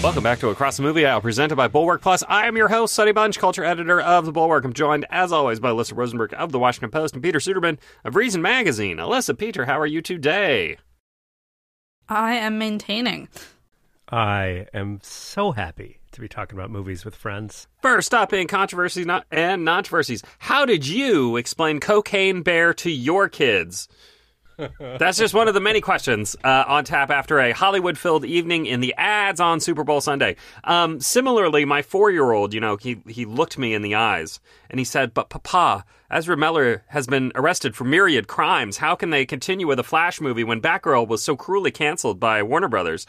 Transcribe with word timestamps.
Welcome 0.00 0.22
back 0.22 0.38
to 0.38 0.50
Across 0.50 0.76
the 0.76 0.84
Movie 0.84 1.04
Aisle, 1.04 1.20
presented 1.20 1.56
by 1.56 1.66
Bulwark 1.66 2.02
Plus. 2.02 2.22
I 2.28 2.46
am 2.46 2.56
your 2.56 2.68
host, 2.68 2.94
Sonny 2.94 3.10
Bunch, 3.10 3.36
culture 3.36 3.64
editor 3.64 4.00
of 4.00 4.26
the 4.26 4.32
Bulwark. 4.32 4.64
I'm 4.64 4.72
joined, 4.72 5.04
as 5.10 5.32
always, 5.32 5.58
by 5.58 5.70
Alyssa 5.70 5.96
Rosenberg 5.96 6.32
of 6.34 6.52
the 6.52 6.58
Washington 6.60 6.92
Post 6.92 7.14
and 7.14 7.22
Peter 7.22 7.40
Suderman 7.40 7.78
of 8.04 8.14
Reason 8.14 8.40
Magazine. 8.40 8.98
Alyssa, 8.98 9.36
Peter, 9.36 9.64
how 9.64 9.78
are 9.78 9.86
you 9.86 10.00
today? 10.00 10.78
I 12.08 12.34
am 12.34 12.58
maintaining. 12.58 13.26
I 14.08 14.68
am 14.72 15.00
so 15.02 15.50
happy 15.50 15.98
to 16.12 16.20
be 16.20 16.28
talking 16.28 16.56
about 16.56 16.70
movies 16.70 17.04
with 17.04 17.16
friends. 17.16 17.66
First 17.82 18.14
up 18.14 18.32
in 18.32 18.46
controversies 18.46 19.04
and 19.32 19.66
controversies, 19.66 20.22
how 20.38 20.64
did 20.64 20.86
you 20.86 21.36
explain 21.36 21.80
Cocaine 21.80 22.42
Bear 22.42 22.72
to 22.74 22.90
your 22.90 23.28
kids? 23.28 23.88
That's 24.78 25.18
just 25.18 25.34
one 25.34 25.46
of 25.48 25.54
the 25.54 25.60
many 25.60 25.80
questions 25.80 26.36
uh, 26.42 26.64
on 26.66 26.84
tap 26.84 27.10
after 27.10 27.38
a 27.38 27.52
Hollywood 27.52 27.96
filled 27.96 28.24
evening 28.24 28.66
in 28.66 28.80
the 28.80 28.94
ads 28.94 29.40
on 29.40 29.60
Super 29.60 29.84
Bowl 29.84 30.00
Sunday. 30.00 30.36
Um, 30.64 31.00
similarly, 31.00 31.64
my 31.64 31.82
four 31.82 32.10
year 32.10 32.32
old, 32.32 32.52
you 32.52 32.60
know, 32.60 32.76
he, 32.76 33.00
he 33.06 33.24
looked 33.24 33.58
me 33.58 33.74
in 33.74 33.82
the 33.82 33.94
eyes 33.94 34.40
and 34.68 34.80
he 34.80 34.84
said, 34.84 35.14
But 35.14 35.28
Papa, 35.28 35.84
Ezra 36.10 36.36
Miller 36.36 36.82
has 36.88 37.06
been 37.06 37.30
arrested 37.34 37.76
for 37.76 37.84
myriad 37.84 38.26
crimes. 38.26 38.78
How 38.78 38.94
can 38.94 39.10
they 39.10 39.26
continue 39.26 39.66
with 39.66 39.78
a 39.78 39.84
Flash 39.84 40.20
movie 40.20 40.44
when 40.44 40.60
Batgirl 40.60 41.06
was 41.06 41.22
so 41.22 41.36
cruelly 41.36 41.70
canceled 41.70 42.18
by 42.18 42.42
Warner 42.42 42.68
Brothers? 42.68 43.06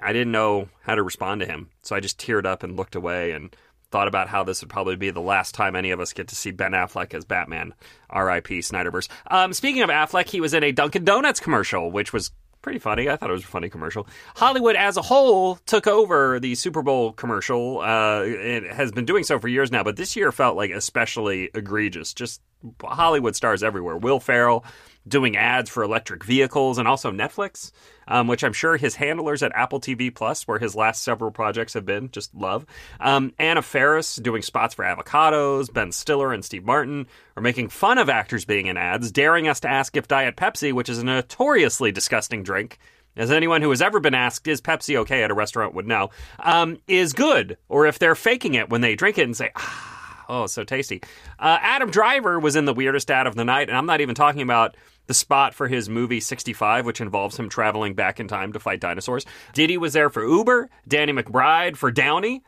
I 0.00 0.12
didn't 0.12 0.32
know 0.32 0.68
how 0.82 0.96
to 0.96 1.02
respond 1.02 1.40
to 1.42 1.46
him, 1.46 1.68
so 1.82 1.94
I 1.94 2.00
just 2.00 2.18
teared 2.18 2.44
up 2.44 2.64
and 2.64 2.76
looked 2.76 2.96
away 2.96 3.30
and 3.30 3.54
thought 3.92 4.08
about 4.08 4.28
how 4.28 4.42
this 4.42 4.62
would 4.62 4.70
probably 4.70 4.96
be 4.96 5.10
the 5.10 5.20
last 5.20 5.54
time 5.54 5.76
any 5.76 5.90
of 5.90 6.00
us 6.00 6.12
get 6.12 6.28
to 6.28 6.34
see 6.34 6.50
Ben 6.50 6.72
Affleck 6.72 7.14
as 7.14 7.24
Batman. 7.24 7.74
R.I.P. 8.10 8.58
Snyderverse. 8.60 9.08
Um, 9.30 9.52
speaking 9.52 9.82
of 9.82 9.90
Affleck, 9.90 10.28
he 10.28 10.40
was 10.40 10.54
in 10.54 10.64
a 10.64 10.72
Dunkin' 10.72 11.04
Donuts 11.04 11.40
commercial, 11.40 11.90
which 11.90 12.12
was 12.12 12.32
pretty 12.62 12.78
funny. 12.78 13.08
I 13.08 13.16
thought 13.16 13.28
it 13.28 13.34
was 13.34 13.44
a 13.44 13.48
funny 13.48 13.68
commercial. 13.68 14.06
Hollywood 14.36 14.76
as 14.76 14.96
a 14.96 15.02
whole 15.02 15.56
took 15.66 15.86
over 15.86 16.40
the 16.40 16.54
Super 16.54 16.82
Bowl 16.82 17.12
commercial. 17.12 17.80
Uh, 17.80 18.22
it 18.22 18.72
has 18.72 18.92
been 18.92 19.04
doing 19.04 19.24
so 19.24 19.38
for 19.38 19.48
years 19.48 19.70
now, 19.70 19.82
but 19.82 19.96
this 19.96 20.16
year 20.16 20.32
felt 20.32 20.56
like 20.56 20.70
especially 20.70 21.50
egregious. 21.54 22.14
Just 22.14 22.40
Hollywood 22.82 23.36
stars 23.36 23.62
everywhere. 23.62 23.96
Will 23.96 24.20
Ferrell 24.20 24.64
doing 25.06 25.36
ads 25.36 25.68
for 25.68 25.82
electric 25.82 26.24
vehicles 26.24 26.78
and 26.78 26.86
also 26.86 27.10
Netflix, 27.10 27.72
um, 28.08 28.26
which 28.26 28.44
I'm 28.44 28.52
sure 28.52 28.76
his 28.76 28.96
handlers 28.96 29.42
at 29.42 29.52
Apple 29.54 29.80
TV 29.80 30.14
Plus, 30.14 30.46
where 30.46 30.58
his 30.58 30.74
last 30.74 31.02
several 31.02 31.30
projects 31.30 31.74
have 31.74 31.86
been, 31.86 32.10
just 32.10 32.34
love. 32.34 32.66
Um, 33.00 33.32
Anna 33.38 33.62
Faris 33.62 34.16
doing 34.16 34.42
spots 34.42 34.74
for 34.74 34.84
avocados. 34.84 35.72
Ben 35.72 35.92
Stiller 35.92 36.32
and 36.32 36.44
Steve 36.44 36.64
Martin 36.64 37.06
are 37.36 37.42
making 37.42 37.68
fun 37.68 37.98
of 37.98 38.08
actors 38.08 38.44
being 38.44 38.66
in 38.66 38.76
ads, 38.76 39.12
daring 39.12 39.48
us 39.48 39.60
to 39.60 39.70
ask 39.70 39.96
if 39.96 40.08
Diet 40.08 40.36
Pepsi, 40.36 40.72
which 40.72 40.88
is 40.88 40.98
a 40.98 41.04
notoriously 41.04 41.92
disgusting 41.92 42.42
drink, 42.42 42.78
as 43.16 43.30
anyone 43.30 43.60
who 43.60 43.70
has 43.70 43.82
ever 43.82 44.00
been 44.00 44.14
asked, 44.14 44.48
is 44.48 44.60
Pepsi 44.60 44.96
okay 44.96 45.22
at 45.22 45.30
a 45.30 45.34
restaurant 45.34 45.74
would 45.74 45.86
know, 45.86 46.10
um, 46.38 46.78
is 46.88 47.12
good, 47.12 47.58
or 47.68 47.86
if 47.86 47.98
they're 47.98 48.14
faking 48.14 48.54
it 48.54 48.70
when 48.70 48.80
they 48.80 48.94
drink 48.94 49.18
it 49.18 49.24
and 49.24 49.36
say, 49.36 49.50
ah, 49.54 50.24
oh, 50.28 50.46
so 50.46 50.64
tasty. 50.64 51.02
Uh, 51.38 51.58
Adam 51.60 51.90
Driver 51.90 52.40
was 52.40 52.56
in 52.56 52.64
the 52.64 52.72
weirdest 52.72 53.10
ad 53.10 53.26
of 53.26 53.34
the 53.34 53.44
night, 53.44 53.68
and 53.68 53.76
I'm 53.76 53.86
not 53.86 54.00
even 54.00 54.14
talking 54.14 54.42
about 54.42 54.76
the 55.12 55.18
spot 55.18 55.52
for 55.52 55.68
his 55.68 55.90
movie 55.90 56.20
65, 56.20 56.86
which 56.86 57.02
involves 57.02 57.38
him 57.38 57.50
traveling 57.50 57.92
back 57.92 58.18
in 58.18 58.28
time 58.28 58.50
to 58.54 58.58
fight 58.58 58.80
dinosaurs. 58.80 59.26
Diddy 59.52 59.76
was 59.76 59.92
there 59.92 60.08
for 60.08 60.26
Uber, 60.26 60.70
Danny 60.88 61.12
McBride 61.12 61.76
for 61.76 61.90
Downy, 61.90 62.42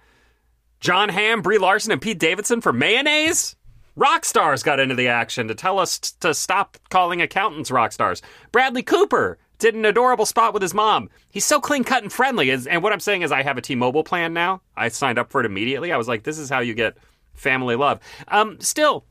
Jon 0.81 1.11
Hamm, 1.11 1.43
Brie 1.43 1.59
Larson, 1.59 1.93
and 1.93 2.01
Pete 2.01 2.19
Davidson 2.19 2.63
for 2.63 2.73
mayonnaise. 2.73 3.55
Rock 3.97 4.25
stars 4.25 4.63
got 4.63 4.81
into 4.81 4.95
the 4.95 5.09
action 5.09 5.47
to 5.49 5.55
tell 5.55 5.79
us 5.79 5.99
t- 5.99 6.11
to 6.21 6.33
stop 6.33 6.79
calling 6.89 7.21
accountants 7.21 7.71
rock 7.71 7.93
stars. 7.93 8.23
Bradley 8.51 8.83
Cooper 8.83 9.37
did 9.59 9.75
an 9.75 9.85
adorable 9.85 10.25
spot 10.25 10.55
with 10.55 10.63
his 10.63 10.73
mom. 10.73 11.11
He's 11.31 11.45
so 11.45 11.61
clean 11.61 11.85
cut 11.85 12.03
and 12.03 12.11
friendly. 12.11 12.49
And 12.49 12.83
what 12.83 12.95
I'm 12.95 13.01
saying 13.01 13.21
is, 13.21 13.31
I 13.31 13.43
have 13.43 13.59
a 13.59 13.61
T 13.61 13.75
Mobile 13.75 14.05
plan 14.05 14.33
now. 14.33 14.63
I 14.75 14.89
signed 14.89 15.19
up 15.19 15.31
for 15.31 15.41
it 15.41 15.47
immediately. 15.47 15.93
I 15.93 15.99
was 15.99 16.09
like, 16.09 16.23
this 16.23 16.39
is 16.39 16.49
how 16.49 16.61
you 16.61 16.73
get 16.73 16.97
family 17.35 17.77
love. 17.77 18.01
Um, 18.29 18.59
still, 18.61 19.05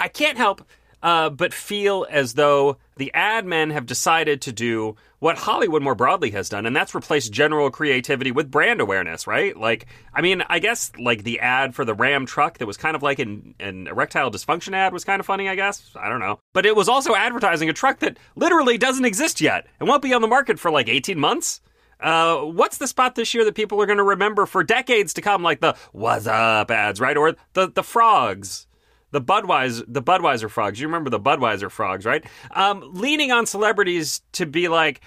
I 0.00 0.08
can't 0.08 0.36
help 0.38 0.66
uh, 1.04 1.28
but 1.28 1.52
feel 1.52 2.06
as 2.08 2.32
though 2.32 2.78
the 2.96 3.12
ad 3.12 3.44
men 3.44 3.68
have 3.68 3.84
decided 3.84 4.40
to 4.40 4.52
do 4.52 4.96
what 5.18 5.36
Hollywood 5.36 5.82
more 5.82 5.94
broadly 5.94 6.30
has 6.30 6.48
done, 6.48 6.64
and 6.64 6.74
that's 6.74 6.94
replace 6.94 7.28
general 7.28 7.70
creativity 7.70 8.32
with 8.32 8.50
brand 8.50 8.80
awareness, 8.80 9.26
right? 9.26 9.54
Like, 9.54 9.84
I 10.14 10.22
mean, 10.22 10.42
I 10.48 10.60
guess 10.60 10.92
like 10.98 11.22
the 11.22 11.40
ad 11.40 11.74
for 11.74 11.84
the 11.84 11.92
Ram 11.92 12.24
truck 12.24 12.56
that 12.56 12.66
was 12.66 12.78
kind 12.78 12.96
of 12.96 13.02
like 13.02 13.18
an, 13.18 13.54
an 13.60 13.86
erectile 13.86 14.30
dysfunction 14.30 14.72
ad 14.72 14.94
was 14.94 15.04
kind 15.04 15.20
of 15.20 15.26
funny, 15.26 15.46
I 15.46 15.56
guess. 15.56 15.90
I 15.94 16.08
don't 16.08 16.20
know. 16.20 16.40
But 16.54 16.64
it 16.64 16.74
was 16.74 16.88
also 16.88 17.14
advertising 17.14 17.68
a 17.68 17.74
truck 17.74 17.98
that 17.98 18.16
literally 18.34 18.78
doesn't 18.78 19.04
exist 19.04 19.42
yet 19.42 19.66
and 19.78 19.88
won't 19.88 20.02
be 20.02 20.14
on 20.14 20.22
the 20.22 20.28
market 20.28 20.58
for 20.58 20.70
like 20.70 20.88
18 20.88 21.20
months. 21.20 21.60
Uh, 22.00 22.38
what's 22.38 22.78
the 22.78 22.88
spot 22.88 23.14
this 23.14 23.34
year 23.34 23.44
that 23.44 23.54
people 23.54 23.80
are 23.80 23.86
going 23.86 23.98
to 23.98 24.04
remember 24.04 24.46
for 24.46 24.64
decades 24.64 25.12
to 25.14 25.22
come, 25.22 25.42
like 25.42 25.60
the 25.60 25.76
"What's 25.92 26.26
up" 26.26 26.70
ads, 26.70 26.98
right? 26.98 27.16
Or 27.16 27.36
the 27.52 27.70
the 27.70 27.82
frogs 27.82 28.66
the 29.14 29.22
Budweiser 29.22 29.84
the 29.86 30.02
Budweiser 30.02 30.50
frogs. 30.50 30.80
You 30.80 30.88
remember 30.88 31.08
the 31.08 31.20
Budweiser 31.20 31.70
frogs, 31.70 32.04
right? 32.04 32.24
Um, 32.50 32.82
leaning 32.92 33.30
on 33.30 33.46
celebrities 33.46 34.22
to 34.32 34.44
be 34.44 34.66
like, 34.68 35.00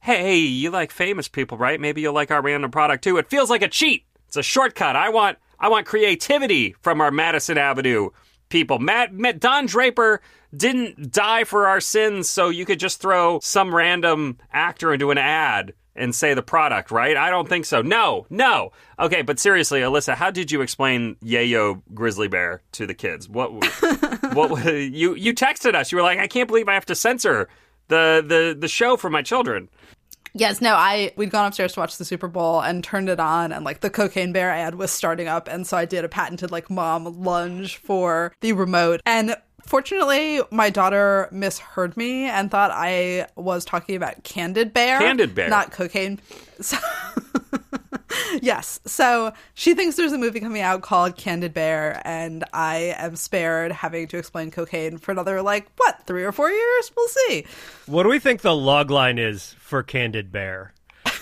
"Hey, 0.00 0.36
you 0.36 0.70
like 0.70 0.90
famous 0.90 1.28
people, 1.28 1.56
right? 1.56 1.80
Maybe 1.80 2.02
you'll 2.02 2.12
like 2.12 2.30
our 2.30 2.42
random 2.42 2.70
product 2.70 3.02
too." 3.02 3.16
It 3.16 3.30
feels 3.30 3.48
like 3.48 3.62
a 3.62 3.68
cheat. 3.68 4.04
It's 4.28 4.36
a 4.36 4.42
shortcut. 4.42 4.96
I 4.96 5.08
want 5.08 5.38
I 5.58 5.68
want 5.68 5.86
creativity 5.86 6.76
from 6.82 7.00
our 7.00 7.10
Madison 7.10 7.56
Avenue 7.56 8.10
people. 8.50 8.78
Matt, 8.78 9.14
Matt 9.14 9.40
Don 9.40 9.64
Draper 9.64 10.20
didn't 10.54 11.10
die 11.10 11.44
for 11.44 11.66
our 11.66 11.80
sins, 11.80 12.28
so 12.28 12.50
you 12.50 12.66
could 12.66 12.78
just 12.78 13.00
throw 13.00 13.40
some 13.40 13.74
random 13.74 14.36
actor 14.52 14.92
into 14.92 15.10
an 15.10 15.18
ad 15.18 15.72
and 15.96 16.14
say 16.14 16.34
the 16.34 16.42
product, 16.42 16.90
right? 16.90 17.16
I 17.16 17.30
don't 17.30 17.48
think 17.48 17.64
so. 17.64 17.82
No, 17.82 18.26
no. 18.30 18.72
Okay, 18.98 19.22
but 19.22 19.38
seriously, 19.38 19.80
Alyssa, 19.80 20.14
how 20.14 20.30
did 20.30 20.50
you 20.50 20.60
explain 20.60 21.16
Yayo 21.22 21.82
Grizzly 21.92 22.28
Bear 22.28 22.62
to 22.72 22.86
the 22.86 22.94
kids? 22.94 23.28
What 23.28 23.52
what 24.34 24.64
you 24.74 25.14
you 25.14 25.34
texted 25.34 25.74
us. 25.74 25.92
You 25.92 25.96
were 25.96 26.02
like, 26.02 26.18
"I 26.18 26.26
can't 26.26 26.48
believe 26.48 26.68
I 26.68 26.74
have 26.74 26.86
to 26.86 26.94
censor 26.94 27.48
the 27.88 28.24
the 28.26 28.56
the 28.58 28.68
show 28.68 28.96
for 28.96 29.10
my 29.10 29.22
children." 29.22 29.68
Yes, 30.36 30.60
no, 30.60 30.74
I 30.74 31.12
we'd 31.16 31.30
gone 31.30 31.46
upstairs 31.46 31.74
to 31.74 31.80
watch 31.80 31.96
the 31.96 32.04
Super 32.04 32.26
Bowl 32.26 32.60
and 32.60 32.82
turned 32.82 33.08
it 33.08 33.20
on 33.20 33.52
and 33.52 33.64
like 33.64 33.80
the 33.80 33.90
cocaine 33.90 34.32
bear 34.32 34.50
ad 34.50 34.74
was 34.74 34.90
starting 34.90 35.28
up 35.28 35.46
and 35.46 35.64
so 35.64 35.76
I 35.76 35.84
did 35.84 36.04
a 36.04 36.08
patented 36.08 36.50
like 36.50 36.68
mom 36.68 37.04
lunge 37.22 37.76
for 37.76 38.34
the 38.40 38.52
remote 38.52 39.00
and 39.06 39.36
Fortunately, 39.66 40.40
my 40.50 40.70
daughter 40.70 41.28
misheard 41.30 41.96
me 41.96 42.24
and 42.24 42.50
thought 42.50 42.70
I 42.72 43.26
was 43.34 43.64
talking 43.64 43.96
about 43.96 44.22
Candid 44.22 44.72
Bear. 44.72 44.98
Candid 44.98 45.34
Bear. 45.34 45.48
Not 45.48 45.72
cocaine. 45.72 46.20
So 46.60 46.76
yes. 48.40 48.78
So 48.86 49.32
she 49.54 49.74
thinks 49.74 49.96
there's 49.96 50.12
a 50.12 50.18
movie 50.18 50.38
coming 50.38 50.62
out 50.62 50.82
called 50.82 51.16
Candid 51.16 51.52
Bear, 51.52 52.00
and 52.04 52.44
I 52.52 52.94
am 52.96 53.16
spared 53.16 53.72
having 53.72 54.06
to 54.08 54.18
explain 54.18 54.50
cocaine 54.50 54.98
for 54.98 55.10
another, 55.10 55.42
like, 55.42 55.66
what, 55.76 56.06
three 56.06 56.24
or 56.24 56.30
four 56.30 56.50
years? 56.50 56.92
We'll 56.96 57.08
see. 57.08 57.46
What 57.86 58.04
do 58.04 58.08
we 58.08 58.18
think 58.18 58.42
the 58.42 58.54
log 58.54 58.90
line 58.90 59.18
is 59.18 59.56
for 59.58 59.82
Candid 59.82 60.30
Bear? 60.30 60.72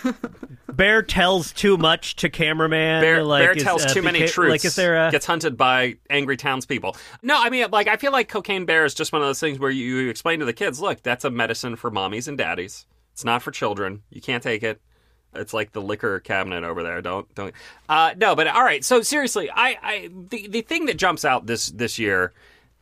Bear 0.72 1.02
tells 1.02 1.52
too 1.52 1.76
much 1.76 2.16
to 2.16 2.30
cameraman. 2.30 3.02
Bear, 3.02 3.22
like, 3.22 3.42
Bear 3.42 3.52
is, 3.52 3.62
tells 3.62 3.84
uh, 3.84 3.88
too 3.88 4.02
many 4.02 4.20
beca- 4.20 4.30
truths. 4.30 4.50
Like, 4.50 4.64
is 4.64 4.74
there 4.74 5.08
a 5.08 5.10
gets 5.10 5.26
hunted 5.26 5.56
by 5.56 5.96
angry 6.08 6.36
townspeople? 6.36 6.96
No, 7.22 7.36
I 7.38 7.50
mean, 7.50 7.66
like, 7.70 7.88
I 7.88 7.96
feel 7.96 8.12
like 8.12 8.28
Cocaine 8.28 8.64
Bear 8.64 8.84
is 8.84 8.94
just 8.94 9.12
one 9.12 9.22
of 9.22 9.28
those 9.28 9.40
things 9.40 9.58
where 9.58 9.70
you, 9.70 10.08
explain 10.08 10.40
to 10.40 10.44
the 10.44 10.52
kids, 10.52 10.80
look, 10.80 11.02
that's 11.02 11.24
a 11.24 11.30
medicine 11.30 11.76
for 11.76 11.90
mommies 11.90 12.28
and 12.28 12.38
daddies. 12.38 12.86
It's 13.12 13.24
not 13.24 13.42
for 13.42 13.50
children. 13.50 14.02
You 14.10 14.20
can't 14.20 14.42
take 14.42 14.62
it. 14.62 14.80
It's 15.34 15.54
like 15.54 15.72
the 15.72 15.80
liquor 15.80 16.20
cabinet 16.20 16.64
over 16.64 16.82
there. 16.82 17.00
Don't 17.00 17.34
don't. 17.34 17.54
Uh, 17.88 18.14
no, 18.18 18.36
but 18.36 18.48
all 18.48 18.64
right. 18.64 18.84
So 18.84 19.00
seriously, 19.00 19.50
I, 19.50 19.78
I 19.82 20.10
the 20.28 20.46
the 20.48 20.60
thing 20.60 20.86
that 20.86 20.98
jumps 20.98 21.24
out 21.24 21.46
this 21.46 21.68
this 21.68 21.98
year 21.98 22.32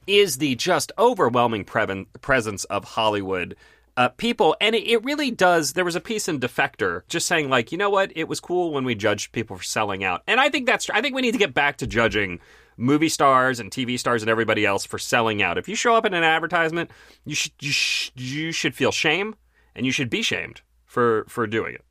is 0.06 0.38
the 0.38 0.56
just 0.56 0.90
overwhelming 0.98 1.64
preven- 1.64 2.06
presence 2.20 2.64
of 2.64 2.84
Hollywood 2.84 3.54
uh, 3.96 4.08
people, 4.10 4.56
and 4.60 4.74
it, 4.74 4.86
it 4.86 5.04
really 5.04 5.30
does. 5.30 5.72
There 5.74 5.84
was 5.84 5.96
a 5.96 6.00
piece 6.00 6.28
in 6.28 6.40
Defector 6.40 7.02
just 7.08 7.26
saying 7.26 7.48
like, 7.50 7.72
you 7.72 7.78
know 7.78 7.90
what, 7.90 8.12
it 8.16 8.28
was 8.28 8.40
cool 8.40 8.72
when 8.72 8.84
we 8.84 8.94
judged 8.94 9.32
people 9.32 9.56
for 9.56 9.62
selling 9.64 10.04
out, 10.04 10.22
and 10.26 10.40
I 10.40 10.48
think 10.48 10.66
that's. 10.66 10.88
I 10.90 11.00
think 11.02 11.14
we 11.14 11.22
need 11.22 11.32
to 11.32 11.38
get 11.38 11.54
back 11.54 11.76
to 11.78 11.86
judging 11.86 12.40
movie 12.76 13.08
stars 13.10 13.60
and 13.60 13.70
TV 13.70 13.98
stars 13.98 14.22
and 14.22 14.30
everybody 14.30 14.64
else 14.64 14.86
for 14.86 14.98
selling 14.98 15.42
out. 15.42 15.58
If 15.58 15.68
you 15.68 15.74
show 15.74 15.94
up 15.94 16.06
in 16.06 16.14
an 16.14 16.24
advertisement, 16.24 16.90
you 17.26 17.34
should 17.34 17.52
you, 17.60 17.72
sh- 17.72 18.10
you 18.16 18.52
should 18.52 18.74
feel 18.74 18.92
shame, 18.92 19.34
and 19.74 19.84
you 19.84 19.92
should 19.92 20.08
be 20.10 20.22
shamed 20.22 20.62
for 20.86 21.24
for 21.28 21.46
doing 21.46 21.74
it. 21.74 21.84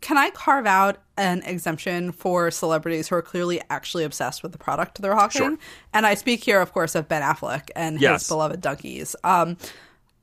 Can 0.00 0.18
I 0.18 0.30
carve 0.30 0.66
out 0.66 0.98
an 1.16 1.42
exemption 1.44 2.10
for 2.10 2.50
celebrities 2.50 3.06
who 3.06 3.14
are 3.14 3.22
clearly 3.22 3.60
actually 3.70 4.02
obsessed 4.02 4.42
with 4.42 4.50
the 4.50 4.58
product 4.58 5.00
they're 5.00 5.14
hawking? 5.14 5.38
Sure. 5.40 5.58
And 5.94 6.04
I 6.06 6.14
speak 6.14 6.42
here, 6.42 6.60
of 6.60 6.72
course, 6.72 6.96
of 6.96 7.06
Ben 7.08 7.22
Affleck 7.22 7.70
and 7.76 8.00
Yes. 8.00 8.22
his 8.22 8.28
beloved 8.28 8.60
Dunkies. 8.60 9.14
Um, 9.22 9.56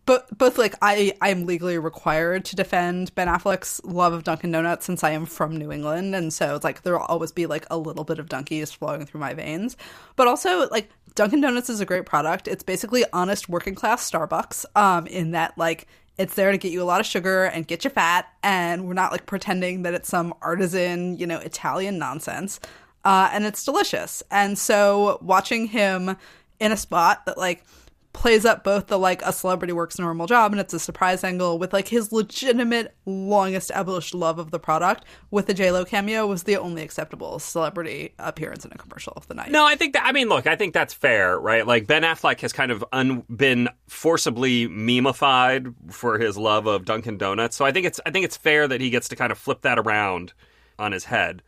but 0.09 0.35
both 0.35 0.57
like 0.57 0.73
I, 0.81 1.13
I'm 1.21 1.45
legally 1.45 1.77
required 1.77 2.43
to 2.45 2.55
defend 2.55 3.13
Ben 3.13 3.27
Affleck's 3.27 3.79
love 3.83 4.11
of 4.11 4.23
Dunkin' 4.23 4.51
Donuts 4.51 4.83
since 4.83 5.03
I 5.03 5.11
am 5.11 5.27
from 5.27 5.55
New 5.55 5.71
England, 5.71 6.15
and 6.15 6.33
so 6.33 6.55
it's 6.55 6.63
like 6.63 6.81
there'll 6.81 7.03
always 7.03 7.31
be 7.31 7.45
like 7.45 7.67
a 7.69 7.77
little 7.77 8.03
bit 8.03 8.17
of 8.17 8.27
Dunkies 8.27 8.71
flowing 8.71 9.05
through 9.05 9.19
my 9.19 9.35
veins. 9.35 9.77
But 10.15 10.27
also, 10.27 10.67
like 10.69 10.89
Dunkin' 11.13 11.41
Donuts 11.41 11.69
is 11.69 11.79
a 11.79 11.85
great 11.85 12.07
product. 12.07 12.47
It's 12.47 12.63
basically 12.63 13.05
honest 13.13 13.49
working 13.49 13.75
class 13.75 14.09
Starbucks. 14.09 14.65
Um, 14.75 15.05
in 15.05 15.29
that 15.33 15.55
like 15.59 15.85
It's 16.17 16.33
there 16.33 16.51
to 16.51 16.57
get 16.57 16.71
you 16.73 16.81
a 16.81 16.89
lot 16.89 16.99
of 16.99 17.05
sugar 17.05 17.45
and 17.45 17.65
get 17.65 17.83
you 17.85 17.89
fat, 17.91 18.27
and 18.43 18.87
we're 18.87 18.93
not 18.93 19.11
like 19.11 19.25
pretending 19.27 19.83
that 19.83 19.93
it's 19.93 20.09
some 20.09 20.33
artisan, 20.41 21.17
you 21.17 21.27
know, 21.27 21.37
Italian 21.37 21.99
nonsense. 21.99 22.59
Uh, 23.05 23.29
and 23.31 23.45
it's 23.45 23.63
delicious. 23.63 24.21
And 24.29 24.57
so 24.57 25.19
watching 25.21 25.67
him 25.67 26.17
in 26.59 26.73
a 26.73 26.77
spot 26.77 27.25
that 27.25 27.37
like 27.37 27.63
plays 28.11 28.43
up 28.43 28.63
both 28.63 28.87
the 28.87 28.97
like 28.97 29.21
a 29.21 29.31
celebrity 29.31 29.71
works 29.71 29.97
a 29.97 30.01
normal 30.01 30.27
job 30.27 30.51
and 30.51 30.59
it's 30.59 30.73
a 30.73 30.79
surprise 30.79 31.23
angle 31.23 31.59
with 31.59 31.71
like 31.71 31.87
his 31.87 32.11
legitimate 32.11 32.95
longest 33.05 33.69
established 33.69 34.15
love 34.15 34.39
of 34.39 34.51
the 34.51 34.59
product 34.59 35.05
with 35.31 35.45
the 35.45 35.53
J 35.53 35.71
Lo 35.71 35.85
cameo 35.85 36.25
was 36.25 36.43
the 36.43 36.57
only 36.57 36.81
acceptable 36.81 37.39
celebrity 37.39 38.13
appearance 38.17 38.65
in 38.65 38.71
a 38.71 38.77
commercial 38.77 39.13
of 39.15 39.27
the 39.27 39.33
night. 39.33 39.51
No, 39.51 39.65
I 39.65 39.75
think 39.75 39.93
that. 39.93 40.05
I 40.05 40.11
mean, 40.11 40.27
look, 40.27 40.47
I 40.47 40.55
think 40.55 40.73
that's 40.73 40.93
fair, 40.93 41.39
right? 41.39 41.65
Like 41.65 41.87
Ben 41.87 42.03
Affleck 42.03 42.41
has 42.41 42.51
kind 42.51 42.71
of 42.71 42.83
un, 42.91 43.23
been 43.33 43.69
forcibly 43.87 44.67
memeified 44.67 45.73
for 45.91 46.17
his 46.17 46.37
love 46.37 46.67
of 46.67 46.85
Dunkin' 46.85 47.17
Donuts, 47.17 47.55
so 47.55 47.65
I 47.65 47.71
think 47.71 47.85
it's 47.85 47.99
I 48.05 48.11
think 48.11 48.25
it's 48.25 48.37
fair 48.37 48.67
that 48.67 48.81
he 48.81 48.89
gets 48.89 49.07
to 49.09 49.15
kind 49.15 49.31
of 49.31 49.37
flip 49.37 49.61
that 49.61 49.77
around 49.77 50.33
on 50.77 50.91
his 50.91 51.05
head. 51.05 51.41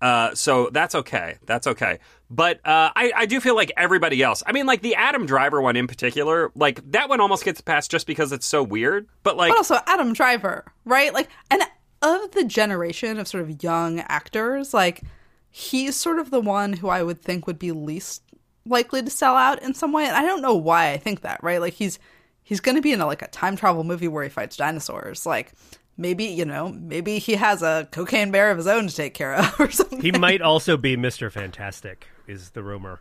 Uh, 0.00 0.34
so 0.34 0.68
that's 0.70 0.94
okay. 0.94 1.36
That's 1.46 1.66
okay. 1.66 1.98
But 2.34 2.56
uh, 2.66 2.90
I, 2.96 3.12
I 3.14 3.26
do 3.26 3.40
feel 3.40 3.54
like 3.54 3.70
everybody 3.76 4.20
else. 4.22 4.42
I 4.44 4.50
mean, 4.50 4.66
like 4.66 4.82
the 4.82 4.96
Adam 4.96 5.24
Driver 5.24 5.62
one 5.62 5.76
in 5.76 5.86
particular, 5.86 6.50
like 6.56 6.80
that 6.90 7.08
one 7.08 7.20
almost 7.20 7.44
gets 7.44 7.60
past 7.60 7.92
just 7.92 8.08
because 8.08 8.32
it's 8.32 8.46
so 8.46 8.62
weird. 8.62 9.06
But 9.22 9.36
like, 9.36 9.52
But 9.52 9.58
also 9.58 9.78
Adam 9.86 10.12
Driver, 10.12 10.64
right? 10.84 11.14
Like, 11.14 11.28
and 11.50 11.62
of 12.02 12.32
the 12.32 12.44
generation 12.44 13.20
of 13.20 13.28
sort 13.28 13.44
of 13.44 13.62
young 13.62 14.00
actors, 14.00 14.74
like 14.74 15.02
he's 15.48 15.94
sort 15.94 16.18
of 16.18 16.30
the 16.30 16.40
one 16.40 16.72
who 16.72 16.88
I 16.88 17.04
would 17.04 17.22
think 17.22 17.46
would 17.46 17.58
be 17.58 17.70
least 17.70 18.22
likely 18.66 19.02
to 19.02 19.10
sell 19.10 19.36
out 19.36 19.62
in 19.62 19.72
some 19.74 19.92
way. 19.92 20.04
And 20.04 20.16
I 20.16 20.22
don't 20.22 20.42
know 20.42 20.54
why 20.56 20.90
I 20.90 20.96
think 20.96 21.20
that, 21.20 21.38
right? 21.42 21.60
Like 21.60 21.74
he's 21.74 22.00
he's 22.42 22.60
going 22.60 22.74
to 22.74 22.82
be 22.82 22.92
in 22.92 23.00
a, 23.00 23.06
like 23.06 23.22
a 23.22 23.28
time 23.28 23.54
travel 23.54 23.84
movie 23.84 24.08
where 24.08 24.24
he 24.24 24.28
fights 24.28 24.56
dinosaurs. 24.56 25.24
Like 25.24 25.52
maybe 25.96 26.24
you 26.24 26.44
know 26.44 26.68
maybe 26.70 27.18
he 27.18 27.34
has 27.34 27.62
a 27.62 27.88
cocaine 27.92 28.30
bear 28.30 28.50
of 28.50 28.56
his 28.56 28.66
own 28.66 28.88
to 28.88 28.94
take 28.94 29.14
care 29.14 29.34
of 29.34 29.54
or 29.60 29.70
something. 29.70 30.00
He 30.00 30.12
might 30.12 30.40
also 30.42 30.76
be 30.76 30.96
Mister 30.96 31.30
Fantastic, 31.30 32.06
is 32.26 32.50
the 32.50 32.62
rumor 32.62 33.00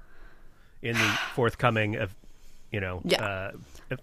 in 0.81 0.95
the 0.97 1.17
forthcoming 1.35 1.95
of 1.95 2.15
you 2.71 2.79
know 2.79 3.01
Yeah. 3.05 3.23
uh, 3.23 3.51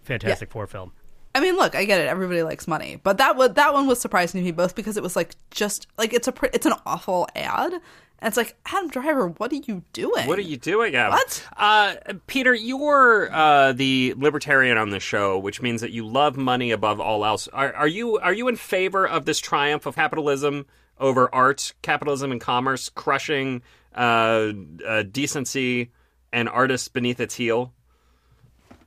Fantastic 0.05 0.51
Four 0.51 0.67
film. 0.67 0.93
I 1.35 1.41
mean, 1.41 1.55
look, 1.55 1.77
I 1.77 1.85
get 1.85 2.01
it. 2.01 2.09
Everybody 2.09 2.43
likes 2.43 2.67
money, 2.67 2.97
but 3.01 3.19
that 3.19 3.37
was 3.37 3.53
that 3.55 3.73
one 3.73 3.87
was 3.87 4.01
surprising 4.01 4.41
to 4.41 4.45
me 4.45 4.51
both 4.51 4.75
because 4.75 4.97
it 4.97 5.03
was 5.03 5.15
like 5.15 5.37
just 5.53 5.87
like 5.97 6.13
it's 6.13 6.27
a 6.27 6.35
it's 6.53 6.67
an 6.67 6.75
awful 6.87 7.29
ad, 7.37 7.73
and 8.21 8.29
it's 8.29 8.37
like 8.37 8.57
Adam 8.67 8.89
Driver, 8.89 9.29
what 9.29 9.53
are 9.53 9.57
you 9.57 9.83
doing? 9.93 10.27
What 10.27 10.39
are 10.39 10.43
you 10.43 10.57
doing, 10.57 10.95
Adam? 10.95 11.13
What? 11.13 11.47
Uh, 11.57 11.95
Peter, 12.27 12.55
you're 12.55 13.33
uh, 13.33 13.73
the 13.73 14.15
libertarian 14.17 14.77
on 14.77 14.91
the 14.91 15.01
show, 15.01 15.39
which 15.39 15.63
means 15.63 15.81
that 15.81 15.91
you 15.93 16.07
love 16.07 16.37
money 16.37 16.71
above 16.71 17.01
all 17.01 17.25
else. 17.25 17.49
Are, 17.49 17.73
are 17.75 17.89
you 17.89 18.19
are 18.19 18.33
you 18.35 18.49
in 18.49 18.57
favor 18.57 19.07
of 19.07 19.25
this 19.25 19.39
triumph 19.39 19.87
of 19.87 19.95
capitalism 19.95 20.67
over 20.99 21.35
art, 21.35 21.73
capitalism 21.83 22.31
and 22.31 22.41
commerce, 22.41 22.91
crushing 22.91 23.63
uh, 23.95 24.53
uh, 24.87 25.03
decency 25.03 25.91
and 26.33 26.49
artists 26.49 26.89
beneath 26.89 27.21
its 27.21 27.35
heel? 27.35 27.73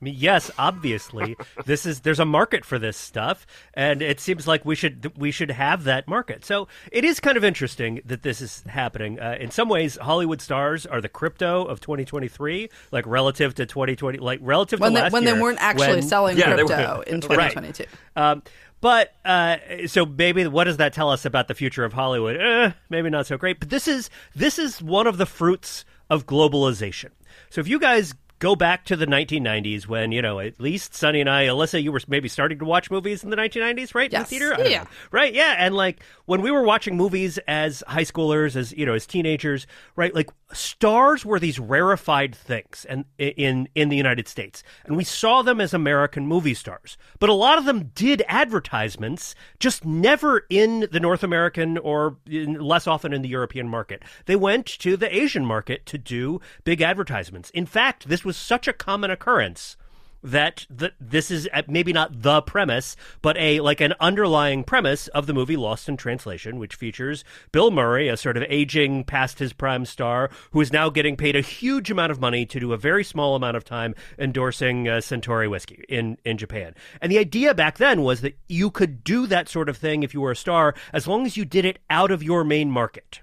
I 0.04 0.10
mean, 0.12 0.16
yes, 0.18 0.50
obviously, 0.58 1.34
this 1.64 1.86
is 1.86 2.00
there's 2.00 2.20
a 2.20 2.26
market 2.26 2.66
for 2.66 2.78
this 2.78 2.94
stuff, 2.98 3.46
and 3.72 4.02
it 4.02 4.20
seems 4.20 4.46
like 4.46 4.62
we 4.66 4.74
should 4.74 5.10
we 5.16 5.30
should 5.30 5.50
have 5.50 5.84
that 5.84 6.06
market. 6.06 6.44
So 6.44 6.68
it 6.92 7.06
is 7.06 7.20
kind 7.20 7.38
of 7.38 7.44
interesting 7.44 8.02
that 8.04 8.20
this 8.22 8.42
is 8.42 8.62
happening. 8.66 9.18
Uh, 9.18 9.38
in 9.40 9.50
some 9.50 9.70
ways, 9.70 9.96
Hollywood 9.96 10.42
stars 10.42 10.84
are 10.84 11.00
the 11.00 11.08
crypto 11.08 11.64
of 11.64 11.80
2023, 11.80 12.68
like 12.92 13.06
relative 13.06 13.54
to 13.54 13.64
2020, 13.64 14.18
like 14.18 14.40
relative 14.42 14.78
when 14.78 14.90
to 14.90 14.94
they, 14.96 15.02
last 15.04 15.12
when 15.14 15.22
year, 15.22 15.34
they 15.36 15.40
weren't 15.40 15.58
actually 15.62 15.86
when- 15.88 16.02
selling 16.02 16.36
Yeah, 16.36 16.52
crypto 16.52 16.98
were- 16.98 17.02
in 17.04 17.20
Right. 17.20 17.52
2022. 17.54 17.84
Um, 18.14 18.42
but 18.82 19.14
uh, 19.24 19.56
so 19.86 20.04
maybe 20.04 20.46
what 20.46 20.64
does 20.64 20.76
that 20.76 20.92
tell 20.92 21.08
us 21.08 21.24
about 21.24 21.48
the 21.48 21.54
future 21.54 21.82
of 21.84 21.94
Hollywood? 21.94 22.36
Eh, 22.38 22.72
maybe 22.90 23.08
not 23.08 23.26
so 23.26 23.38
great. 23.38 23.58
But 23.58 23.70
this 23.70 23.88
is 23.88 24.10
this 24.34 24.58
is 24.58 24.82
one 24.82 25.06
of 25.06 25.16
the 25.16 25.24
fruits 25.24 25.86
of 26.10 26.26
globalization. 26.26 27.08
So 27.48 27.62
if 27.62 27.68
you 27.68 27.78
guys 27.78 28.14
go 28.44 28.54
back 28.54 28.84
to 28.84 28.94
the 28.94 29.06
1990s 29.06 29.88
when 29.88 30.12
you 30.12 30.20
know 30.20 30.38
at 30.38 30.60
least 30.60 30.94
Sonny 30.94 31.22
and 31.22 31.30
I, 31.30 31.46
Alyssa, 31.46 31.82
you 31.82 31.90
were 31.90 32.00
maybe 32.08 32.28
starting 32.28 32.58
to 32.58 32.66
watch 32.66 32.90
movies 32.90 33.24
in 33.24 33.30
the 33.30 33.36
1990s, 33.36 33.94
right? 33.94 34.12
In 34.12 34.20
the 34.20 34.26
theater, 34.26 34.54
Yeah. 34.68 34.82
know. 34.82 34.88
right? 35.10 35.32
Yeah, 35.32 35.54
and 35.56 35.74
like 35.74 36.02
when 36.26 36.42
we 36.42 36.50
were 36.50 36.62
watching 36.62 36.94
movies 36.94 37.38
as 37.48 37.82
high 37.88 38.02
schoolers, 38.04 38.54
as 38.54 38.72
you 38.72 38.84
know, 38.84 38.92
as 38.92 39.06
teenagers, 39.06 39.66
right? 39.96 40.14
Like 40.14 40.28
stars 40.52 41.24
were 41.24 41.40
these 41.40 41.58
rarefied 41.58 42.34
things, 42.34 42.84
and 42.86 43.06
in 43.16 43.66
in 43.74 43.88
the 43.88 43.96
United 43.96 44.28
States, 44.28 44.62
and 44.84 44.94
we 44.94 45.04
saw 45.04 45.40
them 45.40 45.58
as 45.58 45.72
American 45.72 46.26
movie 46.26 46.54
stars. 46.54 46.98
But 47.18 47.30
a 47.30 47.34
lot 47.34 47.56
of 47.56 47.64
them 47.64 47.92
did 47.94 48.22
advertisements, 48.28 49.34
just 49.58 49.86
never 49.86 50.44
in 50.50 50.86
the 50.92 51.00
North 51.00 51.22
American 51.22 51.78
or 51.78 52.18
in, 52.26 52.60
less 52.60 52.86
often 52.86 53.14
in 53.14 53.22
the 53.22 53.28
European 53.28 53.68
market. 53.68 54.02
They 54.26 54.36
went 54.36 54.66
to 54.66 54.98
the 54.98 55.14
Asian 55.16 55.46
market 55.46 55.86
to 55.86 55.96
do 55.96 56.42
big 56.64 56.82
advertisements. 56.82 57.48
In 57.50 57.64
fact, 57.64 58.08
this 58.08 58.22
was 58.24 58.33
such 58.36 58.68
a 58.68 58.72
common 58.72 59.10
occurrence 59.10 59.76
that 60.24 60.66
the, 60.70 60.92
this 60.98 61.30
is 61.30 61.48
uh, 61.52 61.62
maybe 61.68 61.92
not 61.92 62.22
the 62.22 62.40
premise, 62.40 62.96
but 63.20 63.36
a 63.36 63.60
like 63.60 63.80
an 63.80 63.92
underlying 64.00 64.64
premise 64.64 65.06
of 65.08 65.26
the 65.26 65.34
movie 65.34 65.56
Lost 65.56 65.88
in 65.88 65.96
Translation, 65.98 66.58
which 66.58 66.74
features 66.74 67.24
Bill 67.52 67.70
Murray, 67.70 68.08
a 68.08 68.16
sort 68.16 68.38
of 68.38 68.44
aging 68.48 69.04
past 69.04 69.38
his 69.38 69.52
prime 69.52 69.84
star, 69.84 70.30
who 70.52 70.60
is 70.62 70.72
now 70.72 70.88
getting 70.88 71.16
paid 71.16 71.36
a 71.36 71.42
huge 71.42 71.90
amount 71.90 72.10
of 72.10 72.20
money 72.20 72.46
to 72.46 72.58
do 72.58 72.72
a 72.72 72.78
very 72.78 73.04
small 73.04 73.36
amount 73.36 73.56
of 73.56 73.64
time 73.64 73.94
endorsing 74.18 74.88
uh, 74.88 74.92
Suntory 74.96 75.48
whiskey 75.48 75.84
in 75.88 76.16
in 76.24 76.38
Japan. 76.38 76.74
And 77.02 77.12
the 77.12 77.18
idea 77.18 77.54
back 77.54 77.76
then 77.76 78.02
was 78.02 78.22
that 78.22 78.38
you 78.48 78.70
could 78.70 79.04
do 79.04 79.26
that 79.26 79.48
sort 79.48 79.68
of 79.68 79.76
thing 79.76 80.02
if 80.02 80.14
you 80.14 80.22
were 80.22 80.32
a 80.32 80.36
star, 80.36 80.74
as 80.92 81.06
long 81.06 81.26
as 81.26 81.36
you 81.36 81.44
did 81.44 81.66
it 81.66 81.78
out 81.90 82.10
of 82.10 82.22
your 82.22 82.44
main 82.44 82.70
market 82.70 83.20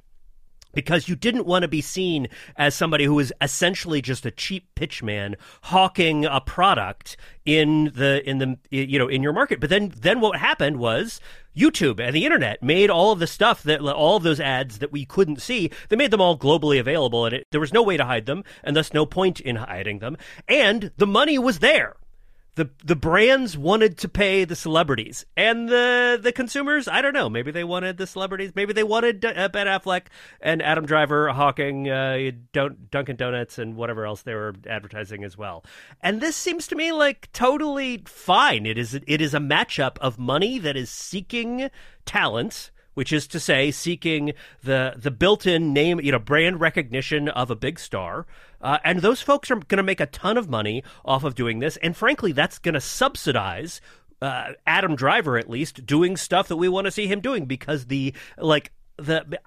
because 0.74 1.08
you 1.08 1.16
didn't 1.16 1.46
want 1.46 1.64
to 1.64 1.68
be 1.68 1.82
seen 1.82 2.28
as 2.56 2.76
somebody 2.76 3.06
who 3.06 3.16
was 3.16 3.32
essentially 3.42 4.02
just 4.02 4.26
a 4.26 4.32
cheap 4.32 4.74
pitchman 4.76 5.36
hawking 5.64 6.26
a 6.26 6.42
product 6.42 7.18
in 7.46 7.92
the 7.96 8.28
in 8.30 8.38
the 8.38 8.58
you 8.70 9.00
know 9.00 9.08
in 9.08 9.24
your 9.24 9.34
market. 9.34 9.60
But 9.60 9.70
then 9.70 9.94
then 9.96 10.22
what 10.22 10.38
happened 10.38 10.78
was 10.78 11.20
YouTube 11.56 12.00
and 12.00 12.16
the 12.16 12.26
internet 12.26 12.62
made 12.64 12.90
all 12.90 13.12
of 13.12 13.20
the 13.20 13.28
stuff 13.28 13.64
that 13.64 13.82
all 13.82 14.18
of 14.18 14.24
those 14.24 14.40
ads 14.40 14.80
that 14.80 14.92
we 14.92 15.06
couldn't 15.06 15.42
see 15.42 15.70
they 15.90 15.96
made 15.96 16.12
them 16.12 16.22
all 16.22 16.38
globally 16.38 16.80
available 16.80 17.26
and 17.26 17.36
it, 17.36 17.48
there 17.52 17.60
was 17.60 17.74
no 17.74 17.84
way 17.84 17.98
to 17.98 18.06
hide 18.06 18.26
them 18.26 18.44
and 18.64 18.76
thus 18.76 18.94
no 18.94 19.06
point 19.06 19.40
in 19.40 19.56
hiding 19.56 20.00
them. 20.00 20.18
And 20.48 20.92
the 20.98 21.08
money 21.08 21.38
was 21.38 21.60
there 21.60 21.96
the 22.56 22.70
the 22.84 22.96
brands 22.96 23.58
wanted 23.58 23.98
to 23.98 24.10
pay 24.10 24.44
the 24.44 24.56
celebrities 24.56 25.26
and 25.38 25.70
the 25.70 26.20
the 26.22 26.32
consumers 26.32 26.88
I 26.88 27.02
don't 27.02 27.14
know 27.14 27.30
maybe 27.30 27.52
they 27.52 27.64
wanted 27.64 27.98
the 27.98 28.08
celebrities 28.08 28.52
maybe 28.56 28.74
they 28.74 28.84
wanted 28.84 29.24
uh, 29.24 29.48
Ben 29.50 29.68
Affleck 29.68 30.08
and 30.42 30.62
Adam 30.62 30.86
Driver 30.86 31.30
hawking 31.30 31.90
uh, 31.90 32.32
don't 32.52 32.92
Dunkin' 32.92 33.16
Donuts 33.16 33.58
and 33.58 33.76
whatever 33.76 34.06
else 34.06 34.22
they 34.24 34.34
were 34.34 34.54
advertising 34.68 35.24
as 35.24 35.38
well. 35.38 35.64
And 36.02 36.22
this 36.22 36.36
seems 36.36 36.68
to 36.68 36.76
me 36.76 36.92
like 36.92 37.32
totally 37.34 38.04
fine. 38.06 38.66
It 38.66 38.78
is 38.78 38.94
it 38.94 39.22
is 39.22 39.34
a 39.34 39.40
matchup 39.40 39.98
of 40.00 40.20
money 40.20 40.60
that 40.60 40.76
is 40.76 40.90
seeking 40.90 41.70
talent 42.06 42.71
which 42.94 43.14
is 43.14 43.28
to 43.28 43.40
say 43.40 43.72
seeking 43.72 44.34
the 44.64 44.94
the 44.98 45.12
built-in 45.12 45.74
name 45.74 46.00
you 46.00 46.12
know 46.12 46.20
brand 46.20 46.60
recognition 46.60 47.30
of 47.30 47.52
a 47.52 47.56
big 47.56 47.80
star. 47.80 48.26
Uh, 48.60 48.78
and 48.84 49.00
those 49.00 49.22
folks 49.22 49.50
are 49.50 49.56
going 49.56 49.78
to 49.78 49.84
make 49.84 50.00
a 50.00 50.06
ton 50.06 50.38
of 50.38 50.48
money 50.48 50.84
off 51.04 51.24
of 51.24 51.36
doing 51.36 51.60
this. 51.60 51.78
And 51.78 51.96
frankly 51.96 52.32
that's 52.32 52.60
going 52.60 52.74
to 52.74 52.82
subsidize 52.82 53.82
uh, 54.22 54.54
Adam 54.68 54.96
Driver 54.96 55.38
at 55.38 55.50
least 55.50 55.86
doing 55.86 56.16
stuff 56.16 56.48
that 56.48 56.58
we 56.58 56.70
want 56.70 56.86
to 56.86 56.92
see 56.92 57.08
him 57.08 57.22
doing 57.22 57.46
because 57.46 57.88
the 57.88 58.14
like 58.38 58.72
the 58.98 59.40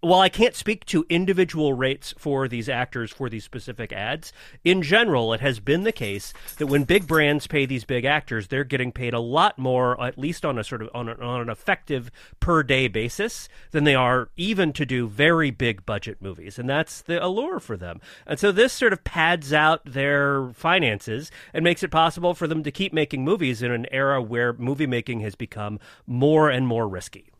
while 0.00 0.20
I 0.20 0.28
can't 0.30 0.54
speak 0.54 0.86
to 0.86 1.04
individual 1.10 1.74
rates 1.74 2.14
for 2.16 2.48
these 2.48 2.68
actors 2.68 3.12
for 3.12 3.28
these 3.28 3.44
specific 3.44 3.92
ads, 3.92 4.32
in 4.64 4.82
general, 4.82 5.34
it 5.34 5.40
has 5.40 5.60
been 5.60 5.84
the 5.84 5.92
case 5.92 6.32
that 6.56 6.68
when 6.68 6.84
big 6.84 7.06
brands 7.06 7.46
pay 7.46 7.66
these 7.66 7.84
big 7.84 8.04
actors, 8.04 8.48
they're 8.48 8.64
getting 8.64 8.92
paid 8.92 9.12
a 9.12 9.20
lot 9.20 9.58
more, 9.58 10.00
at 10.02 10.18
least 10.18 10.44
on 10.44 10.58
a 10.58 10.64
sort 10.64 10.82
of 10.82 10.88
on, 10.94 11.08
a, 11.08 11.14
on 11.16 11.42
an 11.42 11.50
effective 11.50 12.10
per 12.40 12.62
day 12.62 12.88
basis, 12.88 13.48
than 13.72 13.84
they 13.84 13.94
are 13.94 14.30
even 14.36 14.72
to 14.72 14.86
do 14.86 15.06
very 15.06 15.50
big 15.50 15.84
budget 15.84 16.22
movies, 16.22 16.58
and 16.58 16.68
that's 16.68 17.02
the 17.02 17.22
allure 17.24 17.60
for 17.60 17.76
them. 17.76 18.00
And 18.26 18.38
so 18.38 18.52
this 18.52 18.72
sort 18.72 18.92
of 18.92 19.04
pads 19.04 19.52
out 19.52 19.84
their 19.84 20.48
finances 20.54 21.30
and 21.52 21.62
makes 21.62 21.82
it 21.82 21.90
possible 21.90 22.34
for 22.34 22.46
them 22.46 22.62
to 22.62 22.70
keep 22.70 22.92
making 22.92 23.24
movies 23.24 23.62
in 23.62 23.70
an 23.70 23.86
era 23.92 24.22
where 24.22 24.54
movie 24.54 24.86
making 24.86 25.20
has 25.20 25.34
become 25.34 25.78
more 26.06 26.48
and 26.48 26.66
more 26.66 26.88
risky. 26.88 27.30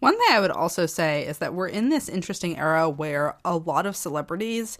One 0.00 0.16
thing 0.16 0.28
I 0.30 0.40
would 0.40 0.50
also 0.50 0.86
say 0.86 1.26
is 1.26 1.38
that 1.38 1.54
we're 1.54 1.68
in 1.68 1.88
this 1.88 2.08
interesting 2.08 2.58
era 2.58 2.88
where 2.88 3.36
a 3.44 3.56
lot 3.56 3.86
of 3.86 3.96
celebrities 3.96 4.78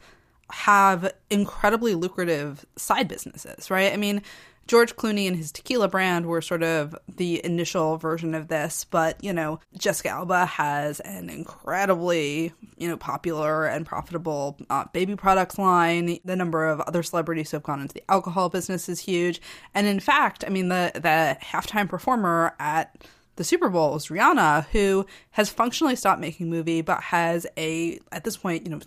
have 0.50 1.12
incredibly 1.30 1.94
lucrative 1.94 2.64
side 2.76 3.08
businesses, 3.08 3.70
right? 3.70 3.92
I 3.92 3.96
mean, 3.96 4.22
George 4.68 4.96
Clooney 4.96 5.26
and 5.26 5.34
his 5.34 5.50
tequila 5.50 5.88
brand 5.88 6.26
were 6.26 6.42
sort 6.42 6.62
of 6.62 6.94
the 7.08 7.44
initial 7.44 7.96
version 7.96 8.34
of 8.34 8.48
this, 8.48 8.84
but 8.84 9.22
you 9.24 9.32
know, 9.32 9.60
Jessica 9.78 10.10
Alba 10.10 10.44
has 10.44 11.00
an 11.00 11.30
incredibly, 11.30 12.52
you 12.76 12.86
know, 12.86 12.98
popular 12.98 13.64
and 13.64 13.86
profitable 13.86 14.58
uh, 14.68 14.84
baby 14.92 15.16
products 15.16 15.58
line. 15.58 16.18
The 16.22 16.36
number 16.36 16.66
of 16.66 16.80
other 16.82 17.02
celebrities 17.02 17.50
who 17.50 17.56
have 17.56 17.64
gone 17.64 17.80
into 17.80 17.94
the 17.94 18.10
alcohol 18.10 18.50
business 18.50 18.90
is 18.90 19.00
huge, 19.00 19.40
and 19.74 19.86
in 19.86 20.00
fact, 20.00 20.44
I 20.46 20.50
mean, 20.50 20.68
the 20.68 20.92
the 20.94 21.38
halftime 21.42 21.88
performer 21.88 22.54
at 22.60 22.94
the 23.38 23.44
Super 23.44 23.68
Bowl 23.68 23.94
is 23.94 24.06
Rihanna, 24.06 24.66
who 24.66 25.06
has 25.30 25.48
functionally 25.48 25.94
stopped 25.94 26.20
making 26.20 26.50
movie, 26.50 26.82
but 26.82 27.00
has 27.00 27.46
a 27.56 28.00
at 28.12 28.24
this 28.24 28.36
point, 28.36 28.64
you 28.64 28.70
know, 28.70 28.80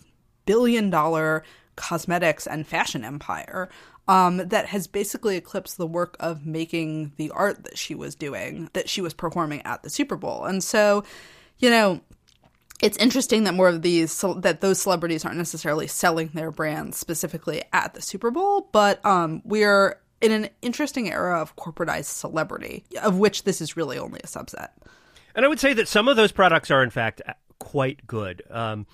billion 0.46 0.89
dollar 0.89 1.43
cosmetics 1.77 2.46
and 2.46 2.67
fashion 2.67 3.05
empire 3.05 3.70
um, 4.10 4.38
that 4.50 4.65
has 4.67 4.88
basically 4.88 5.38
eclipsed 5.38 5.77
the 5.77 5.88
work 5.88 6.17
of 6.20 6.46
making 6.46 7.13
the 7.15 7.31
art 7.31 7.63
that 7.63 7.77
she 7.77 7.96
was 7.96 8.13
doing, 8.13 8.70
that 8.74 8.89
she 8.89 9.01
was 9.01 9.13
performing 9.13 9.62
at 9.62 9.84
the 9.84 9.89
Super 9.89 10.17
Bowl. 10.17 10.43
And 10.43 10.62
so, 10.62 11.05
you 11.60 11.70
know, 11.70 12.01
it's 12.81 12.98
interesting 12.98 13.46
that 13.46 13.53
more 13.53 13.70
of 13.70 13.84
these 13.84 14.20
that 14.38 14.60
those 14.60 14.81
celebrities 14.81 15.24
aren't 15.24 15.38
necessarily 15.38 15.88
selling 15.88 16.31
their 16.34 16.51
brands 16.51 16.98
specifically 16.98 17.63
at 17.72 17.93
the 17.93 18.01
Super 18.01 18.31
Bowl, 18.31 18.67
but 18.74 19.03
um, 19.05 19.41
we're 19.46 20.00
in 20.22 20.32
an 20.32 20.50
interesting 20.62 21.12
era 21.12 21.42
of 21.42 21.56
corporatized 21.56 22.06
celebrity, 22.06 22.84
of 23.01 23.18
which 23.18 23.44
this 23.44 23.62
is 23.62 23.75
really 23.75 23.98
only 23.98 24.20
a 24.24 24.28
subset. 24.28 24.70
And 25.36 25.46
I 25.46 25.48
would 25.48 25.60
say 25.60 25.74
that 25.74 25.88
some 25.88 26.08
of 26.08 26.16
those 26.16 26.32
products 26.32 26.70
are, 26.72 26.84
in 26.84 26.90
fact, 26.90 27.22
quite 27.60 28.06
good. 28.06 28.44
Um, 28.50 28.86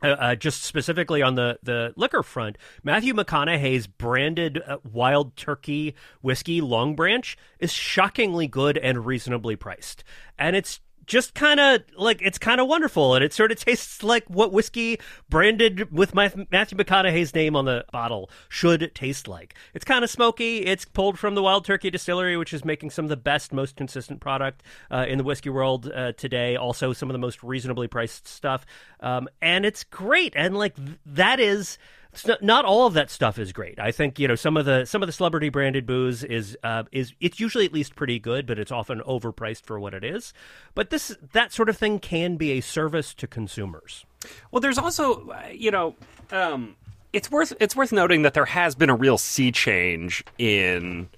uh, 0.00 0.08
uh, 0.08 0.34
just 0.36 0.62
specifically 0.62 1.22
on 1.22 1.34
the, 1.34 1.58
the 1.62 1.92
liquor 1.96 2.22
front, 2.22 2.56
Matthew 2.84 3.14
McConaughey's 3.14 3.88
branded 3.88 4.62
uh, 4.64 4.78
Wild 4.84 5.36
Turkey 5.36 5.96
whiskey 6.20 6.60
Long 6.60 6.94
Branch 6.94 7.36
is 7.58 7.72
shockingly 7.72 8.46
good 8.46 8.78
and 8.78 9.04
reasonably 9.04 9.56
priced. 9.56 10.04
And 10.38 10.54
it's 10.54 10.80
just 11.08 11.34
kind 11.34 11.58
of 11.58 11.82
like 11.96 12.22
it's 12.22 12.38
kind 12.38 12.60
of 12.60 12.68
wonderful, 12.68 13.14
and 13.14 13.24
it 13.24 13.32
sort 13.32 13.50
of 13.50 13.58
tastes 13.64 14.04
like 14.04 14.24
what 14.28 14.52
whiskey 14.52 15.00
branded 15.28 15.90
with 15.90 16.14
my 16.14 16.32
Matthew 16.52 16.78
McConaughey's 16.78 17.34
name 17.34 17.56
on 17.56 17.64
the 17.64 17.84
bottle 17.90 18.30
should 18.48 18.92
taste 18.94 19.26
like. 19.26 19.54
It's 19.74 19.84
kind 19.84 20.04
of 20.04 20.10
smoky. 20.10 20.58
It's 20.58 20.84
pulled 20.84 21.18
from 21.18 21.34
the 21.34 21.42
Wild 21.42 21.64
Turkey 21.64 21.90
Distillery, 21.90 22.36
which 22.36 22.52
is 22.52 22.64
making 22.64 22.90
some 22.90 23.06
of 23.06 23.08
the 23.08 23.16
best, 23.16 23.52
most 23.52 23.74
consistent 23.74 24.20
product 24.20 24.62
uh, 24.90 25.06
in 25.08 25.18
the 25.18 25.24
whiskey 25.24 25.50
world 25.50 25.90
uh, 25.92 26.12
today. 26.12 26.54
Also, 26.54 26.92
some 26.92 27.08
of 27.08 27.14
the 27.14 27.18
most 27.18 27.42
reasonably 27.42 27.88
priced 27.88 28.28
stuff, 28.28 28.64
um, 29.00 29.26
and 29.42 29.64
it's 29.64 29.82
great. 29.82 30.34
And 30.36 30.56
like 30.56 30.76
that 31.06 31.40
is 31.40 31.78
not, 32.26 32.42
not, 32.42 32.64
all 32.64 32.86
of 32.86 32.94
that 32.94 33.10
stuff 33.10 33.38
is 33.38 33.52
great. 33.52 33.78
I 33.78 33.92
think 33.92 34.18
you 34.18 34.28
know 34.28 34.34
some 34.34 34.56
of 34.56 34.64
the 34.64 34.84
some 34.84 35.02
of 35.02 35.06
the 35.06 35.12
celebrity 35.12 35.48
branded 35.50 35.86
booze 35.86 36.24
is 36.24 36.56
uh, 36.62 36.84
is 36.90 37.12
it's 37.20 37.38
usually 37.38 37.64
at 37.64 37.72
least 37.72 37.96
pretty 37.96 38.18
good, 38.18 38.46
but 38.46 38.58
it's 38.58 38.72
often 38.72 39.00
overpriced 39.00 39.64
for 39.64 39.78
what 39.78 39.94
it 39.94 40.04
is. 40.04 40.32
But 40.74 40.90
this 40.90 41.16
that 41.32 41.52
sort 41.52 41.68
of 41.68 41.76
thing 41.76 41.98
can 41.98 42.36
be 42.36 42.52
a 42.52 42.60
service 42.60 43.14
to 43.14 43.26
consumers. 43.26 44.04
Well, 44.50 44.60
there's 44.60 44.78
also 44.78 45.28
uh, 45.28 45.48
you 45.52 45.70
know. 45.70 45.94
Um, 46.30 46.76
it's 47.12 47.30
worth 47.30 47.54
it's 47.60 47.74
worth 47.74 47.92
noting 47.92 48.22
that 48.22 48.34
there 48.34 48.44
has 48.44 48.74
been 48.74 48.90
a 48.90 48.94
real 48.94 49.16
sea 49.16 49.50
change 49.50 50.24
in 50.36 51.08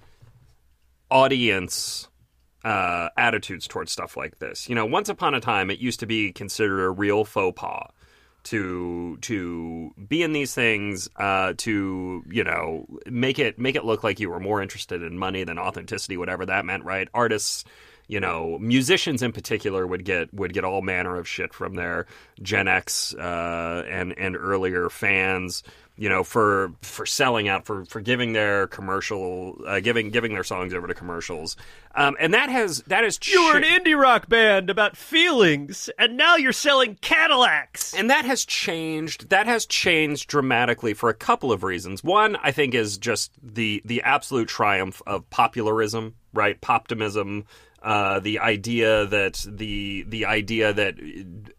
audience 1.10 2.08
uh, 2.64 3.08
attitudes 3.16 3.66
towards 3.66 3.90
stuff 3.90 4.16
like 4.16 4.38
this. 4.38 4.68
You 4.68 4.74
know, 4.74 4.86
once 4.86 5.08
upon 5.08 5.34
a 5.34 5.40
time, 5.40 5.70
it 5.70 5.78
used 5.78 6.00
to 6.00 6.06
be 6.06 6.32
considered 6.32 6.84
a 6.84 6.90
real 6.90 7.24
faux 7.24 7.58
pas 7.58 7.90
to 8.44 9.18
to 9.18 9.94
be 10.08 10.22
in 10.22 10.32
these 10.32 10.54
things 10.54 11.08
uh, 11.16 11.54
to 11.58 12.24
you 12.28 12.44
know 12.44 12.86
make 13.06 13.38
it 13.38 13.58
make 13.58 13.76
it 13.76 13.84
look 13.84 14.02
like 14.02 14.20
you 14.20 14.30
were 14.30 14.40
more 14.40 14.62
interested 14.62 15.02
in 15.02 15.18
money 15.18 15.44
than 15.44 15.58
authenticity 15.58 16.16
whatever 16.16 16.46
that 16.46 16.64
meant 16.64 16.84
right? 16.84 17.08
Artists 17.14 17.64
you 18.08 18.18
know 18.18 18.58
musicians 18.58 19.22
in 19.22 19.32
particular 19.32 19.86
would 19.86 20.04
get 20.04 20.32
would 20.34 20.52
get 20.52 20.64
all 20.64 20.82
manner 20.82 21.16
of 21.16 21.28
shit 21.28 21.54
from 21.54 21.74
their 21.74 22.06
Gen 22.42 22.66
X 22.66 23.14
uh, 23.14 23.84
and 23.88 24.18
and 24.18 24.36
earlier 24.36 24.88
fans 24.90 25.62
you 26.00 26.08
know, 26.08 26.24
for 26.24 26.72
for 26.80 27.04
selling 27.04 27.46
out, 27.46 27.66
for 27.66 27.84
for 27.84 28.00
giving 28.00 28.32
their 28.32 28.66
commercial, 28.66 29.60
uh, 29.66 29.80
giving 29.80 30.08
giving 30.08 30.32
their 30.32 30.42
songs 30.42 30.72
over 30.72 30.86
to 30.86 30.94
commercials, 30.94 31.58
um, 31.94 32.16
and 32.18 32.32
that 32.32 32.48
has 32.48 32.78
that 32.86 33.04
has 33.04 33.18
you 33.28 33.44
were 33.44 33.58
an 33.58 33.64
indie 33.64 34.00
rock 34.00 34.26
band 34.26 34.70
about 34.70 34.96
feelings, 34.96 35.90
and 35.98 36.16
now 36.16 36.36
you're 36.36 36.54
selling 36.54 36.96
Cadillacs, 37.02 37.92
and 37.92 38.08
that 38.08 38.24
has 38.24 38.46
changed. 38.46 39.28
That 39.28 39.46
has 39.46 39.66
changed 39.66 40.30
dramatically 40.30 40.94
for 40.94 41.10
a 41.10 41.14
couple 41.14 41.52
of 41.52 41.62
reasons. 41.62 42.02
One, 42.02 42.34
I 42.36 42.50
think, 42.50 42.72
is 42.74 42.96
just 42.96 43.32
the 43.42 43.82
the 43.84 44.00
absolute 44.00 44.48
triumph 44.48 45.02
of 45.06 45.28
popularism, 45.28 46.14
right? 46.32 46.58
Poptimism. 46.62 47.44
Uh, 47.82 48.20
the 48.20 48.38
idea 48.38 49.04
that 49.04 49.44
the 49.46 50.06
the 50.08 50.24
idea 50.24 50.72
that 50.72 50.94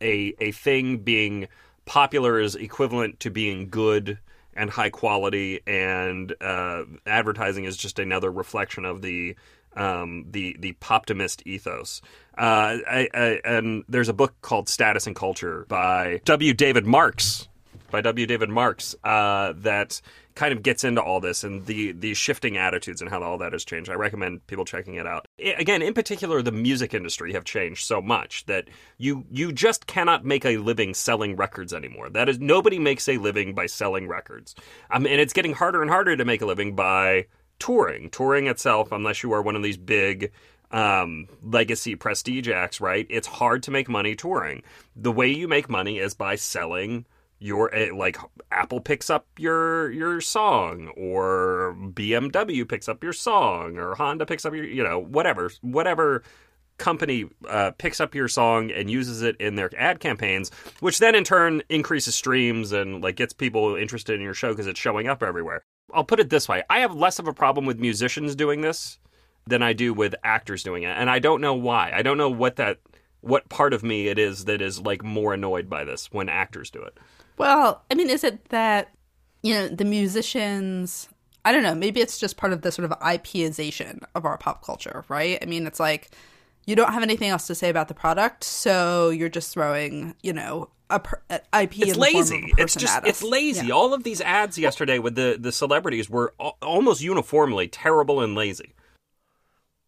a 0.01 0.33
a 0.39 0.51
thing 0.51 0.97
being 0.97 1.47
popular 1.85 2.39
is 2.39 2.55
equivalent 2.55 3.19
to 3.19 3.29
being 3.29 3.69
good 3.69 4.17
and 4.53 4.69
high 4.69 4.89
quality, 4.89 5.61
and 5.65 6.33
uh, 6.41 6.83
advertising 7.05 7.65
is 7.65 7.77
just 7.77 7.99
another 7.99 8.31
reflection 8.31 8.85
of 8.85 9.01
the 9.01 9.35
um, 9.75 10.25
the 10.29 10.55
the 10.59 10.73
poptimist 10.73 11.45
ethos. 11.45 12.01
Uh, 12.37 12.77
I, 12.87 13.09
I, 13.13 13.39
and 13.45 13.83
there's 13.87 14.09
a 14.09 14.13
book 14.13 14.33
called 14.41 14.69
Status 14.69 15.07
and 15.07 15.15
Culture 15.15 15.65
by 15.67 16.21
W. 16.25 16.53
David 16.53 16.85
Marks 16.85 17.47
by 17.91 18.01
W. 18.01 18.25
David 18.25 18.49
Marks 18.49 18.95
uh, 19.03 19.53
that 19.57 20.01
kind 20.35 20.53
of 20.53 20.63
gets 20.63 20.83
into 20.83 21.01
all 21.01 21.19
this 21.19 21.43
and 21.43 21.65
the 21.65 21.91
the 21.91 22.13
shifting 22.13 22.57
attitudes 22.57 23.01
and 23.01 23.09
how 23.09 23.21
all 23.21 23.37
that 23.39 23.53
has 23.53 23.65
changed. 23.65 23.89
I 23.89 23.95
recommend 23.95 24.45
people 24.47 24.65
checking 24.65 24.95
it 24.95 25.05
out. 25.05 25.25
again, 25.39 25.81
in 25.81 25.93
particular, 25.93 26.41
the 26.41 26.51
music 26.51 26.93
industry 26.93 27.33
have 27.33 27.43
changed 27.43 27.85
so 27.85 28.01
much 28.01 28.45
that 28.45 28.69
you 28.97 29.25
you 29.29 29.51
just 29.51 29.87
cannot 29.87 30.25
make 30.25 30.45
a 30.45 30.57
living 30.57 30.93
selling 30.93 31.35
records 31.35 31.73
anymore. 31.73 32.09
That 32.09 32.29
is, 32.29 32.39
nobody 32.39 32.79
makes 32.79 33.07
a 33.09 33.17
living 33.17 33.53
by 33.53 33.65
selling 33.65 34.07
records, 34.07 34.55
um, 34.89 35.05
and 35.05 35.19
it's 35.19 35.33
getting 35.33 35.53
harder 35.53 35.81
and 35.81 35.91
harder 35.91 36.15
to 36.15 36.25
make 36.25 36.41
a 36.41 36.45
living 36.45 36.75
by 36.75 37.27
touring. 37.59 38.09
Touring 38.09 38.47
itself, 38.47 38.91
unless 38.91 39.23
you 39.23 39.33
are 39.33 39.41
one 39.41 39.55
of 39.55 39.63
these 39.63 39.77
big 39.77 40.31
um, 40.71 41.27
legacy 41.43 41.95
prestige 41.95 42.47
acts, 42.47 42.81
right? 42.81 43.05
It's 43.09 43.27
hard 43.27 43.63
to 43.63 43.71
make 43.71 43.89
money 43.89 44.15
touring. 44.15 44.63
The 44.95 45.11
way 45.11 45.27
you 45.27 45.47
make 45.47 45.69
money 45.69 45.99
is 45.99 46.13
by 46.13 46.35
selling 46.35 47.05
your 47.41 47.73
eh, 47.73 47.89
like 47.93 48.17
Apple 48.51 48.79
picks 48.79 49.09
up 49.09 49.27
your 49.37 49.91
your 49.91 50.21
song 50.21 50.91
or 50.95 51.75
BMW 51.93 52.67
picks 52.67 52.87
up 52.87 53.03
your 53.03 53.13
song 53.13 53.77
or 53.77 53.95
Honda 53.95 54.25
picks 54.25 54.45
up 54.45 54.53
your 54.53 54.63
you 54.63 54.83
know 54.83 54.99
whatever 54.99 55.51
whatever 55.61 56.23
company 56.77 57.25
uh, 57.47 57.71
picks 57.77 57.99
up 57.99 58.15
your 58.15 58.27
song 58.27 58.71
and 58.71 58.89
uses 58.89 59.21
it 59.21 59.35
in 59.37 59.55
their 59.55 59.69
ad 59.77 59.99
campaigns, 59.99 60.51
which 60.79 60.99
then 60.99 61.15
in 61.15 61.23
turn 61.23 61.61
increases 61.69 62.15
streams 62.15 62.71
and 62.71 63.03
like 63.03 63.15
gets 63.15 63.33
people 63.33 63.75
interested 63.75 64.15
in 64.15 64.21
your 64.21 64.33
show 64.33 64.49
because 64.49 64.67
it's 64.67 64.79
showing 64.79 65.07
up 65.07 65.23
everywhere. 65.23 65.63
I'll 65.93 66.03
put 66.03 66.19
it 66.19 66.29
this 66.29 66.47
way: 66.47 66.63
I 66.69 66.79
have 66.79 66.93
less 66.93 67.19
of 67.19 67.27
a 67.27 67.33
problem 67.33 67.65
with 67.65 67.79
musicians 67.79 68.35
doing 68.35 68.61
this 68.61 68.99
than 69.47 69.63
I 69.63 69.73
do 69.73 69.93
with 69.93 70.13
actors 70.23 70.61
doing 70.61 70.83
it, 70.83 70.89
and 70.89 71.09
I 71.09 71.17
don't 71.17 71.41
know 71.41 71.55
why. 71.55 71.91
I 71.93 72.03
don't 72.03 72.17
know 72.17 72.29
what 72.29 72.57
that 72.57 72.79
what 73.21 73.49
part 73.49 73.73
of 73.73 73.83
me 73.83 74.07
it 74.07 74.19
is 74.19 74.45
that 74.45 74.61
is 74.61 74.81
like 74.81 75.03
more 75.03 75.33
annoyed 75.33 75.69
by 75.69 75.83
this 75.83 76.11
when 76.11 76.29
actors 76.29 76.69
do 76.69 76.81
it. 76.81 76.97
Well, 77.37 77.83
I 77.89 77.95
mean, 77.95 78.09
is 78.09 78.23
it 78.23 78.45
that, 78.49 78.89
you 79.41 79.53
know, 79.53 79.67
the 79.67 79.85
musicians, 79.85 81.09
I 81.45 81.51
don't 81.51 81.63
know, 81.63 81.75
maybe 81.75 82.01
it's 82.01 82.17
just 82.17 82.37
part 82.37 82.53
of 82.53 82.61
the 82.61 82.71
sort 82.71 82.91
of 82.91 82.97
IPization 82.99 84.03
of 84.15 84.25
our 84.25 84.37
pop 84.37 84.63
culture, 84.63 85.05
right? 85.09 85.39
I 85.41 85.45
mean, 85.45 85.65
it's 85.65 85.79
like 85.79 86.11
you 86.65 86.75
don't 86.75 86.93
have 86.93 87.03
anything 87.03 87.29
else 87.29 87.47
to 87.47 87.55
say 87.55 87.69
about 87.69 87.87
the 87.87 87.93
product, 87.93 88.43
so 88.43 89.09
you're 89.09 89.29
just 89.29 89.53
throwing, 89.53 90.15
you 90.21 90.33
know, 90.33 90.69
a, 90.89 90.99
per, 90.99 91.21
IP. 91.29 91.79
It's 91.79 91.97
lazy. 91.97 92.53
it's 92.57 92.75
just 92.75 93.05
it's 93.05 93.23
lazy. 93.23 93.67
Yeah. 93.67 93.73
All 93.73 93.93
of 93.93 94.03
these 94.03 94.21
ads 94.21 94.57
yesterday 94.57 94.99
with 94.99 95.15
the 95.15 95.37
the 95.39 95.51
celebrities 95.51 96.09
were 96.09 96.33
almost 96.61 97.01
uniformly 97.01 97.67
terrible 97.67 98.21
and 98.21 98.35
lazy. 98.35 98.73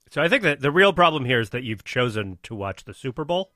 So 0.10 0.22
I 0.22 0.30
think 0.30 0.44
that 0.44 0.62
the 0.62 0.72
real 0.72 0.94
problem 0.94 1.26
here 1.26 1.40
is 1.40 1.50
that 1.52 1.64
you've 1.64 1.84
chosen 1.84 2.38
to 2.44 2.56
watch 2.56 2.86
the 2.86 2.94
Super 2.94 3.26
Bowl. 3.26 3.52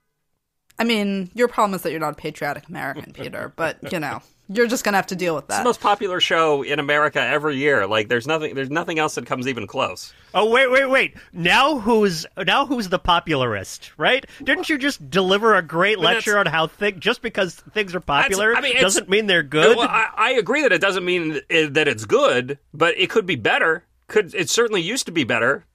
I 0.79 0.83
mean, 0.83 1.29
your 1.33 1.47
problem 1.47 1.75
is 1.75 1.81
that 1.81 1.91
you're 1.91 1.99
not 1.99 2.13
a 2.13 2.15
patriotic 2.15 2.67
American, 2.69 3.11
Peter, 3.13 3.51
but 3.55 3.91
you 3.91 3.99
know, 3.99 4.21
you're 4.49 4.67
just 4.67 4.83
gonna 4.83 4.97
have 4.97 5.07
to 5.07 5.15
deal 5.15 5.35
with 5.35 5.47
that. 5.47 5.55
It's 5.55 5.59
the 5.59 5.65
most 5.69 5.81
popular 5.81 6.19
show 6.19 6.61
in 6.61 6.79
America 6.79 7.19
every 7.19 7.57
year. 7.57 7.87
Like 7.87 8.07
there's 8.07 8.27
nothing 8.27 8.55
there's 8.55 8.69
nothing 8.69 8.99
else 8.99 9.15
that 9.15 9.25
comes 9.25 9.47
even 9.47 9.67
close. 9.67 10.13
Oh 10.33 10.49
wait, 10.49 10.71
wait, 10.71 10.85
wait. 10.85 11.15
Now 11.33 11.79
who's 11.79 12.25
now 12.45 12.65
who's 12.65 12.89
the 12.89 12.99
popularist, 12.99 13.91
right? 13.97 14.25
Didn't 14.43 14.69
you 14.69 14.77
just 14.77 15.09
deliver 15.09 15.55
a 15.55 15.61
great 15.61 15.99
lecture 15.99 16.37
on 16.37 16.45
how 16.45 16.67
thing 16.67 16.99
just 16.99 17.21
because 17.21 17.55
things 17.55 17.95
are 17.95 17.99
popular 17.99 18.55
I 18.55 18.61
mean, 18.61 18.79
doesn't 18.79 19.09
mean 19.09 19.27
they're 19.27 19.43
good? 19.43 19.77
Well, 19.77 19.87
I, 19.89 20.09
I 20.15 20.31
agree 20.33 20.61
that 20.61 20.71
it 20.71 20.81
doesn't 20.81 21.03
mean 21.05 21.41
that 21.49 21.87
it's 21.87 22.05
good, 22.05 22.59
but 22.73 22.97
it 22.97 23.09
could 23.09 23.25
be 23.25 23.35
better. 23.35 23.83
Could 24.07 24.33
it 24.35 24.49
certainly 24.49 24.81
used 24.81 25.07
to 25.07 25.11
be 25.11 25.23
better. 25.23 25.65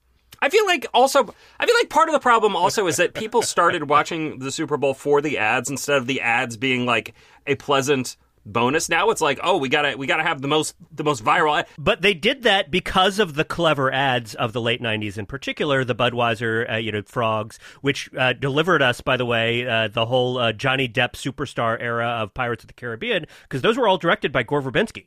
I 0.43 0.49
feel 0.49 0.67
like 0.67 0.87
also, 0.93 1.35
I 1.61 1.67
feel 1.67 1.77
like 1.77 1.89
part 1.89 2.09
of 2.09 2.13
the 2.13 2.21
problem 2.21 2.57
also 2.57 2.89
is 2.89 2.97
that 2.97 3.15
people 3.15 3.43
started 3.43 3.89
watching 3.89 4.41
the 4.41 4.51
Super 4.51 4.77
Bowl 4.77 4.93
for 4.93 5.23
the 5.23 5.39
ads 5.39 5.71
instead 5.71 5.97
of 5.97 6.09
the 6.09 6.21
ads 6.21 6.57
being 6.57 6.85
like 6.85 7.15
a 7.47 7.55
pleasant 7.55 8.17
bonus. 8.45 8.89
Now 8.89 9.11
it's 9.11 9.21
like, 9.21 9.39
oh, 9.45 9.57
we 9.57 9.69
gotta 9.69 9.97
we 9.97 10.09
gotta 10.09 10.25
have 10.25 10.43
the 10.43 10.49
most 10.49 10.75
the 10.91 11.05
most 11.05 11.25
viral. 11.25 11.65
But 11.79 12.03
they 12.03 12.13
did 12.13 12.43
that 12.43 12.73
because 12.73 13.21
of 13.21 13.35
the 13.35 13.45
clever 13.45 13.93
ads 13.93 14.35
of 14.35 14.53
the 14.53 14.61
late 14.61 14.83
'90s, 14.83 15.17
in 15.17 15.27
particular 15.27 15.85
the 15.85 15.95
Budweiser, 15.95 16.73
uh, 16.73 16.77
you 16.77 16.91
know, 16.91 17.03
frogs, 17.03 17.61
which 17.81 18.11
uh, 18.19 18.33
delivered 18.33 18.83
us, 18.83 19.01
by 19.01 19.17
the 19.17 19.25
way, 19.25 19.65
uh, 19.65 19.87
the 19.87 20.07
whole 20.07 20.39
uh, 20.39 20.53
Johnny 20.53 20.89
Depp 20.89 21.13
superstar 21.13 21.81
era 21.81 22.09
of 22.09 22.35
Pirates 22.35 22.65
of 22.65 22.69
the 22.69 22.75
Caribbean, 22.75 23.27
because 23.45 23.63
those 23.63 23.77
were 23.77 23.87
all 23.87 23.97
directed 23.97 24.33
by 24.33 24.43
Gore 24.43 24.61
Verbinski 24.61 25.07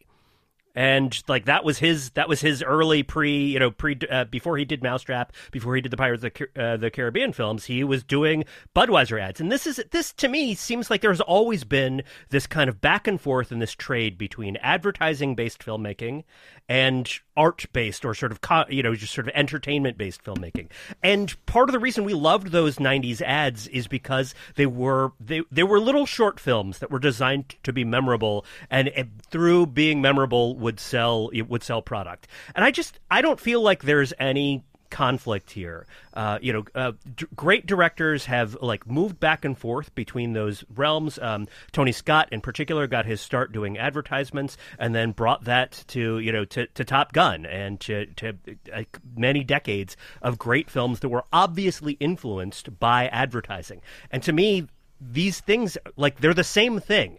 and 0.75 1.24
like 1.27 1.46
that 1.46 1.63
was 1.63 1.79
his 1.79 2.12
that 2.12 2.29
was 2.29 2.41
his 2.41 2.62
early 2.62 3.01
pre 3.01 3.46
you 3.46 3.60
know 3.60 3.72
pre 3.72 3.98
uh, 4.10 4.25
before 4.25 4.58
he 4.58 4.65
did 4.65 4.84
Mousetrap 4.84 5.34
before 5.51 5.75
he 5.75 5.82
did 5.82 5.91
the 5.91 5.98
Pirates 5.98 6.24
of 6.24 6.34
the, 6.34 6.62
uh, 6.62 6.77
the 6.77 6.91
Caribbean 6.91 7.34
films 7.34 7.65
he 7.65 7.84
was 7.84 8.03
doing 8.03 8.44
Budweiser 8.75 9.20
ads. 9.20 9.39
And 9.39 9.51
this 9.51 9.65
is 9.65 9.82
this 9.91 10.12
to 10.13 10.27
me 10.27 10.53
seems 10.53 10.89
like 10.89 11.01
there's 11.01 11.22
always 11.22 11.63
been 11.63 12.03
this 12.29 12.46
kind 12.46 12.70
of 12.70 12.82
back 12.82 13.08
and 13.08 13.20
forth 13.20 13.51
in 13.51 13.60
this 13.60 13.74
trade 13.74 14.17
between 14.17 14.58
advertising 14.58 15.36
based 15.36 15.65
filmmaking 15.65 16.24
and 16.67 17.20
art 17.38 17.65
based 17.74 18.03
or 18.05 18.13
sort 18.13 18.32
of 18.32 18.39
you 18.70 18.82
know 18.82 18.96
just 18.96 19.13
sort 19.13 19.27
of 19.27 19.34
entertainment 19.36 19.98
based 19.98 20.24
filmmaking. 20.24 20.67
And 21.03 21.36
part 21.46 21.70
of 21.70 21.74
the 21.74 21.79
reason 21.79 22.03
we 22.03 22.13
loved 22.13 22.51
those 22.51 22.77
90s 22.77 23.22
ads 23.22 23.67
is 23.67 23.88
because 23.88 24.34
they 24.55 24.65
were 24.65 25.13
they, 25.20 25.44
they 25.51 25.63
were 25.63 25.79
little 25.79 26.05
short 26.05 26.39
films 26.39 26.79
that 26.79 26.91
were 26.91 27.00
designed 27.00 27.55
to 27.63 27.72
be 27.72 27.84
memorable 27.84 28.46
and, 28.70 28.89
and 28.89 29.22
through 29.29 29.67
being 29.67 30.01
memorable 30.01 30.55
would 30.65 30.79
sell 30.79 31.29
it 31.34 31.43
would 31.43 31.63
sell 31.63 31.81
product 31.81 32.27
and 32.55 32.65
i 32.65 32.72
just 32.72 33.00
i 33.10 33.22
don't 33.22 33.39
feel 33.39 33.62
like 33.62 33.84
there's 33.84 34.13
any 34.19 34.63
conflict 34.95 35.51
here. 35.51 35.86
Uh, 36.13 36.39
you 36.41 36.53
know, 36.53 36.63
uh, 36.74 36.93
d- 37.15 37.25
great 37.36 37.65
directors 37.65 38.25
have 38.25 38.55
like 38.62 38.88
moved 38.88 39.19
back 39.19 39.43
and 39.43 39.57
forth 39.57 39.93
between 39.93 40.31
those 40.31 40.63
realms. 40.74 41.19
Um, 41.19 41.48
Tony 41.74 41.91
Scott, 41.91 42.29
in 42.31 42.39
particular, 42.39 42.88
got 42.88 43.05
his 43.05 43.19
start 43.19 43.51
doing 43.51 43.77
advertisements, 43.77 44.57
and 44.79 44.95
then 44.95 45.12
brought 45.12 45.43
that 45.43 45.84
to 45.88 46.19
you 46.19 46.31
know 46.31 46.45
to, 46.45 46.67
to 46.67 46.86
Top 46.86 47.12
Gun 47.12 47.45
and 47.45 47.79
to, 47.81 48.05
to 48.05 48.34
uh, 48.74 48.84
many 49.15 49.43
decades 49.43 49.98
of 50.22 50.38
great 50.38 50.69
films 50.69 51.01
that 51.01 51.10
were 51.10 51.25
obviously 51.34 51.93
influenced 51.93 52.79
by 52.79 53.07
advertising. 53.07 53.81
And 54.12 54.24
to 54.24 54.31
me, 54.31 54.67
these 55.01 55.41
things 55.41 55.77
like 55.98 56.22
they're 56.22 56.34
the 56.34 56.43
same 56.43 56.79
thing 56.79 57.17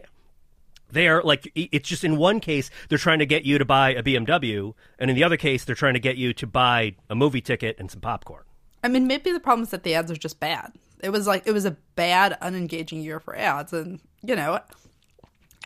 they 0.91 1.07
are 1.07 1.21
like 1.23 1.51
it's 1.55 1.87
just 1.87 2.03
in 2.03 2.17
one 2.17 2.39
case 2.39 2.69
they're 2.89 2.97
trying 2.97 3.19
to 3.19 3.25
get 3.25 3.45
you 3.45 3.57
to 3.57 3.65
buy 3.65 3.93
a 3.93 4.03
BMW, 4.03 4.73
and 4.99 5.09
in 5.09 5.15
the 5.15 5.23
other 5.23 5.37
case 5.37 5.65
they're 5.65 5.75
trying 5.75 5.93
to 5.93 5.99
get 5.99 6.17
you 6.17 6.33
to 6.33 6.47
buy 6.47 6.95
a 7.09 7.15
movie 7.15 7.41
ticket 7.41 7.75
and 7.79 7.91
some 7.91 8.01
popcorn. 8.01 8.43
I 8.83 8.87
mean, 8.89 9.07
maybe 9.07 9.31
the 9.31 9.39
problem 9.39 9.63
is 9.63 9.71
that 9.71 9.83
the 9.83 9.95
ads 9.95 10.11
are 10.11 10.15
just 10.15 10.39
bad. 10.39 10.73
It 11.01 11.09
was 11.09 11.27
like 11.27 11.45
it 11.45 11.51
was 11.51 11.65
a 11.65 11.77
bad, 11.95 12.37
unengaging 12.41 13.03
year 13.03 13.19
for 13.19 13.35
ads, 13.35 13.73
and 13.73 13.99
you 14.23 14.35
know, 14.35 14.59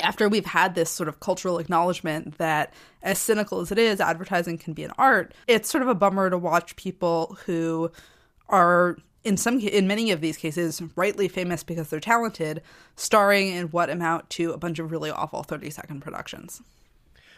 after 0.02 0.28
we've 0.28 0.46
had 0.46 0.76
this 0.76 0.90
sort 0.90 1.10
of 1.10 1.20
cultural 1.20 1.60
acknowledgement 1.60 2.38
that, 2.38 2.74
as 3.04 3.20
cynical 3.20 3.60
as 3.60 3.72
it 3.72 3.78
is, 3.78 4.00
advertising 4.02 4.58
can 4.58 4.74
be 4.74 4.84
an 4.84 4.92
art. 4.98 5.34
It's 5.48 5.70
sort 5.70 5.82
of 5.82 5.88
a 5.88 5.96
bummer 5.96 6.30
to 6.30 6.38
watch 6.38 6.76
people 6.76 7.38
who 7.46 7.92
are 8.50 8.98
in 9.24 9.38
some 9.38 9.60
in 9.60 9.88
many 9.88 10.12
of 10.12 10.22
these 10.22 10.38
cases 10.38 10.82
rightly 10.96 11.28
famous 11.28 11.64
because 11.64 11.90
they're 11.90 12.00
talented 12.00 12.62
starring 12.96 13.48
in 13.48 13.68
what 13.68 13.90
amount 13.90 14.30
to 14.30 14.52
a 14.52 14.58
bunch 14.58 14.80
of 14.80 14.92
really 14.92 15.12
awful 15.12 15.44
30 15.44 15.70
second 15.70 16.02
productions 16.02 16.62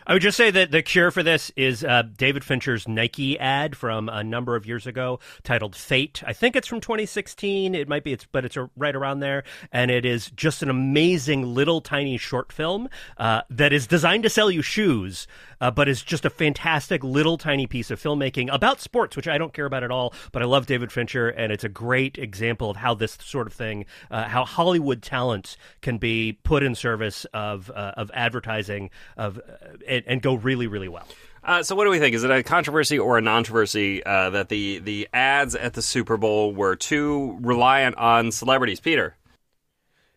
I 0.06 0.13
would 0.13 0.22
just 0.22 0.36
say 0.38 0.52
that 0.52 0.72
the 0.72 0.82
cure 0.82 1.12
for 1.12 1.24
this 1.24 1.52
is 1.56 1.84
uh, 1.84 2.04
David 2.18 2.44
Fincher's 2.44 2.88
Nike 2.88 3.40
ad 3.40 3.78
from 3.78 4.10
a 4.10 4.24
number 4.24 4.56
of 4.56 4.66
years 4.66 4.86
ago, 4.86 5.20
titled 5.44 5.75
"Fate." 5.75 6.22
I 6.25 6.34
think 6.34 6.56
it's 6.56 6.68
from 6.68 6.82
2016. 6.82 7.74
It 7.74 7.88
might 7.88 8.04
be, 8.04 8.12
it's 8.12 8.25
but 8.32 8.44
it's 8.44 8.58
right 8.75 8.96
around 8.96 9.22
there, 9.22 9.44
and 9.72 9.90
it 9.90 10.06
is 10.06 10.30
just 10.32 10.62
an 10.62 10.70
amazing 10.70 11.54
little 11.54 11.80
tiny 11.80 12.18
short 12.18 12.52
film 12.52 12.90
uh, 13.18 13.42
that 13.50 13.72
is 13.72 13.88
designed 13.88 14.24
to 14.24 14.30
sell 14.30 14.52
you 14.52 14.62
shoes, 14.62 15.25
uh, 15.63 15.72
but 15.72 15.88
is 15.88 16.01
just 16.01 16.25
a 16.25 16.29
fantastic 16.29 17.05
little 17.05 17.38
tiny 17.38 17.65
piece 17.65 17.89
of 17.89 18.01
filmmaking 18.01 18.53
about 18.53 18.82
sports, 18.82 19.15
which 19.15 19.29
I 19.29 19.38
don't 19.38 19.53
care 19.53 19.65
about 19.65 19.82
at 19.82 19.91
all. 19.91 20.13
But 20.34 20.41
I 20.41 20.46
love 20.46 20.65
David 20.65 20.91
Fincher, 20.91 21.29
and 21.29 21.53
it's 21.53 21.63
a 21.63 21.70
great 21.70 22.17
example 22.17 22.70
of 22.70 22.75
how 22.75 22.96
this 22.96 23.17
sort 23.22 23.48
of 23.48 23.53
thing, 23.53 23.86
uh, 24.12 24.25
how 24.25 24.43
Hollywood 24.43 25.01
talent 25.01 25.55
can 25.82 26.00
be 26.00 26.38
put 26.43 26.63
in 26.63 26.75
service 26.75 27.25
of 27.34 27.72
uh, 27.72 27.93
of 27.96 28.12
advertising, 28.13 28.89
of 29.15 29.38
uh, 29.38 29.77
and, 29.88 30.03
and, 30.05 30.22
go 30.22 30.34
really 30.34 30.67
really 30.67 30.89
well. 30.89 31.08
Uh, 31.46 31.63
so, 31.63 31.75
what 31.75 31.86
do 31.86 31.91
we 31.91 32.00
think? 32.00 32.13
Is 32.13 32.25
it 32.25 32.32
a 32.32 32.43
controversy 32.43 33.00
or 33.00 33.17
a 33.17 33.22
non-controversy 33.22 34.03
uh, 34.03 34.32
that 34.32 34.50
the 34.50 34.79
the 34.79 35.08
ads 35.13 35.56
at 35.56 35.76
the 35.76 35.82
Super 35.82 36.17
Bowl 36.17 36.54
were 36.54 36.76
too 36.76 37.38
reliant 37.39 37.95
on 37.95 38.34
celebrities? 38.34 38.82
Peter. 38.82 39.15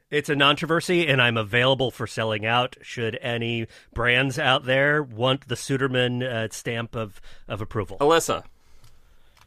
It's 0.08 0.28
a 0.28 0.36
controversy, 0.36 1.08
and 1.08 1.20
I'm 1.20 1.36
available 1.36 1.90
for 1.90 2.06
selling 2.06 2.46
out. 2.46 2.76
Should 2.80 3.18
any 3.20 3.66
brands 3.92 4.38
out 4.38 4.64
there 4.64 5.02
want 5.02 5.48
the 5.48 5.56
Suderman 5.56 6.22
uh, 6.22 6.48
stamp 6.52 6.94
of, 6.94 7.20
of 7.48 7.60
approval? 7.60 7.98
Alyssa. 7.98 8.44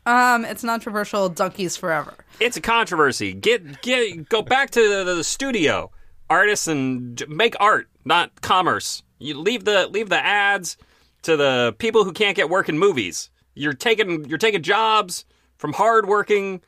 Um, 0.06 0.44
it's 0.44 0.62
controversial. 0.62 1.30
Dunkies 1.30 1.78
forever. 1.78 2.14
It's 2.42 2.58
a 2.58 2.62
controversy. 2.62 3.34
Get 3.34 3.82
get 3.82 4.28
go 4.28 4.42
back 4.42 4.72
to 4.72 5.06
the, 5.06 5.16
the 5.16 5.24
studio, 5.24 5.92
artists, 6.30 6.68
and 6.68 7.24
make 7.30 7.56
art, 7.60 7.88
not 8.04 8.42
commerce. 8.42 9.04
You 9.18 9.40
leave 9.40 9.64
the 9.64 9.88
leave 9.88 10.10
the 10.10 10.24
ads 10.24 10.76
to 11.22 11.38
the 11.38 11.74
people 11.78 12.04
who 12.04 12.12
can't 12.12 12.36
get 12.36 12.50
work 12.50 12.68
in 12.68 12.78
movies. 12.78 13.30
You're 13.54 13.74
taking 13.74 14.26
you're 14.26 14.38
taking 14.38 14.64
jobs 14.64 15.26
from 15.58 15.74
hardworking, 15.74 16.62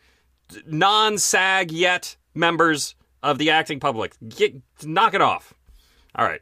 non-SAG 0.66 1.72
yet 1.72 2.16
members 2.36 2.96
of 3.24 3.38
the 3.38 3.50
acting 3.50 3.80
public. 3.80 4.14
Get 4.28 4.56
knock 4.84 5.14
it 5.14 5.22
off. 5.22 5.54
All 6.16 6.26
right. 6.26 6.42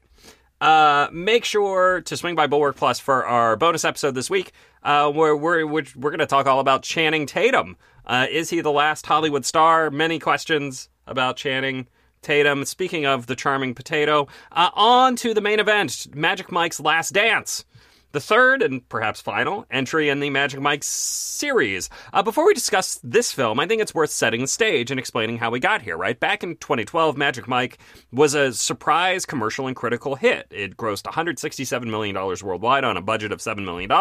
Uh, 0.62 1.08
make 1.12 1.46
sure 1.46 2.02
to 2.02 2.18
swing 2.18 2.36
by 2.36 2.48
Bulwark 2.48 2.76
Plus 2.76 3.00
for 3.00 3.26
our 3.26 3.56
bonus 3.56 3.86
episode 3.86 4.14
this 4.14 4.30
week, 4.30 4.52
uh, 4.84 5.10
where 5.10 5.36
we're 5.36 5.66
we're, 5.66 5.86
we're 5.96 6.10
going 6.10 6.20
to 6.20 6.26
talk 6.26 6.48
all 6.48 6.60
about 6.60 6.84
Channing 6.84 7.26
Tatum. 7.26 7.78
Uh, 8.06 8.28
is 8.30 8.50
he 8.50 8.60
the 8.60 8.72
last 8.72 9.06
Hollywood 9.06 9.46
star? 9.46 9.90
Many 9.90 10.20
questions 10.20 10.90
about 11.08 11.38
Channing 11.38 11.88
Tatum. 12.22 12.66
Speaking 12.66 13.06
of 13.06 13.28
the 13.28 13.36
charming 13.36 13.74
potato, 13.74 14.28
uh, 14.52 14.70
on 14.74 15.16
to 15.18 15.34
the 15.34 15.42
main 15.42 15.60
event: 15.60 16.08
Magic 16.14 16.52
Mike's 16.52 16.80
Last 16.80 17.14
Dance 17.14 17.64
the 18.12 18.20
third 18.20 18.62
and 18.62 18.88
perhaps 18.90 19.22
final 19.22 19.66
entry 19.70 20.10
in 20.10 20.20
the 20.20 20.30
Magic 20.30 20.60
Mike 20.60 20.84
series. 20.84 21.90
Uh, 22.12 22.24
before 22.24 22.46
we 22.46 22.54
discuss 22.54 23.00
this 23.04 23.32
film, 23.32 23.60
I 23.60 23.68
think 23.68 23.82
it's 23.82 23.94
worth 23.94 24.10
setting 24.10 24.42
the 24.42 24.48
stage 24.48 24.90
and 24.90 25.00
explaining 25.00 25.38
how 25.38 25.52
we 25.52 25.60
got 25.60 25.82
here, 25.82 25.98
right? 25.98 26.20
Back 26.20 26.44
in 26.44 26.56
2012, 26.58 27.18
Magic 27.18 27.48
Mike 27.48 27.78
was 28.12 28.34
a 28.34 28.52
surprise 28.54 29.26
commercial 29.26 29.68
and 29.68 29.76
critical 29.76 30.16
hit. 30.16 30.48
It 30.50 30.76
grossed 30.76 31.04
$167 31.04 31.84
million 31.86 32.16
worldwide 32.16 32.84
on 32.84 32.98
a 32.98 33.02
budget 33.02 33.32
of 33.32 33.40
$7 33.40 33.64
million. 33.64 33.92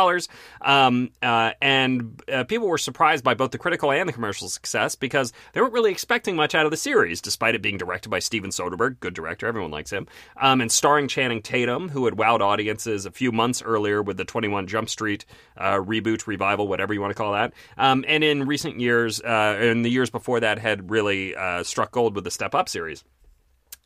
Um, 0.63 1.11
uh, 1.23 1.53
and 1.61 2.23
uh, 2.33 2.45
people 2.45 2.69
were 2.69 2.79
surprised 2.79 3.25
by 3.25 3.35
both 3.35 3.51
the 3.51 3.59
critical 3.59 3.93
and 3.93 4.09
the 4.09 4.13
commercial 4.13 4.49
success 4.49 4.95
because 4.95 5.33
they 5.53 5.61
weren't 5.61 5.75
really 5.75 5.93
expecting 5.93 6.35
much 6.35 6.55
out 6.55 6.65
of 6.65 6.71
the 6.71 6.77
series, 6.77 7.21
despite 7.21 7.55
it 7.55 7.63
being 7.63 7.77
directed 7.77 8.09
by 8.09 8.21
Steven 8.21 8.51
Soderbergh, 8.51 8.99
good 9.01 9.15
director, 9.15 9.47
everyone 9.47 9.71
likes 9.71 9.91
him, 9.91 10.07
um, 10.41 10.61
and 10.61 10.73
starring 10.73 11.09
Channing 11.09 11.43
Tatum, 11.43 11.91
who 11.91 12.07
had 12.07 12.15
wowed 12.15 12.41
audiences 12.41 13.05
a 13.05 13.11
few 13.11 13.33
months 13.33 13.63
earlier 13.63 13.98
with 14.03 14.17
the 14.17 14.25
21 14.25 14.67
Jump 14.67 14.89
Street 14.89 15.25
uh, 15.57 15.75
reboot, 15.75 16.27
revival, 16.27 16.69
whatever 16.69 16.95
you 16.95 17.01
want 17.01 17.11
to 17.11 17.15
call 17.15 17.33
that. 17.33 17.53
Um, 17.77 18.05
and 18.09 18.25
in 18.25 18.47
recent 18.47 18.81
years, 18.81 19.21
uh, 19.21 19.59
in 19.61 19.83
the 19.83 19.91
years 19.91 20.11
before 20.11 20.41
that, 20.41 20.59
had 20.59 20.91
really 20.91 21.35
uh, 21.35 21.63
struck 21.63 21.93
gold 21.93 22.15
with 22.15 22.25
the 22.25 22.31
Step 22.31 22.55
Up 22.55 22.69
series. 22.69 23.05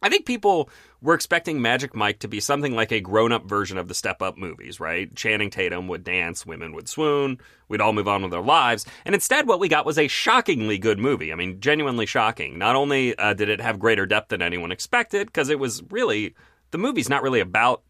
I 0.03 0.09
think 0.09 0.27
people 0.27 0.69
were 1.01 1.15
expecting 1.15 1.63
Magic 1.63 1.95
Mike 1.95 2.19
to 2.21 2.29
be 2.29 2.41
something 2.41 2.75
like 2.75 2.91
a 2.91 3.01
grown 3.01 3.31
up 3.31 3.45
version 3.45 3.79
of 3.79 3.87
the 3.87 3.95
Step 3.95 4.21
Up 4.21 4.37
movies, 4.37 4.81
right? 4.81 5.15
Channing 5.15 5.49
Tatum 5.49 5.87
would 5.89 6.03
dance, 6.03 6.45
women 6.45 6.75
would 6.75 6.89
swoon, 6.89 7.39
we'd 7.69 7.81
all 7.81 7.93
move 7.93 8.09
on 8.09 8.23
with 8.23 8.35
our 8.35 8.43
lives. 8.43 8.85
And 9.05 9.15
instead, 9.15 9.47
what 9.47 9.61
we 9.61 9.69
got 9.69 9.87
was 9.87 9.99
a 9.99 10.09
shockingly 10.09 10.77
good 10.77 10.99
movie. 10.99 11.33
I 11.33 11.37
mean, 11.37 11.61
genuinely 11.61 12.07
shocking. 12.07 12.59
Not 12.59 12.75
only 12.75 13.17
uh, 13.17 13.35
did 13.35 13.49
it 13.49 13.61
have 13.61 13.79
greater 13.79 14.05
depth 14.05 14.31
than 14.31 14.43
anyone 14.43 14.73
expected, 14.73 15.29
because 15.29 15.49
it 15.49 15.61
was 15.61 15.83
really, 15.91 16.35
the 16.73 16.79
movie's 16.79 17.09
not 17.09 17.23
really 17.23 17.41
about 17.41 17.83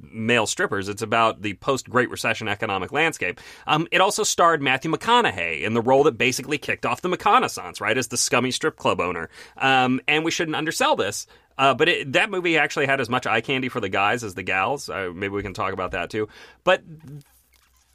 male 0.00 0.46
strippers. 0.46 0.88
It's 0.88 1.02
about 1.02 1.42
the 1.42 1.54
post 1.54 1.88
Great 1.88 2.10
Recession 2.10 2.48
economic 2.48 2.92
landscape. 2.92 3.40
Um, 3.66 3.88
it 3.90 4.00
also 4.00 4.22
starred 4.22 4.62
Matthew 4.62 4.90
McConaughey 4.90 5.62
in 5.62 5.74
the 5.74 5.80
role 5.80 6.04
that 6.04 6.18
basically 6.18 6.58
kicked 6.58 6.86
off 6.86 7.00
the 7.00 7.08
McConaissance, 7.08 7.80
right, 7.80 7.96
as 7.96 8.08
the 8.08 8.16
scummy 8.16 8.50
strip 8.50 8.76
club 8.76 9.00
owner. 9.00 9.28
Um, 9.56 10.00
and 10.06 10.24
we 10.24 10.30
shouldn't 10.30 10.56
undersell 10.56 10.96
this. 10.96 11.26
Uh, 11.58 11.74
but 11.74 11.88
it, 11.88 12.12
that 12.14 12.30
movie 12.30 12.56
actually 12.58 12.86
had 12.86 13.00
as 13.00 13.08
much 13.08 13.26
eye 13.26 13.40
candy 13.40 13.68
for 13.68 13.80
the 13.80 13.88
guys 13.88 14.24
as 14.24 14.34
the 14.34 14.42
gals. 14.42 14.88
Uh, 14.88 15.10
maybe 15.14 15.34
we 15.34 15.42
can 15.42 15.54
talk 15.54 15.72
about 15.72 15.92
that 15.92 16.10
too. 16.10 16.28
But 16.64 16.82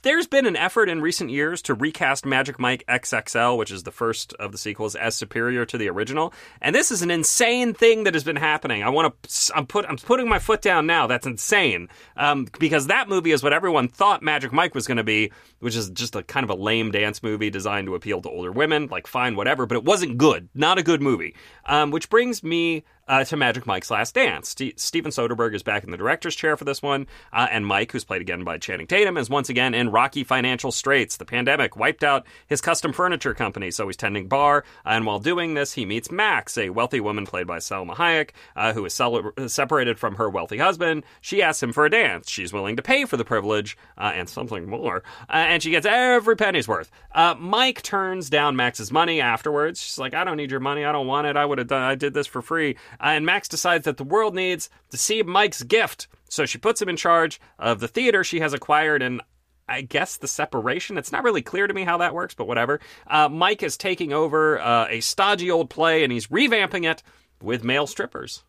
there's 0.07 0.25
been 0.25 0.45
an 0.45 0.55
effort 0.55 0.87
in 0.87 1.01
recent 1.01 1.29
years 1.31 1.61
to 1.63 1.73
recast 1.73 2.25
Magic 2.25 2.57
Mike 2.59 2.85
XXL, 2.87 3.57
which 3.57 3.71
is 3.71 3.83
the 3.83 3.91
first 3.91 4.33
of 4.35 4.53
the 4.53 4.57
sequels, 4.57 4.95
as 4.95 5.15
superior 5.15 5.65
to 5.65 5.77
the 5.77 5.89
original. 5.89 6.33
And 6.61 6.73
this 6.73 6.91
is 6.91 7.01
an 7.01 7.11
insane 7.11 7.73
thing 7.73 8.05
that 8.05 8.13
has 8.13 8.23
been 8.23 8.37
happening. 8.37 8.83
I 8.83 8.89
want 8.89 9.21
to. 9.21 9.53
I'm 9.53 9.67
put. 9.67 9.85
I'm 9.85 9.97
putting 9.97 10.29
my 10.29 10.39
foot 10.39 10.61
down 10.61 10.87
now. 10.87 11.07
That's 11.07 11.27
insane. 11.27 11.89
Um, 12.15 12.47
because 12.57 12.87
that 12.87 13.09
movie 13.09 13.31
is 13.31 13.43
what 13.43 13.51
everyone 13.51 13.89
thought 13.89 14.23
Magic 14.23 14.53
Mike 14.53 14.73
was 14.73 14.87
going 14.87 14.95
to 14.95 15.03
be, 15.03 15.33
which 15.59 15.75
is 15.75 15.89
just 15.89 16.15
a 16.15 16.23
kind 16.23 16.45
of 16.45 16.51
a 16.51 16.55
lame 16.55 16.91
dance 16.91 17.21
movie 17.21 17.49
designed 17.49 17.87
to 17.87 17.95
appeal 17.95 18.21
to 18.21 18.29
older 18.29 18.53
women. 18.53 18.87
Like 18.87 19.07
fine, 19.07 19.35
whatever, 19.35 19.65
but 19.65 19.75
it 19.75 19.83
wasn't 19.83 20.17
good. 20.17 20.47
Not 20.55 20.77
a 20.77 20.83
good 20.83 21.01
movie. 21.01 21.35
Um, 21.65 21.91
which 21.91 22.09
brings 22.09 22.43
me 22.43 22.85
uh, 23.07 23.23
to 23.23 23.37
Magic 23.37 23.65
Mike's 23.65 23.91
Last 23.91 24.15
Dance. 24.15 24.49
St- 24.49 24.79
Steven 24.79 25.11
Soderbergh 25.11 25.55
is 25.55 25.63
back 25.63 25.83
in 25.83 25.91
the 25.91 25.97
director's 25.97 26.35
chair 26.35 26.57
for 26.57 26.65
this 26.65 26.81
one, 26.81 27.07
uh, 27.33 27.47
and 27.51 27.65
Mike, 27.65 27.91
who's 27.91 28.03
played 28.03 28.21
again 28.21 28.43
by 28.43 28.57
Channing 28.57 28.87
Tatum, 28.87 29.17
is 29.17 29.29
once 29.29 29.49
again 29.49 29.73
in 29.73 29.89
rocky 29.91 30.23
financial 30.23 30.71
straits. 30.71 31.17
The 31.17 31.25
pandemic 31.25 31.75
wiped 31.75 32.03
out 32.03 32.25
his 32.47 32.61
custom 32.61 32.93
furniture 32.93 33.33
company, 33.33 33.71
so 33.71 33.87
he's 33.87 33.97
tending 33.97 34.27
bar, 34.27 34.63
and 34.85 35.05
while 35.05 35.19
doing 35.19 35.53
this, 35.53 35.73
he 35.73 35.85
meets 35.85 36.11
Max, 36.11 36.57
a 36.57 36.69
wealthy 36.69 36.99
woman 36.99 37.25
played 37.25 37.47
by 37.47 37.57
Salma 37.57 37.95
Hayek, 37.95 38.31
uh, 38.55 38.73
who 38.73 38.85
is 38.85 38.93
cel- 38.93 39.31
separated 39.47 39.99
from 39.99 40.15
her 40.15 40.29
wealthy 40.29 40.57
husband. 40.57 41.03
She 41.21 41.41
asks 41.41 41.63
him 41.63 41.73
for 41.73 41.85
a 41.85 41.89
dance. 41.89 42.29
She's 42.29 42.53
willing 42.53 42.75
to 42.75 42.81
pay 42.81 43.05
for 43.05 43.17
the 43.17 43.25
privilege 43.25 43.77
uh, 43.97 44.11
and 44.15 44.29
something 44.29 44.69
more, 44.69 45.03
uh, 45.29 45.33
and 45.33 45.63
she 45.63 45.71
gets 45.71 45.85
every 45.85 46.35
penny's 46.35 46.67
worth. 46.67 46.91
Uh, 47.13 47.35
Mike 47.39 47.81
turns 47.81 48.29
down 48.29 48.55
Max's 48.55 48.91
money 48.91 49.21
afterwards. 49.21 49.81
She's 49.81 49.97
like, 49.97 50.13
"I 50.13 50.23
don't 50.23 50.37
need 50.37 50.51
your 50.51 50.59
money. 50.59 50.83
I 50.83 50.91
don't 50.91 51.07
want 51.07 51.27
it. 51.27 51.37
I 51.37 51.45
would 51.45 51.57
have 51.57 51.67
done. 51.67 51.81
I 51.81 51.95
did 51.95 52.13
this 52.13 52.27
for 52.27 52.41
free." 52.41 52.75
Uh, 52.99 53.07
and 53.07 53.25
Max 53.25 53.47
decides 53.47 53.85
that 53.85 53.97
the 53.97 54.03
world 54.03 54.35
needs 54.35 54.69
to 54.91 54.97
see 54.97 55.23
Mike's 55.23 55.63
gift, 55.63 56.07
so 56.29 56.45
she 56.45 56.57
puts 56.57 56.81
him 56.81 56.89
in 56.89 56.97
charge 56.97 57.39
of 57.59 57.79
the 57.79 57.87
theater 57.87 58.23
she 58.23 58.39
has 58.39 58.53
acquired 58.53 59.01
and. 59.01 59.21
I 59.69 59.81
guess 59.81 60.15
the 60.15 60.29
separation. 60.29 60.97
It's 60.97 61.11
not 61.11 61.25
really 61.25 61.41
clear 61.41 61.67
to 61.67 61.73
me 61.73 61.83
how 61.83 61.97
that 61.97 62.13
works, 62.13 62.33
but 62.33 62.47
whatever. 62.47 62.79
Uh, 63.05 63.27
Mike 63.27 63.61
is 63.61 63.75
taking 63.75 64.13
over 64.13 64.57
uh, 64.61 64.87
a 64.89 65.01
stodgy 65.01 65.51
old 65.51 65.69
play 65.69 66.05
and 66.05 66.13
he's 66.13 66.27
revamping 66.27 66.89
it 66.89 67.03
with 67.41 67.65
male 67.65 67.85
strippers. 67.85 68.45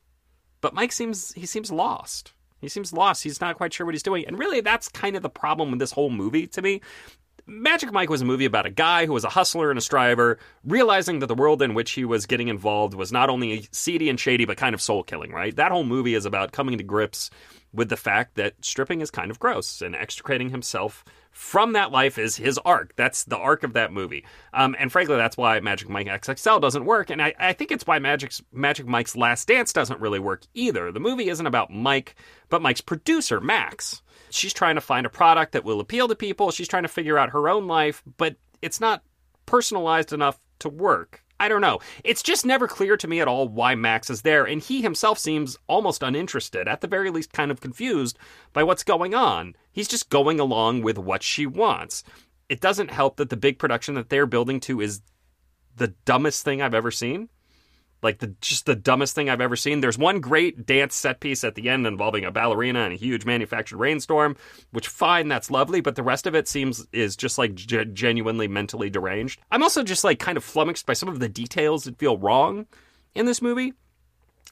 But 0.61 0.75
Mike 0.75 0.93
seems 0.93 1.33
he 1.33 1.45
seems 1.45 1.73
lost. 1.73 2.35
He 2.61 2.69
seems 2.69 2.93
lost. 2.93 3.23
He's 3.23 3.41
not 3.41 3.57
quite 3.57 3.73
sure 3.73 3.87
what 3.87 3.95
he's 3.95 4.03
doing. 4.03 4.27
And 4.27 4.39
really, 4.39 4.61
that's 4.61 4.89
kind 4.89 5.17
of 5.17 5.23
the 5.23 5.31
problem 5.31 5.71
with 5.71 5.81
this 5.81 5.93
whole 5.93 6.11
movie 6.11 6.47
to 6.49 6.63
me. 6.63 6.81
Magic 7.51 7.91
Mike 7.93 8.11
was 8.11 8.21
a 8.21 8.27
movie 8.27 8.45
about 8.45 8.67
a 8.67 8.71
guy 8.71 9.07
who 9.07 9.15
was 9.15 9.25
a 9.25 9.31
hustler 9.31 9.71
and 9.71 9.79
a 9.79 9.83
striver, 9.83 10.39
realizing 10.65 11.21
that 11.21 11.29
the 11.29 11.35
world 11.35 11.63
in 11.63 11.73
which 11.73 11.93
he 11.93 12.05
was 12.05 12.27
getting 12.27 12.49
involved 12.49 12.93
was 12.93 13.11
not 13.11 13.31
only 13.31 13.67
seedy 13.73 14.11
and 14.11 14.21
shady, 14.21 14.45
but 14.45 14.59
kind 14.59 14.75
of 14.75 14.83
soul 14.83 15.03
killing, 15.03 15.33
right? 15.33 15.57
That 15.57 15.73
whole 15.73 15.85
movie 15.85 16.15
is 16.15 16.27
about 16.27 16.53
coming 16.53 16.77
to 16.77 16.85
grips 16.85 17.31
with 17.73 17.89
the 17.89 17.97
fact 17.97 18.35
that 18.35 18.55
stripping 18.63 19.01
is 19.01 19.11
kind 19.11 19.31
of 19.31 19.39
gross 19.39 19.81
and 19.81 19.97
extricating 19.97 20.51
himself 20.51 21.05
from 21.31 21.73
that 21.73 21.91
life 21.91 22.19
is 22.19 22.37
his 22.37 22.59
arc. 22.59 22.95
That's 22.97 23.25
the 23.25 23.39
arc 23.39 23.63
of 23.63 23.75
that 23.75 23.93
movie. 23.93 24.27
Um, 24.53 24.77
and 24.79 24.93
frankly, 24.93 25.17
that's 25.17 25.37
why 25.37 25.61
Magic 25.61 25.89
Mike 25.89 26.07
XXL 26.07 26.61
doesn't 26.61 26.85
work. 26.85 27.11
And 27.11 27.23
I, 27.23 27.35
I 27.39 27.53
think 27.55 27.71
it's 27.71 27.87
why 27.87 27.99
Magic's, 27.99 28.43
Magic 28.53 28.87
Mike's 28.87 29.17
Last 29.17 29.49
Dance 29.49 29.73
doesn't 29.73 30.01
really 30.01 30.19
work 30.19 30.43
either. 30.53 30.93
The 30.93 31.01
movie 31.01 31.29
isn't 31.29 31.47
about 31.47 31.71
Mike, 31.71 32.15
but 32.49 32.61
Mike's 32.61 32.81
producer, 32.81 33.41
Max. 33.41 34.03
She's 34.31 34.53
trying 34.53 34.75
to 34.75 34.81
find 34.81 35.07
a 35.07 35.11
product 35.11 35.53
that 35.53 35.65
will 35.65 35.81
appeal 35.81 36.09
to 36.09 36.15
people. 36.15 36.51
She's 36.51 36.69
trying 36.69 36.85
to 36.85 36.89
figure 36.89 37.19
out 37.19 37.31
her 37.31 37.49
own 37.49 37.67
life, 37.67 38.03
but 38.17 38.37
it's 38.63 38.81
not 38.81 39.03
personalized 39.47 40.13
enough 40.13 40.39
to 40.61 40.69
work. 40.69 41.23
I 41.41 41.49
don't 41.49 41.61
know. 41.61 41.79
It's 42.03 42.23
just 42.23 42.45
never 42.45 42.67
clear 42.67 42.97
to 42.97 43.07
me 43.07 43.21
at 43.21 43.29
all 43.29 43.49
why 43.49 43.77
Max 43.77 44.11
is 44.11 44.23
there, 44.23 44.45
and 44.45 44.61
he 44.61 44.83
himself 44.83 45.19
seems 45.19 45.57
almost 45.69 46.03
uninterested, 46.03 46.67
at 46.67 46.81
the 46.81 46.89
very 46.89 47.11
least, 47.11 47.33
kind 47.33 47.51
of 47.51 47.61
confused 47.61 48.19
by 48.53 48.65
what's 48.65 48.83
going 48.83 49.15
on. 49.15 49.55
He's 49.71 49.89
just 49.89 50.11
going 50.11 50.41
along 50.41 50.83
with 50.83 50.99
what 50.99 51.23
she 51.23 51.47
wants. 51.47 52.03
It 52.49 52.61
doesn't 52.61 52.91
help 52.91 53.17
that 53.19 53.31
the 53.31 53.37
big 53.37 53.59
production 53.59 53.95
that 53.95 54.11
they're 54.11 54.27
building 54.27 54.59
to 54.61 54.81
is 54.81 55.01
the 55.77 55.95
dumbest 56.05 56.45
thing 56.45 56.61
I've 56.61 56.75
ever 56.75 56.91
seen 56.91 57.29
like 58.03 58.19
the 58.19 58.29
just 58.41 58.67
the 58.67 58.77
dumbest 58.77 59.15
thing 59.15 59.29
I've 59.29 59.41
ever 59.41 59.57
seen. 59.57 59.81
There's 59.81 59.99
one 59.99 60.21
great 60.21 60.67
dance 60.67 60.95
set 60.95 61.21
piece 61.21 61.45
at 61.45 61.55
the 61.55 61.69
end 61.69 61.87
involving 61.87 62.25
a 62.25 62.31
ballerina 62.31 62.81
and 62.81 62.93
a 62.93 62.97
huge 62.97 63.25
manufactured 63.25 63.79
rainstorm, 63.79 64.37
which 64.71 64.89
fine, 64.89 65.29
that's 65.29 65.51
lovely, 65.51 65.81
but 65.81 65.97
the 65.97 66.03
rest 66.03 66.27
of 66.27 66.35
it 66.35 66.49
seems 66.49 66.87
is 66.93 67.17
just 67.17 67.39
like 67.39 67.55
g- 67.55 67.85
genuinely 67.93 68.49
mentally 68.49 68.91
deranged. 68.91 69.41
I'm 69.51 69.63
also 69.63 69.83
just 69.83 70.05
like 70.05 70.19
kind 70.19 70.37
of 70.37 70.45
flummoxed 70.45 70.87
by 70.87 70.93
some 70.93 71.09
of 71.09 71.19
the 71.21 71.29
details 71.29 71.85
that 71.85 71.99
feel 71.99 72.19
wrong 72.19 72.67
in 73.15 73.27
this 73.27 73.43
movie. 73.43 73.75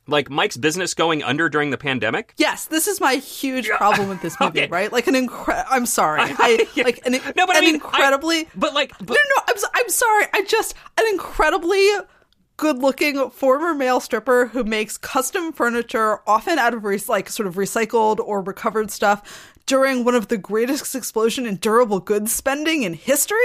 Like 0.09 0.31
Mike's 0.31 0.57
business 0.57 0.95
going 0.95 1.25
under 1.25 1.49
during 1.49 1.71
the 1.71 1.79
pandemic. 1.79 2.33
Yes, 2.37 2.67
this 2.67 2.87
is 2.87 3.01
my 3.01 3.15
huge 3.15 3.69
problem 3.69 4.09
with 4.09 4.23
this 4.23 4.37
movie, 4.41 4.61
okay. 4.61 4.69
right? 4.69 4.93
Like 4.93 5.09
an 5.09 5.15
incre- 5.15 5.65
I'm 5.69 5.87
sorry, 5.87 6.21
I 6.25 6.67
yeah. 6.75 6.85
like 6.85 7.05
an, 7.05 7.13
no, 7.13 7.47
but 7.47 7.57
an 7.57 7.57
I 7.57 7.61
mean, 7.61 7.75
incredibly, 7.77 8.39
I, 8.39 8.47
but 8.55 8.73
like, 8.73 8.93
but, 8.99 9.09
no, 9.09 9.15
no, 9.15 9.43
I'm 9.49 9.57
I'm 9.75 9.89
sorry, 9.89 10.27
I 10.33 10.43
just 10.45 10.75
an 10.97 11.07
incredibly 11.11 11.91
good 12.57 12.79
looking 12.79 13.31
former 13.31 13.75
male 13.75 14.01
stripper 14.01 14.47
who 14.47 14.65
makes 14.65 14.97
custom 14.97 15.53
furniture, 15.53 16.21
often 16.27 16.59
out 16.59 16.75
of 16.75 16.85
re- 16.85 17.01
like 17.09 17.29
sort 17.29 17.47
of 17.47 17.55
recycled 17.57 18.19
or 18.19 18.41
recovered 18.43 18.91
stuff, 18.91 19.53
during 19.67 20.05
one 20.05 20.15
of 20.15 20.29
the 20.29 20.37
greatest 20.37 20.95
explosion 20.95 21.45
in 21.45 21.57
durable 21.57 22.01
goods 22.01 22.33
spending 22.33 22.85
in 22.85 22.95
history. 22.95 23.37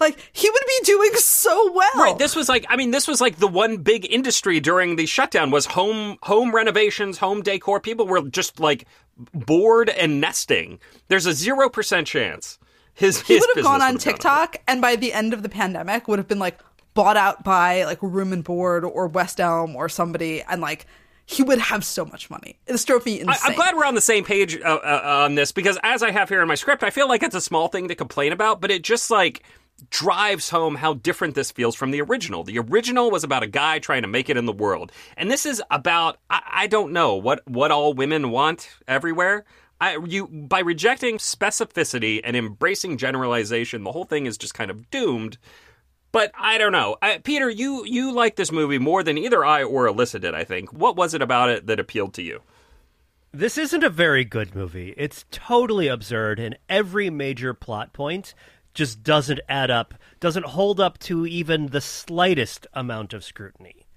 Like 0.00 0.18
he 0.32 0.48
would 0.48 0.62
be 0.66 0.84
doing 0.84 1.10
so 1.14 1.72
well. 1.72 1.90
Right. 1.96 2.18
This 2.18 2.36
was 2.36 2.48
like 2.48 2.64
I 2.68 2.76
mean, 2.76 2.90
this 2.90 3.08
was 3.08 3.20
like 3.20 3.36
the 3.36 3.48
one 3.48 3.78
big 3.78 4.10
industry 4.10 4.60
during 4.60 4.96
the 4.96 5.06
shutdown 5.06 5.50
was 5.50 5.66
home 5.66 6.16
home 6.22 6.54
renovations, 6.54 7.18
home 7.18 7.42
decor. 7.42 7.80
People 7.80 8.06
were 8.06 8.22
just 8.28 8.60
like 8.60 8.86
bored 9.32 9.88
and 9.90 10.20
nesting. 10.20 10.78
There's 11.08 11.26
a 11.26 11.32
zero 11.32 11.68
percent 11.68 12.06
chance. 12.06 12.58
His, 12.94 13.20
he 13.22 13.34
his 13.34 13.40
would 13.40 13.56
have 13.56 13.64
gone 13.64 13.82
on 13.82 13.98
TikTok, 13.98 14.56
and 14.68 14.80
by 14.80 14.94
the 14.94 15.12
end 15.12 15.34
of 15.34 15.42
the 15.42 15.48
pandemic, 15.48 16.06
would 16.06 16.20
have 16.20 16.28
been 16.28 16.38
like, 16.38 16.60
bought 16.94 17.16
out 17.16 17.44
by 17.44 17.84
like 17.84 17.98
Room 18.00 18.32
and 18.32 18.44
Board 18.44 18.84
or 18.84 19.08
West 19.08 19.40
Elm 19.40 19.76
or 19.76 19.88
somebody, 19.88 20.42
and 20.42 20.60
like 20.60 20.86
he 21.26 21.42
would 21.42 21.58
have 21.58 21.84
so 21.84 22.04
much 22.04 22.28
money. 22.30 22.58
This 22.66 22.84
drove 22.84 23.04
me 23.06 23.20
insane. 23.20 23.36
I, 23.44 23.48
am 23.48 23.54
glad 23.54 23.76
we're 23.76 23.86
on 23.86 23.94
the 23.94 24.00
same 24.00 24.24
page 24.24 24.56
uh, 24.60 24.80
uh, 24.82 25.00
on 25.24 25.34
this 25.34 25.52
because, 25.52 25.78
as 25.82 26.02
I 26.02 26.10
have 26.10 26.28
here 26.28 26.42
in 26.42 26.48
my 26.48 26.54
script, 26.54 26.82
I 26.82 26.90
feel 26.90 27.08
like 27.08 27.22
it's 27.22 27.34
a 27.34 27.40
small 27.40 27.68
thing 27.68 27.88
to 27.88 27.94
complain 27.94 28.32
about, 28.32 28.60
but 28.60 28.70
it 28.70 28.82
just 28.82 29.10
like 29.10 29.42
drives 29.90 30.50
home 30.50 30.76
how 30.76 30.94
different 30.94 31.34
this 31.34 31.50
feels 31.50 31.74
from 31.74 31.90
the 31.90 32.00
original. 32.00 32.44
The 32.44 32.58
original 32.58 33.10
was 33.10 33.24
about 33.24 33.42
a 33.42 33.48
guy 33.48 33.78
trying 33.78 34.02
to 34.02 34.08
make 34.08 34.28
it 34.28 34.36
in 34.36 34.46
the 34.46 34.52
world, 34.52 34.92
and 35.16 35.30
this 35.30 35.46
is 35.46 35.62
about 35.70 36.18
I, 36.30 36.42
I 36.52 36.66
don't 36.66 36.92
know 36.92 37.14
what 37.14 37.46
what 37.48 37.70
all 37.70 37.94
women 37.94 38.30
want 38.30 38.68
everywhere. 38.86 39.44
I, 39.80 39.98
you 40.06 40.28
by 40.28 40.60
rejecting 40.60 41.18
specificity 41.18 42.20
and 42.22 42.36
embracing 42.36 42.98
generalization, 42.98 43.82
the 43.82 43.92
whole 43.92 44.04
thing 44.04 44.26
is 44.26 44.38
just 44.38 44.54
kind 44.54 44.70
of 44.70 44.90
doomed 44.90 45.38
but 46.14 46.30
I 46.38 46.58
don't 46.58 46.70
know. 46.70 46.96
I, 47.02 47.18
Peter, 47.18 47.50
you 47.50 47.84
you 47.84 48.12
like 48.12 48.36
this 48.36 48.52
movie 48.52 48.78
more 48.78 49.02
than 49.02 49.18
either 49.18 49.44
I 49.44 49.64
or 49.64 49.88
Alyssa 49.88 50.20
did. 50.20 50.32
I 50.32 50.44
think. 50.44 50.72
What 50.72 50.94
was 50.94 51.12
it 51.12 51.20
about 51.20 51.50
it 51.50 51.66
that 51.66 51.80
appealed 51.80 52.14
to 52.14 52.22
you? 52.22 52.40
This 53.32 53.58
isn't 53.58 53.82
a 53.82 53.90
very 53.90 54.24
good 54.24 54.54
movie. 54.54 54.94
It's 54.96 55.24
totally 55.32 55.88
absurd, 55.88 56.38
and 56.38 56.56
every 56.68 57.10
major 57.10 57.52
plot 57.52 57.92
point 57.92 58.32
just 58.74 59.02
doesn't 59.02 59.40
add 59.48 59.72
up, 59.72 59.94
doesn't 60.20 60.46
hold 60.46 60.78
up 60.78 60.98
to 60.98 61.26
even 61.26 61.66
the 61.66 61.80
slightest 61.80 62.68
amount 62.74 63.12
of 63.12 63.24
scrutiny. 63.24 63.88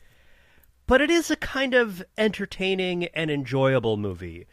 But 0.87 1.01
it 1.01 1.11
is 1.11 1.29
a 1.29 1.35
kind 1.35 1.75
of 1.75 2.03
entertaining 2.17 3.05
and 3.13 3.29
enjoyable 3.29 3.95
movie 3.95 4.47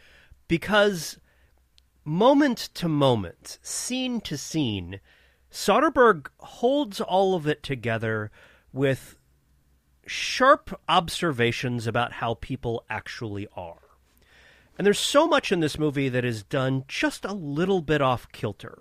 because 0.48 1.18
moment 2.04 2.58
to 2.74 2.88
moment, 2.88 3.58
scene 3.62 4.20
to 4.20 4.36
scene, 4.36 5.00
Soderbergh 5.54 6.26
holds 6.38 7.00
all 7.00 7.36
of 7.36 7.46
it 7.46 7.62
together 7.62 8.32
with 8.72 9.16
sharp 10.04 10.80
observations 10.88 11.86
about 11.86 12.14
how 12.14 12.34
people 12.34 12.84
actually 12.90 13.46
are. 13.56 13.78
And 14.76 14.84
there's 14.84 14.98
so 14.98 15.28
much 15.28 15.52
in 15.52 15.60
this 15.60 15.78
movie 15.78 16.08
that 16.08 16.24
is 16.24 16.42
done 16.42 16.84
just 16.88 17.24
a 17.24 17.32
little 17.32 17.82
bit 17.82 18.02
off 18.02 18.26
kilter, 18.32 18.80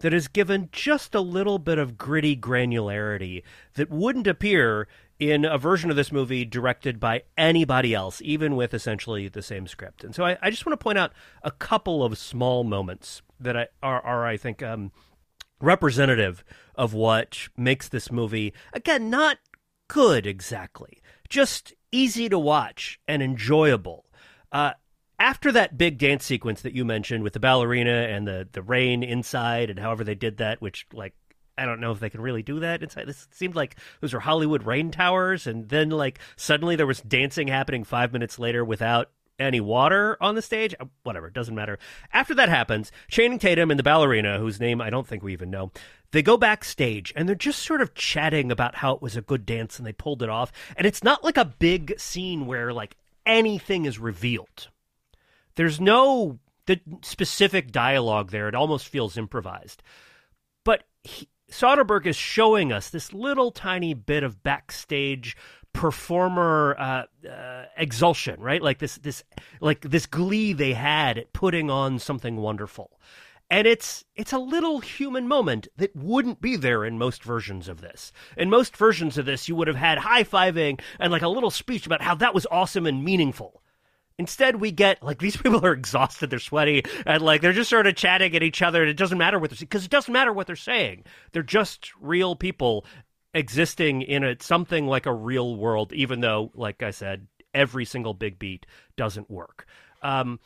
that 0.00 0.12
is 0.12 0.26
given 0.26 0.70
just 0.72 1.14
a 1.14 1.20
little 1.20 1.60
bit 1.60 1.78
of 1.78 1.96
gritty 1.96 2.36
granularity 2.36 3.44
that 3.74 3.88
wouldn't 3.88 4.26
appear 4.26 4.88
in 5.20 5.44
a 5.44 5.56
version 5.56 5.88
of 5.88 5.94
this 5.94 6.10
movie 6.10 6.44
directed 6.44 6.98
by 6.98 7.22
anybody 7.36 7.94
else, 7.94 8.20
even 8.24 8.56
with 8.56 8.74
essentially 8.74 9.28
the 9.28 9.40
same 9.40 9.68
script. 9.68 10.02
And 10.02 10.16
so 10.16 10.24
I, 10.24 10.36
I 10.42 10.50
just 10.50 10.66
want 10.66 10.78
to 10.78 10.82
point 10.82 10.98
out 10.98 11.12
a 11.44 11.52
couple 11.52 12.02
of 12.02 12.18
small 12.18 12.64
moments 12.64 13.22
that 13.38 13.56
I, 13.56 13.68
are, 13.84 14.00
are 14.00 14.26
I 14.26 14.36
think, 14.36 14.64
um, 14.64 14.90
representative 15.60 16.44
of 16.74 16.94
what 16.94 17.48
makes 17.56 17.88
this 17.88 18.10
movie, 18.12 18.52
again, 18.72 19.10
not 19.10 19.38
good 19.88 20.26
exactly, 20.26 21.02
just 21.28 21.74
easy 21.90 22.28
to 22.28 22.38
watch 22.38 23.00
and 23.08 23.22
enjoyable. 23.22 24.06
Uh, 24.52 24.72
after 25.18 25.50
that 25.50 25.76
big 25.76 25.98
dance 25.98 26.24
sequence 26.24 26.62
that 26.62 26.74
you 26.74 26.84
mentioned 26.84 27.24
with 27.24 27.32
the 27.32 27.40
ballerina 27.40 27.90
and 27.90 28.26
the, 28.26 28.48
the 28.52 28.62
rain 28.62 29.02
inside 29.02 29.70
and 29.70 29.78
however 29.78 30.04
they 30.04 30.14
did 30.14 30.36
that, 30.36 30.60
which, 30.60 30.86
like, 30.92 31.14
I 31.58 31.64
don't 31.64 31.80
know 31.80 31.90
if 31.90 31.98
they 31.98 32.08
can 32.08 32.20
really 32.20 32.44
do 32.44 32.60
that 32.60 32.84
inside. 32.84 33.08
This 33.08 33.26
seemed 33.32 33.56
like 33.56 33.76
those 34.00 34.14
were 34.14 34.20
Hollywood 34.20 34.64
rain 34.64 34.92
towers, 34.92 35.46
and 35.46 35.68
then 35.68 35.90
like 35.90 36.20
suddenly 36.36 36.76
there 36.76 36.86
was 36.86 37.00
dancing 37.00 37.48
happening 37.48 37.82
five 37.82 38.12
minutes 38.12 38.38
later 38.38 38.64
without 38.64 39.10
any 39.38 39.60
water 39.60 40.16
on 40.20 40.34
the 40.34 40.42
stage. 40.42 40.74
Uh, 40.78 40.86
whatever, 41.02 41.30
doesn't 41.30 41.54
matter. 41.54 41.78
After 42.12 42.34
that 42.34 42.48
happens, 42.48 42.92
Channing 43.08 43.38
Tatum 43.38 43.70
and 43.70 43.78
the 43.78 43.84
ballerina, 43.84 44.38
whose 44.38 44.60
name 44.60 44.80
I 44.80 44.90
don't 44.90 45.06
think 45.06 45.22
we 45.22 45.32
even 45.32 45.50
know, 45.50 45.72
they 46.10 46.22
go 46.22 46.36
backstage 46.36 47.12
and 47.16 47.28
they're 47.28 47.36
just 47.36 47.62
sort 47.62 47.80
of 47.80 47.94
chatting 47.94 48.50
about 48.50 48.76
how 48.76 48.92
it 48.92 49.02
was 49.02 49.16
a 49.16 49.22
good 49.22 49.44
dance 49.46 49.78
and 49.78 49.86
they 49.86 49.92
pulled 49.92 50.22
it 50.22 50.28
off. 50.28 50.52
And 50.76 50.86
it's 50.86 51.04
not 51.04 51.24
like 51.24 51.36
a 51.36 51.44
big 51.44 51.98
scene 51.98 52.46
where 52.46 52.72
like 52.72 52.96
anything 53.26 53.84
is 53.84 53.98
revealed. 53.98 54.68
There's 55.54 55.80
no 55.80 56.38
the 56.66 56.80
specific 57.02 57.72
dialogue 57.72 58.30
there. 58.30 58.48
It 58.48 58.54
almost 58.54 58.88
feels 58.88 59.16
improvised. 59.16 59.82
But 60.64 60.84
he, 61.02 61.28
Soderbergh 61.50 62.06
is 62.06 62.16
showing 62.16 62.72
us 62.72 62.90
this 62.90 63.12
little 63.12 63.50
tiny 63.50 63.94
bit 63.94 64.22
of 64.22 64.42
backstage 64.42 65.36
performer 65.72 66.76
uh, 66.78 67.28
uh, 67.28 67.64
exulsion, 67.76 68.40
right? 68.40 68.62
Like 68.62 68.78
this 68.78 68.96
this 68.96 69.24
like 69.60 69.82
this 69.82 70.06
glee 70.06 70.52
they 70.52 70.72
had 70.72 71.18
at 71.18 71.32
putting 71.32 71.70
on 71.70 71.98
something 71.98 72.36
wonderful. 72.36 72.98
And 73.50 73.66
it's 73.66 74.04
it's 74.14 74.32
a 74.32 74.38
little 74.38 74.80
human 74.80 75.26
moment 75.26 75.68
that 75.76 75.96
wouldn't 75.96 76.40
be 76.40 76.56
there 76.56 76.84
in 76.84 76.98
most 76.98 77.22
versions 77.22 77.68
of 77.68 77.80
this. 77.80 78.12
In 78.36 78.50
most 78.50 78.76
versions 78.76 79.16
of 79.16 79.24
this, 79.24 79.48
you 79.48 79.56
would 79.56 79.68
have 79.68 79.76
had 79.76 79.98
high 79.98 80.24
fiving 80.24 80.80
and 81.00 81.10
like 81.10 81.22
a 81.22 81.28
little 81.28 81.50
speech 81.50 81.86
about 81.86 82.02
how 82.02 82.14
that 82.16 82.34
was 82.34 82.46
awesome 82.50 82.86
and 82.86 83.04
meaningful. 83.04 83.62
Instead, 84.18 84.56
we 84.56 84.72
get 84.72 85.02
like 85.02 85.18
these 85.18 85.36
people 85.42 85.64
are 85.64 85.72
exhausted, 85.72 86.28
they're 86.28 86.38
sweaty, 86.40 86.82
and 87.06 87.22
like 87.22 87.40
they're 87.40 87.52
just 87.52 87.70
sort 87.70 87.86
of 87.86 87.94
chatting 87.94 88.34
at 88.36 88.42
each 88.42 88.60
other. 88.60 88.82
And 88.82 88.90
it 88.90 88.96
doesn't 88.96 89.16
matter 89.16 89.38
what 89.38 89.50
they're 89.50 89.58
because 89.58 89.84
it 89.84 89.90
doesn't 89.90 90.12
matter 90.12 90.32
what 90.32 90.46
they're 90.46 90.56
saying. 90.56 91.04
They're 91.32 91.42
just 91.42 91.90
real 92.00 92.36
people 92.36 92.84
existing 93.38 94.02
in 94.02 94.24
a 94.24 94.36
something 94.40 94.86
like 94.86 95.06
a 95.06 95.12
real 95.14 95.56
world, 95.56 95.92
even 95.92 96.20
though, 96.20 96.50
like 96.54 96.82
I 96.82 96.90
said, 96.90 97.26
every 97.54 97.84
single 97.84 98.12
big 98.12 98.38
beat 98.38 98.66
doesn't 98.96 99.30
work. 99.30 99.66
Um, 100.02 100.40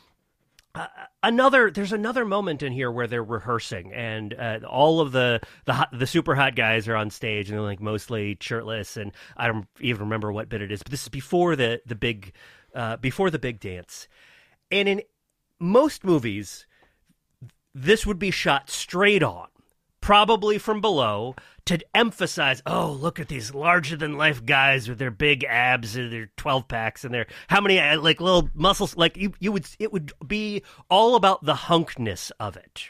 uh, 0.75 0.87
another 1.21 1.69
there's 1.69 1.93
another 1.93 2.25
moment 2.25 2.63
in 2.63 2.73
here 2.73 2.91
where 2.91 3.05
they're 3.05 3.23
rehearsing 3.23 3.93
and 3.93 4.33
uh, 4.33 4.59
all 4.67 5.01
of 5.01 5.11
the 5.11 5.39
the 5.65 5.73
hot, 5.73 5.89
the 5.93 6.07
super 6.07 6.33
hot 6.33 6.55
guys 6.55 6.87
are 6.87 6.95
on 6.95 7.11
stage 7.11 7.49
and 7.49 7.57
they're 7.57 7.65
like 7.65 7.79
mostly 7.79 8.35
shirtless 8.39 8.97
and 8.97 9.11
I 9.37 9.47
don't 9.47 9.67
even 9.81 10.05
remember 10.05 10.31
what 10.31 10.49
bit 10.49 10.63
it 10.63 10.71
is 10.71 10.81
but 10.81 10.89
this 10.89 11.03
is 11.03 11.09
before 11.09 11.55
the 11.55 11.79
the 11.85 11.93
big 11.93 12.33
uh, 12.73 12.97
before 12.97 13.29
the 13.29 13.37
big 13.37 13.59
dance 13.59 14.07
and 14.71 14.89
in 14.89 15.03
most 15.59 16.03
movies 16.03 16.65
this 17.75 18.03
would 18.07 18.17
be 18.17 18.31
shot 18.31 18.67
straight 18.71 19.21
on 19.21 19.47
probably 20.03 20.57
from 20.57 20.81
below, 20.81 21.33
to 21.63 21.79
emphasize, 21.95 22.61
oh, 22.65 22.91
look 22.91 23.21
at 23.21 23.29
these 23.29 23.53
larger 23.53 23.95
than 23.95 24.17
life 24.17 24.45
guys 24.45 24.89
with 24.89 24.99
their 24.99 25.09
big 25.09 25.45
abs 25.45 25.95
and 25.95 26.11
their 26.11 26.29
12 26.35 26.67
packs 26.67 27.05
and 27.05 27.13
their 27.13 27.25
how 27.47 27.61
many 27.61 27.79
uh, 27.79 27.97
like 28.01 28.19
little 28.19 28.49
muscles 28.53 28.97
like 28.97 29.15
you 29.15 29.31
you 29.39 29.49
would 29.53 29.65
it 29.79 29.93
would 29.93 30.11
be 30.27 30.61
all 30.89 31.15
about 31.15 31.45
the 31.45 31.53
hunkness 31.53 32.31
of 32.37 32.57
it. 32.57 32.89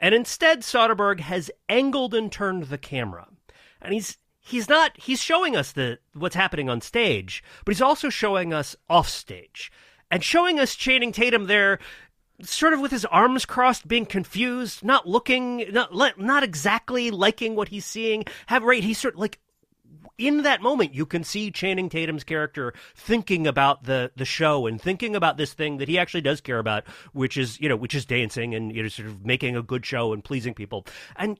And 0.00 0.16
instead 0.16 0.62
Soderbergh 0.62 1.20
has 1.20 1.48
angled 1.68 2.12
and 2.12 2.30
turned 2.30 2.64
the 2.64 2.78
camera. 2.78 3.28
And 3.80 3.94
he's 3.94 4.18
he's 4.40 4.68
not 4.68 4.90
he's 4.96 5.22
showing 5.22 5.54
us 5.54 5.70
the 5.70 6.00
what's 6.12 6.34
happening 6.34 6.68
on 6.68 6.80
stage, 6.80 7.40
but 7.64 7.72
he's 7.72 7.80
also 7.80 8.08
showing 8.08 8.52
us 8.52 8.74
off 8.90 9.08
stage 9.08 9.70
and 10.10 10.24
showing 10.24 10.58
us 10.58 10.74
Channing 10.74 11.12
Tatum 11.12 11.46
there 11.46 11.78
sort 12.42 12.72
of 12.72 12.80
with 12.80 12.90
his 12.90 13.04
arms 13.06 13.44
crossed, 13.44 13.88
being 13.88 14.06
confused, 14.06 14.84
not 14.84 15.08
looking, 15.08 15.64
not 15.72 16.18
not 16.18 16.42
exactly 16.42 17.10
liking 17.10 17.56
what 17.56 17.68
he's 17.68 17.84
seeing. 17.84 18.24
Have 18.46 18.62
right, 18.62 18.82
he's 18.82 18.98
sort 18.98 19.14
of 19.14 19.20
like 19.20 19.38
in 20.18 20.42
that 20.42 20.60
moment, 20.60 20.94
you 20.94 21.06
can 21.06 21.22
see 21.22 21.50
Channing 21.50 21.88
Tatum's 21.88 22.24
character 22.24 22.74
thinking 22.94 23.46
about 23.46 23.84
the 23.84 24.10
the 24.16 24.24
show 24.24 24.66
and 24.66 24.80
thinking 24.80 25.14
about 25.14 25.36
this 25.36 25.52
thing 25.52 25.78
that 25.78 25.88
he 25.88 25.98
actually 25.98 26.20
does 26.20 26.40
care 26.40 26.58
about, 26.58 26.86
which 27.12 27.36
is 27.36 27.60
you 27.60 27.68
know, 27.68 27.76
which 27.76 27.94
is 27.94 28.04
dancing 28.04 28.54
and 28.54 28.74
you 28.74 28.82
know, 28.82 28.88
sort 28.88 29.08
of 29.08 29.24
making 29.24 29.56
a 29.56 29.62
good 29.62 29.86
show 29.86 30.12
and 30.12 30.24
pleasing 30.24 30.54
people. 30.54 30.84
And 31.16 31.38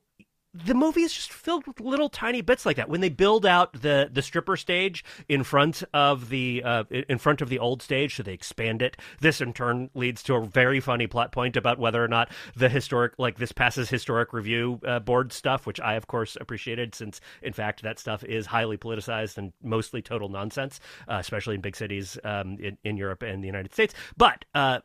the 0.54 0.74
movie 0.74 1.02
is 1.02 1.12
just 1.12 1.32
filled 1.32 1.66
with 1.66 1.78
little 1.78 2.08
tiny 2.08 2.40
bits 2.40 2.64
like 2.64 2.76
that. 2.76 2.88
When 2.88 3.00
they 3.00 3.10
build 3.10 3.44
out 3.44 3.72
the 3.72 4.08
the 4.10 4.22
stripper 4.22 4.56
stage 4.56 5.04
in 5.28 5.44
front 5.44 5.82
of 5.92 6.30
the 6.30 6.62
uh, 6.64 6.84
in 6.90 7.18
front 7.18 7.42
of 7.42 7.50
the 7.50 7.58
old 7.58 7.82
stage, 7.82 8.16
so 8.16 8.22
they 8.22 8.32
expand 8.32 8.80
it. 8.80 8.96
This 9.20 9.40
in 9.40 9.52
turn 9.52 9.90
leads 9.94 10.22
to 10.24 10.34
a 10.34 10.44
very 10.44 10.80
funny 10.80 11.06
plot 11.06 11.32
point 11.32 11.56
about 11.56 11.78
whether 11.78 12.02
or 12.02 12.08
not 12.08 12.30
the 12.56 12.68
historic 12.68 13.12
like 13.18 13.38
this 13.38 13.52
passes 13.52 13.90
historic 13.90 14.32
review 14.32 14.80
uh, 14.86 15.00
board 15.00 15.32
stuff, 15.32 15.66
which 15.66 15.80
I 15.80 15.94
of 15.94 16.06
course 16.06 16.36
appreciated, 16.40 16.94
since 16.94 17.20
in 17.42 17.52
fact 17.52 17.82
that 17.82 17.98
stuff 17.98 18.24
is 18.24 18.46
highly 18.46 18.78
politicized 18.78 19.36
and 19.36 19.52
mostly 19.62 20.00
total 20.00 20.30
nonsense, 20.30 20.80
uh, 21.08 21.16
especially 21.20 21.56
in 21.56 21.60
big 21.60 21.76
cities 21.76 22.18
um, 22.24 22.56
in 22.58 22.78
in 22.84 22.96
Europe 22.96 23.22
and 23.22 23.42
the 23.42 23.48
United 23.48 23.74
States. 23.74 23.92
But 24.16 24.46
uh, 24.54 24.80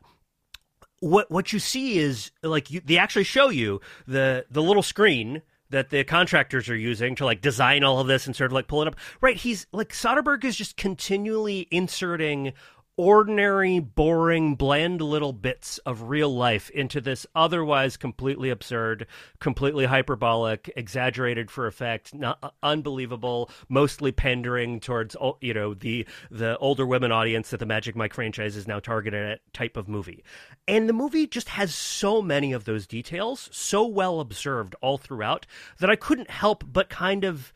what 1.00 1.30
what 1.30 1.54
you 1.54 1.58
see 1.58 1.98
is 1.98 2.30
like 2.42 2.70
you, 2.70 2.80
they 2.84 2.98
actually 2.98 3.24
show 3.24 3.48
you 3.48 3.80
the 4.06 4.44
the 4.50 4.62
little 4.62 4.82
screen 4.82 5.42
that 5.74 5.90
the 5.90 6.04
contractors 6.04 6.70
are 6.70 6.76
using 6.76 7.16
to 7.16 7.24
like 7.24 7.40
design 7.40 7.82
all 7.82 7.98
of 7.98 8.06
this 8.06 8.26
and 8.26 8.34
sort 8.34 8.50
of 8.50 8.54
like 8.54 8.68
pull 8.68 8.80
it 8.82 8.88
up. 8.88 8.96
Right, 9.20 9.36
he's 9.36 9.66
like 9.72 9.92
Soderbergh 9.92 10.44
is 10.44 10.56
just 10.56 10.76
continually 10.76 11.66
inserting 11.70 12.52
ordinary, 12.96 13.80
boring, 13.80 14.54
bland 14.54 15.00
little 15.00 15.32
bits 15.32 15.78
of 15.78 16.02
real 16.02 16.34
life 16.34 16.70
into 16.70 17.00
this 17.00 17.26
otherwise 17.34 17.96
completely 17.96 18.50
absurd, 18.50 19.06
completely 19.40 19.86
hyperbolic, 19.86 20.70
exaggerated 20.76 21.50
for 21.50 21.66
effect, 21.66 22.14
not 22.14 22.38
uh, 22.42 22.50
unbelievable, 22.62 23.50
mostly 23.68 24.12
pandering 24.12 24.78
towards 24.78 25.16
you 25.40 25.54
know 25.54 25.74
the 25.74 26.06
the 26.30 26.56
older 26.58 26.86
women 26.86 27.10
audience 27.10 27.50
that 27.50 27.58
the 27.58 27.66
Magic 27.66 27.96
Mike 27.96 28.14
franchise 28.14 28.56
is 28.56 28.68
now 28.68 28.78
targeted 28.78 29.28
at 29.28 29.52
type 29.52 29.76
of 29.76 29.88
movie. 29.88 30.22
And 30.68 30.88
the 30.88 30.92
movie 30.92 31.26
just 31.26 31.48
has 31.50 31.74
so 31.74 32.22
many 32.22 32.52
of 32.52 32.64
those 32.64 32.86
details, 32.86 33.48
so 33.52 33.84
well 33.86 34.20
observed 34.20 34.76
all 34.80 34.98
throughout 34.98 35.46
that 35.80 35.90
I 35.90 35.96
couldn't 35.96 36.30
help 36.30 36.64
but 36.72 36.88
kind 36.88 37.24
of 37.24 37.52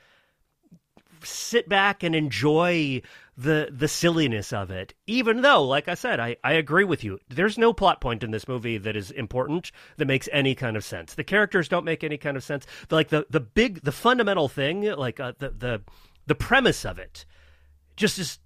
sit 1.23 1.69
back 1.69 2.03
and 2.03 2.15
enjoy 2.15 3.03
the 3.39 3.69
the 3.71 3.87
silliness 3.87 4.53
of 4.53 4.71
it. 4.71 4.95
Even 5.07 5.43
though, 5.43 5.63
like 5.63 5.87
I 5.87 5.95
said, 5.95 6.19
I, 6.19 6.37
I 6.43 6.55
agree 6.55 6.83
with 6.83 7.05
you. 7.05 7.21
There's 7.29 7.57
no 7.57 7.73
plot 7.73 8.01
point 8.01 8.25
in 8.25 8.33
this 8.33 8.49
movie 8.49 8.79
that 8.79 8.97
is 8.97 9.13
important 9.13 9.71
that 9.97 10.07
makes 10.07 10.29
any 10.33 10.57
kind 10.57 10.77
of 10.77 10.85
sense. 10.85 11.15
The 11.15 11.23
characters 11.23 11.69
don't 11.69 11.85
make 11.85 12.03
any 12.03 12.19
kind 12.19 12.37
of 12.37 12.43
sense. 12.43 12.67
Like 12.91 13.09
the 13.09 13.27
the 13.31 13.41
big 13.41 13.83
the 13.83 13.93
fundamental 13.93 14.49
thing, 14.49 14.83
like 14.83 15.21
uh, 15.21 15.35
the 15.39 15.51
the 15.51 15.83
the 16.27 16.35
premise 16.35 16.85
of 16.85 16.99
it, 16.99 17.25
just 17.97 18.19
is 18.19 18.41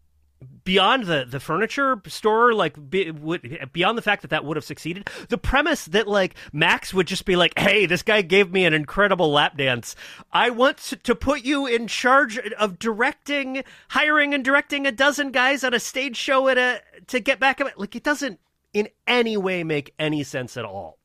beyond 0.65 1.07
the 1.07 1.25
the 1.29 1.41
furniture 1.41 2.01
store 2.07 2.55
like 2.55 2.91
be, 2.91 3.11
would, 3.11 3.71
beyond 3.73 3.97
the 3.97 4.03
fact 4.03 4.23
that 4.23 4.29
that 4.29 4.45
would 4.45 4.57
have 4.57 4.65
succeeded 4.65 5.09
the 5.29 5.39
premise 5.39 5.87
that 5.87 6.07
like 6.07 6.35
max 6.53 6.93
would 6.95 7.07
just 7.07 7.25
be 7.25 7.37
like 7.37 7.59
hey 7.59 7.87
this 7.87 8.03
guy 8.03 8.23
gave 8.23 8.53
me 8.53 8.65
an 8.65 8.75
incredible 8.75 9.31
lap 9.31 9.57
dance. 9.57 9.97
I 10.33 10.51
want 10.51 10.79
to 11.03 11.15
put 11.15 11.45
you 11.45 11.67
in 11.67 11.87
charge 11.87 12.39
of 12.39 12.79
directing 12.79 13.65
hiring 13.89 14.35
and 14.35 14.45
directing 14.45 14.87
a 14.87 14.93
dozen 14.93 15.31
guys 15.31 15.65
on 15.65 15.75
a 15.75 15.81
stage 15.81 16.17
show 16.17 16.49
at 16.49 16.59
a 16.59 16.81
to 17.09 17.21
get 17.21 17.41
back 17.41 17.61
at 17.61 17.79
like 17.79 17.97
it 17.97 18.05
doesn't 18.05 18.41
in 18.73 18.89
any 19.07 19.37
way 19.37 19.65
make 19.65 19.95
any 19.99 20.23
sense 20.23 20.57
at 20.57 20.65
all. 20.65 20.99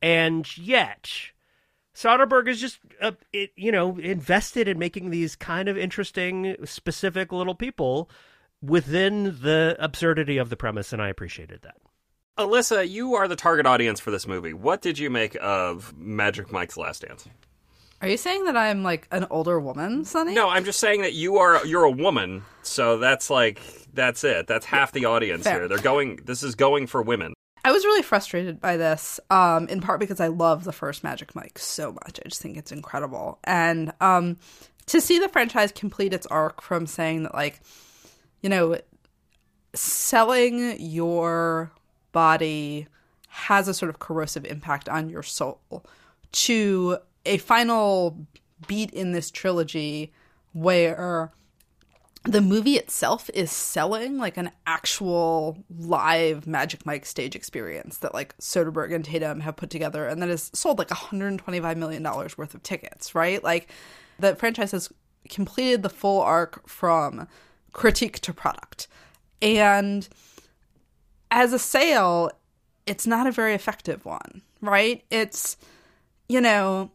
And 0.00 0.56
yet 0.56 1.10
Soderbergh 1.98 2.46
is 2.46 2.60
just, 2.60 2.78
uh, 3.00 3.12
it, 3.32 3.50
you 3.56 3.72
know, 3.72 3.98
invested 3.98 4.68
in 4.68 4.78
making 4.78 5.10
these 5.10 5.34
kind 5.34 5.68
of 5.68 5.76
interesting, 5.76 6.54
specific 6.64 7.32
little 7.32 7.56
people 7.56 8.08
within 8.62 9.24
the 9.42 9.76
absurdity 9.78 10.38
of 10.38 10.50
the 10.50 10.56
premise, 10.56 10.92
and 10.92 11.00
I 11.00 11.08
appreciated 11.08 11.62
that. 11.62 11.76
Alyssa, 12.38 12.88
you 12.88 13.14
are 13.14 13.26
the 13.26 13.36
target 13.36 13.66
audience 13.66 13.98
for 13.98 14.10
this 14.10 14.26
movie. 14.26 14.52
What 14.52 14.80
did 14.80 14.98
you 14.98 15.10
make 15.10 15.36
of 15.40 15.96
Magic 15.96 16.52
Mike's 16.52 16.76
Last 16.76 17.02
Dance? 17.02 17.26
Are 18.00 18.08
you 18.08 18.16
saying 18.16 18.44
that 18.44 18.56
I'm 18.56 18.84
like 18.84 19.08
an 19.10 19.26
older 19.28 19.58
woman, 19.58 20.04
Sonny? 20.04 20.34
No, 20.34 20.48
I'm 20.48 20.64
just 20.64 20.78
saying 20.78 21.02
that 21.02 21.14
you 21.14 21.38
are 21.38 21.66
you're 21.66 21.82
a 21.82 21.90
woman, 21.90 22.44
so 22.62 22.98
that's 22.98 23.28
like 23.28 23.60
that's 23.92 24.22
it. 24.22 24.46
That's 24.46 24.64
half 24.64 24.92
the 24.92 25.06
audience 25.06 25.42
Fair. 25.44 25.60
here. 25.60 25.68
They're 25.68 25.78
going. 25.78 26.20
This 26.24 26.44
is 26.44 26.54
going 26.54 26.86
for 26.86 27.02
women. 27.02 27.34
I 27.64 27.72
was 27.72 27.84
really 27.84 28.02
frustrated 28.02 28.60
by 28.60 28.76
this, 28.76 29.18
um, 29.30 29.66
in 29.68 29.80
part 29.80 29.98
because 29.98 30.20
I 30.20 30.28
love 30.28 30.62
the 30.62 30.72
first 30.72 31.02
Magic 31.02 31.34
Mike 31.34 31.58
so 31.58 31.92
much. 31.92 32.20
I 32.24 32.28
just 32.28 32.40
think 32.40 32.56
it's 32.56 32.70
incredible, 32.70 33.40
and 33.42 33.92
um, 34.00 34.36
to 34.86 35.00
see 35.00 35.18
the 35.18 35.28
franchise 35.28 35.72
complete 35.72 36.12
its 36.12 36.26
arc 36.26 36.62
from 36.62 36.86
saying 36.86 37.24
that 37.24 37.34
like 37.34 37.60
you 38.42 38.48
know, 38.48 38.78
selling 39.74 40.80
your 40.80 41.72
body 42.12 42.86
has 43.28 43.68
a 43.68 43.74
sort 43.74 43.90
of 43.90 43.98
corrosive 43.98 44.44
impact 44.44 44.88
on 44.88 45.08
your 45.08 45.22
soul 45.22 45.84
to 46.32 46.98
a 47.24 47.38
final 47.38 48.26
beat 48.66 48.90
in 48.90 49.12
this 49.12 49.30
trilogy 49.30 50.12
where 50.52 51.30
the 52.24 52.40
movie 52.40 52.76
itself 52.76 53.30
is 53.32 53.50
selling 53.50 54.18
like 54.18 54.36
an 54.36 54.50
actual 54.66 55.56
live 55.78 56.46
Magic 56.46 56.84
Mike 56.84 57.06
stage 57.06 57.36
experience 57.36 57.98
that 57.98 58.12
like 58.12 58.36
Soderbergh 58.38 58.94
and 58.94 59.04
Tatum 59.04 59.40
have 59.40 59.56
put 59.56 59.70
together 59.70 60.06
and 60.06 60.20
that 60.20 60.28
has 60.28 60.50
sold 60.52 60.78
like 60.78 60.90
125 60.90 61.78
million 61.78 62.02
dollars 62.02 62.36
worth 62.36 62.54
of 62.54 62.62
tickets, 62.62 63.14
right? 63.14 63.42
Like 63.42 63.70
the 64.18 64.34
franchise 64.34 64.72
has 64.72 64.90
completed 65.28 65.82
the 65.82 65.90
full 65.90 66.20
arc 66.20 66.66
from 66.68 67.28
critique 67.72 68.20
to 68.20 68.32
product. 68.32 68.88
And 69.40 70.08
as 71.30 71.52
a 71.52 71.58
sale, 71.58 72.30
it's 72.86 73.06
not 73.06 73.26
a 73.26 73.32
very 73.32 73.54
effective 73.54 74.04
one, 74.04 74.42
right? 74.60 75.04
It's, 75.10 75.56
you 76.28 76.40
know, 76.40 76.90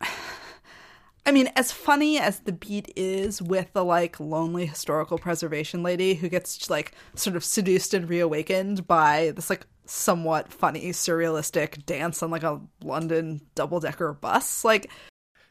I 1.26 1.32
mean, 1.32 1.48
as 1.56 1.72
funny 1.72 2.18
as 2.18 2.40
the 2.40 2.52
beat 2.52 2.92
is 2.96 3.40
with 3.40 3.72
the 3.72 3.82
like 3.82 4.20
lonely 4.20 4.66
historical 4.66 5.16
preservation 5.16 5.82
lady 5.82 6.14
who 6.14 6.28
gets 6.28 6.68
like 6.68 6.92
sort 7.14 7.34
of 7.34 7.42
seduced 7.42 7.94
and 7.94 8.08
reawakened 8.08 8.86
by 8.86 9.32
this 9.34 9.48
like 9.48 9.66
somewhat 9.86 10.52
funny 10.52 10.90
surrealistic 10.90 11.86
dance 11.86 12.22
on 12.22 12.30
like 12.30 12.42
a 12.42 12.60
London 12.82 13.40
double 13.54 13.80
decker 13.80 14.12
bus, 14.12 14.64
like 14.64 14.90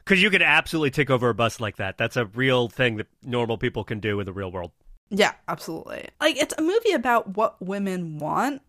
Because 0.04 0.22
you 0.22 0.30
could 0.30 0.42
absolutely 0.42 0.90
take 0.90 1.10
over 1.10 1.30
a 1.30 1.34
bus 1.34 1.60
like 1.60 1.76
that. 1.76 1.96
That's 1.96 2.16
a 2.16 2.26
real 2.26 2.68
thing 2.68 2.96
that 2.96 3.06
normal 3.22 3.56
people 3.56 3.84
can 3.84 4.00
do 4.00 4.20
in 4.20 4.26
the 4.26 4.32
real 4.32 4.52
world. 4.52 4.72
Yeah, 5.10 5.32
absolutely. 5.48 6.08
Like 6.20 6.36
it's 6.36 6.54
a 6.58 6.62
movie 6.62 6.92
about 6.92 7.36
what 7.36 7.60
women 7.62 8.18
want 8.18 8.62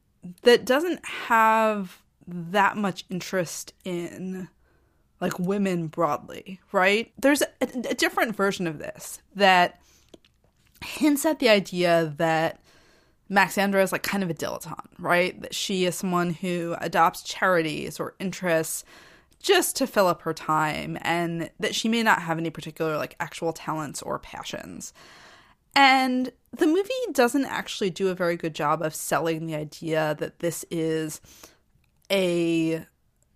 that 0.43 0.65
doesn't 0.65 1.06
have 1.06 2.02
that 2.28 2.78
much 2.78 3.06
interest 3.10 3.74
in 3.84 4.48
like 5.21 5.39
women 5.39 5.88
broadly, 5.88 6.60
right? 6.71 7.12
There's 7.19 7.41
a, 7.41 7.48
a 7.62 7.93
different 7.93 8.36
version 8.36 8.67
of 8.67 8.80
this 8.80 9.21
that 9.36 9.82
hints 10.84 11.26
at 11.26 11.39
the 11.39 11.50
idea 11.50 12.13
that 12.17 12.60
Maxandra 13.30 13.82
is 13.82 13.91
like 13.91 14.04
kind 14.04 14.24
of 14.24 14.30
a 14.30 14.34
dilettante, 14.34 14.88
right? 15.00 15.39
That 15.41 15.56
she 15.56 15.86
is 15.86 15.95
someone 15.95 16.32
who 16.32 16.76
adopts 16.80 17.24
charities 17.24 18.00
or 18.00 18.13
interests 18.19 18.84
just 19.45 19.75
to 19.75 19.86
fill 19.86 20.08
up 20.08 20.23
her 20.23 20.34
time 20.34 20.97
and 21.01 21.51
that 21.60 21.75
she 21.75 21.88
may 21.88 22.01
not 22.01 22.23
have 22.23 22.39
any 22.39 22.49
particular 22.49 22.97
like 22.97 23.15
actual 23.19 23.53
talents 23.53 24.01
or 24.01 24.17
passions. 24.17 24.91
And 25.75 26.31
the 26.51 26.65
movie 26.65 26.89
doesn't 27.12 27.45
actually 27.45 27.91
do 27.91 28.08
a 28.08 28.15
very 28.15 28.38
good 28.38 28.55
job 28.55 28.81
of 28.81 28.95
selling 28.95 29.45
the 29.45 29.53
idea 29.53 30.15
that 30.17 30.39
this 30.39 30.65
is 30.71 31.21
a 32.10 32.84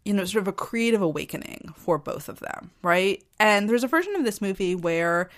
you 0.03 0.13
know 0.13 0.25
sort 0.25 0.41
of 0.41 0.47
a 0.47 0.53
creative 0.53 1.03
awakening 1.03 1.73
for 1.75 1.99
both 1.99 2.27
of 2.27 2.39
them, 2.39 2.71
right? 2.81 3.23
And 3.39 3.69
there's 3.69 3.83
a 3.83 3.87
version 3.87 4.15
of 4.15 4.25
this 4.25 4.41
movie 4.41 4.73
where 4.73 5.29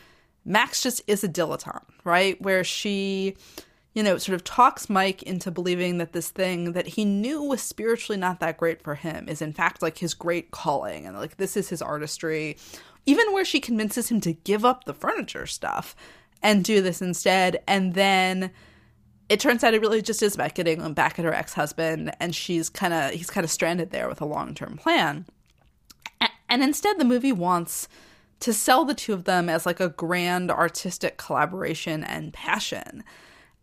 Max 0.45 0.81
just 0.81 1.01
is 1.05 1.21
a 1.21 1.27
dilettante, 1.27 1.83
right? 2.05 2.41
Where 2.41 2.63
she 2.63 3.35
you 3.93 4.03
know, 4.03 4.17
sort 4.17 4.35
of 4.35 4.43
talks 4.43 4.89
Mike 4.89 5.21
into 5.23 5.51
believing 5.51 5.97
that 5.97 6.13
this 6.13 6.29
thing 6.29 6.73
that 6.73 6.87
he 6.87 7.03
knew 7.03 7.43
was 7.43 7.61
spiritually 7.61 8.19
not 8.19 8.39
that 8.39 8.57
great 8.57 8.81
for 8.81 8.95
him 8.95 9.27
is 9.27 9.41
in 9.41 9.51
fact 9.51 9.81
like 9.81 9.97
his 9.97 10.13
great 10.13 10.51
calling 10.51 11.05
and 11.05 11.17
like 11.17 11.37
this 11.37 11.57
is 11.57 11.69
his 11.69 11.81
artistry. 11.81 12.57
Even 13.05 13.33
where 13.33 13.43
she 13.43 13.59
convinces 13.59 14.09
him 14.09 14.21
to 14.21 14.33
give 14.33 14.63
up 14.63 14.85
the 14.85 14.93
furniture 14.93 15.47
stuff 15.47 15.95
and 16.41 16.63
do 16.63 16.81
this 16.81 17.01
instead. 17.01 17.61
And 17.67 17.93
then 17.93 18.51
it 19.29 19.39
turns 19.39 19.63
out 19.63 19.73
it 19.73 19.81
really 19.81 20.01
just 20.01 20.21
is 20.21 20.35
about 20.35 20.55
getting 20.55 20.93
back 20.93 21.17
at 21.17 21.25
her 21.25 21.33
ex 21.33 21.53
husband, 21.53 22.11
and 22.19 22.35
she's 22.35 22.69
kind 22.69 22.93
of 22.93 23.11
he's 23.11 23.29
kind 23.29 23.45
of 23.45 23.51
stranded 23.51 23.91
there 23.91 24.09
with 24.09 24.21
a 24.21 24.25
long 24.25 24.53
term 24.53 24.77
plan. 24.77 25.25
And 26.49 26.61
instead, 26.61 26.99
the 26.99 27.05
movie 27.05 27.31
wants 27.31 27.87
to 28.41 28.51
sell 28.51 28.83
the 28.83 28.93
two 28.93 29.13
of 29.13 29.23
them 29.23 29.47
as 29.47 29.65
like 29.65 29.79
a 29.79 29.87
grand 29.87 30.51
artistic 30.51 31.17
collaboration 31.17 32.03
and 32.03 32.33
passion. 32.33 33.05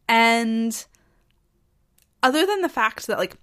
And 0.09 0.87
other 2.23 2.47
than 2.47 2.63
the 2.63 2.69
fact 2.69 3.07
that 3.07 3.19
like 3.19 3.37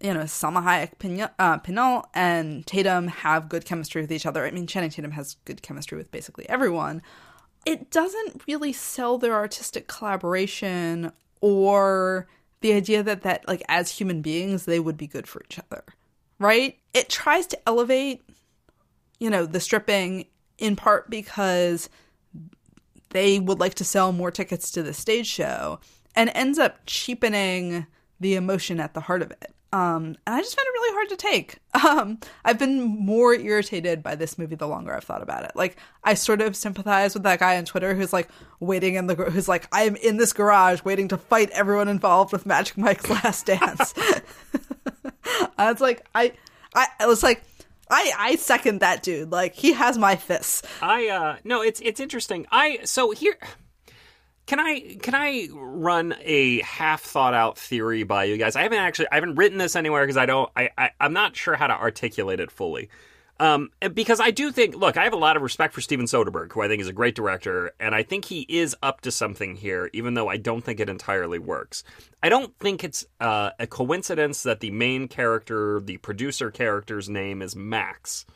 you 0.00 0.12
know, 0.12 0.22
Salma 0.22 0.64
Hayek, 0.64 1.30
uh, 1.38 1.58
Pinault, 1.58 2.06
and 2.12 2.66
Tatum 2.66 3.06
have 3.06 3.48
good 3.48 3.64
chemistry 3.64 4.02
with 4.02 4.10
each 4.10 4.26
other. 4.26 4.44
I 4.44 4.50
mean, 4.50 4.66
Channing 4.66 4.90
Tatum 4.90 5.12
has 5.12 5.36
good 5.44 5.62
chemistry 5.62 5.96
with 5.96 6.10
basically 6.10 6.48
everyone 6.48 7.02
it 7.64 7.90
doesn't 7.90 8.42
really 8.46 8.72
sell 8.72 9.18
their 9.18 9.34
artistic 9.34 9.86
collaboration 9.86 11.12
or 11.40 12.26
the 12.60 12.72
idea 12.72 13.02
that 13.02 13.22
that 13.22 13.46
like 13.46 13.62
as 13.68 13.90
human 13.90 14.22
beings 14.22 14.64
they 14.64 14.80
would 14.80 14.96
be 14.96 15.06
good 15.06 15.26
for 15.26 15.42
each 15.44 15.58
other 15.58 15.84
right 16.38 16.78
it 16.94 17.08
tries 17.08 17.46
to 17.46 17.68
elevate 17.68 18.22
you 19.18 19.30
know 19.30 19.46
the 19.46 19.60
stripping 19.60 20.26
in 20.58 20.76
part 20.76 21.08
because 21.10 21.88
they 23.12 23.38
would 23.38 23.60
like 23.60 23.74
to 23.74 23.84
sell 23.84 24.12
more 24.12 24.30
tickets 24.30 24.70
to 24.72 24.82
the 24.82 24.92
stage 24.92 25.26
show 25.26 25.80
and 26.14 26.30
ends 26.34 26.58
up 26.58 26.80
cheapening 26.86 27.86
the 28.20 28.34
emotion 28.34 28.80
at 28.80 28.94
the 28.94 29.00
heart 29.00 29.22
of 29.22 29.30
it 29.30 29.52
um, 29.72 30.16
and 30.26 30.36
I 30.36 30.40
just 30.40 30.54
found 30.54 30.66
it 30.66 30.72
really 30.72 30.94
hard 30.94 31.08
to 31.08 31.16
take. 31.16 31.58
Um, 31.82 32.18
I've 32.44 32.58
been 32.58 32.80
more 32.82 33.34
irritated 33.34 34.02
by 34.02 34.14
this 34.14 34.38
movie 34.38 34.54
the 34.54 34.68
longer 34.68 34.94
I've 34.94 35.02
thought 35.02 35.22
about 35.22 35.44
it. 35.44 35.52
Like, 35.56 35.78
I 36.04 36.14
sort 36.14 36.40
of 36.40 36.54
sympathize 36.54 37.12
with 37.14 37.24
that 37.24 37.40
guy 37.40 37.56
on 37.56 37.64
Twitter 37.64 37.94
who's 37.94 38.12
like 38.12 38.28
waiting 38.60 38.94
in 38.94 39.08
the 39.08 39.14
who's 39.14 39.48
like, 39.48 39.66
I 39.72 39.82
am 39.82 39.96
in 39.96 40.16
this 40.16 40.32
garage 40.32 40.84
waiting 40.84 41.08
to 41.08 41.16
fight 41.16 41.50
everyone 41.50 41.88
involved 41.88 42.30
with 42.30 42.46
Magic 42.46 42.78
Mike's 42.78 43.10
Last 43.10 43.46
Dance. 43.46 43.94
I 45.58 45.72
was 45.72 45.80
like, 45.80 46.06
I, 46.14 46.34
I, 46.74 46.86
I 47.00 47.06
was 47.06 47.22
like, 47.22 47.42
I, 47.92 48.12
I 48.18 48.36
second 48.36 48.80
that 48.80 49.02
dude. 49.02 49.30
Like, 49.30 49.54
he 49.54 49.72
has 49.74 49.98
my 49.98 50.16
fists. 50.16 50.62
I, 50.80 51.08
uh, 51.08 51.36
no, 51.44 51.62
it's 51.62 51.80
it's 51.80 52.00
interesting. 52.00 52.46
I 52.50 52.80
so 52.84 53.10
here 53.10 53.36
can 54.46 54.58
I 54.58 54.96
can 55.00 55.14
I 55.14 55.48
run 55.52 56.14
a 56.20 56.60
half 56.62 57.02
thought 57.02 57.34
out 57.34 57.56
theory 57.56 58.02
by 58.02 58.24
you 58.24 58.36
guys? 58.36 58.56
I 58.56 58.62
haven't 58.62 58.78
actually 58.78 59.06
I 59.12 59.14
haven't 59.16 59.36
written 59.36 59.58
this 59.58 59.76
anywhere 59.76 60.02
because 60.02 60.16
I 60.16 60.26
don't 60.26 60.50
I, 60.56 60.70
I 60.76 60.90
I'm 61.00 61.12
not 61.12 61.36
sure 61.36 61.54
how 61.54 61.68
to 61.68 61.74
articulate 61.74 62.40
it 62.40 62.50
fully. 62.50 62.88
Um, 63.40 63.70
because 63.94 64.20
I 64.20 64.30
do 64.30 64.52
think, 64.52 64.76
look, 64.76 64.96
I 64.96 65.04
have 65.04 65.12
a 65.12 65.16
lot 65.16 65.36
of 65.36 65.42
respect 65.42 65.74
for 65.74 65.80
Steven 65.80 66.06
Soderbergh, 66.06 66.52
who 66.52 66.62
I 66.62 66.68
think 66.68 66.80
is 66.80 66.88
a 66.88 66.92
great 66.92 67.14
director, 67.16 67.72
and 67.80 67.94
I 67.94 68.02
think 68.02 68.26
he 68.26 68.42
is 68.48 68.76
up 68.82 69.00
to 69.00 69.10
something 69.10 69.56
here, 69.56 69.90
even 69.92 70.14
though 70.14 70.28
I 70.28 70.36
don't 70.36 70.62
think 70.62 70.78
it 70.78 70.88
entirely 70.88 71.40
works. 71.40 71.82
I 72.22 72.28
don't 72.28 72.56
think 72.58 72.84
it's 72.84 73.04
uh, 73.20 73.50
a 73.58 73.66
coincidence 73.66 74.44
that 74.44 74.60
the 74.60 74.70
main 74.70 75.08
character, 75.08 75.80
the 75.80 75.96
producer 75.96 76.50
character's 76.50 77.08
name 77.08 77.42
is 77.42 77.56
Max 77.56 78.26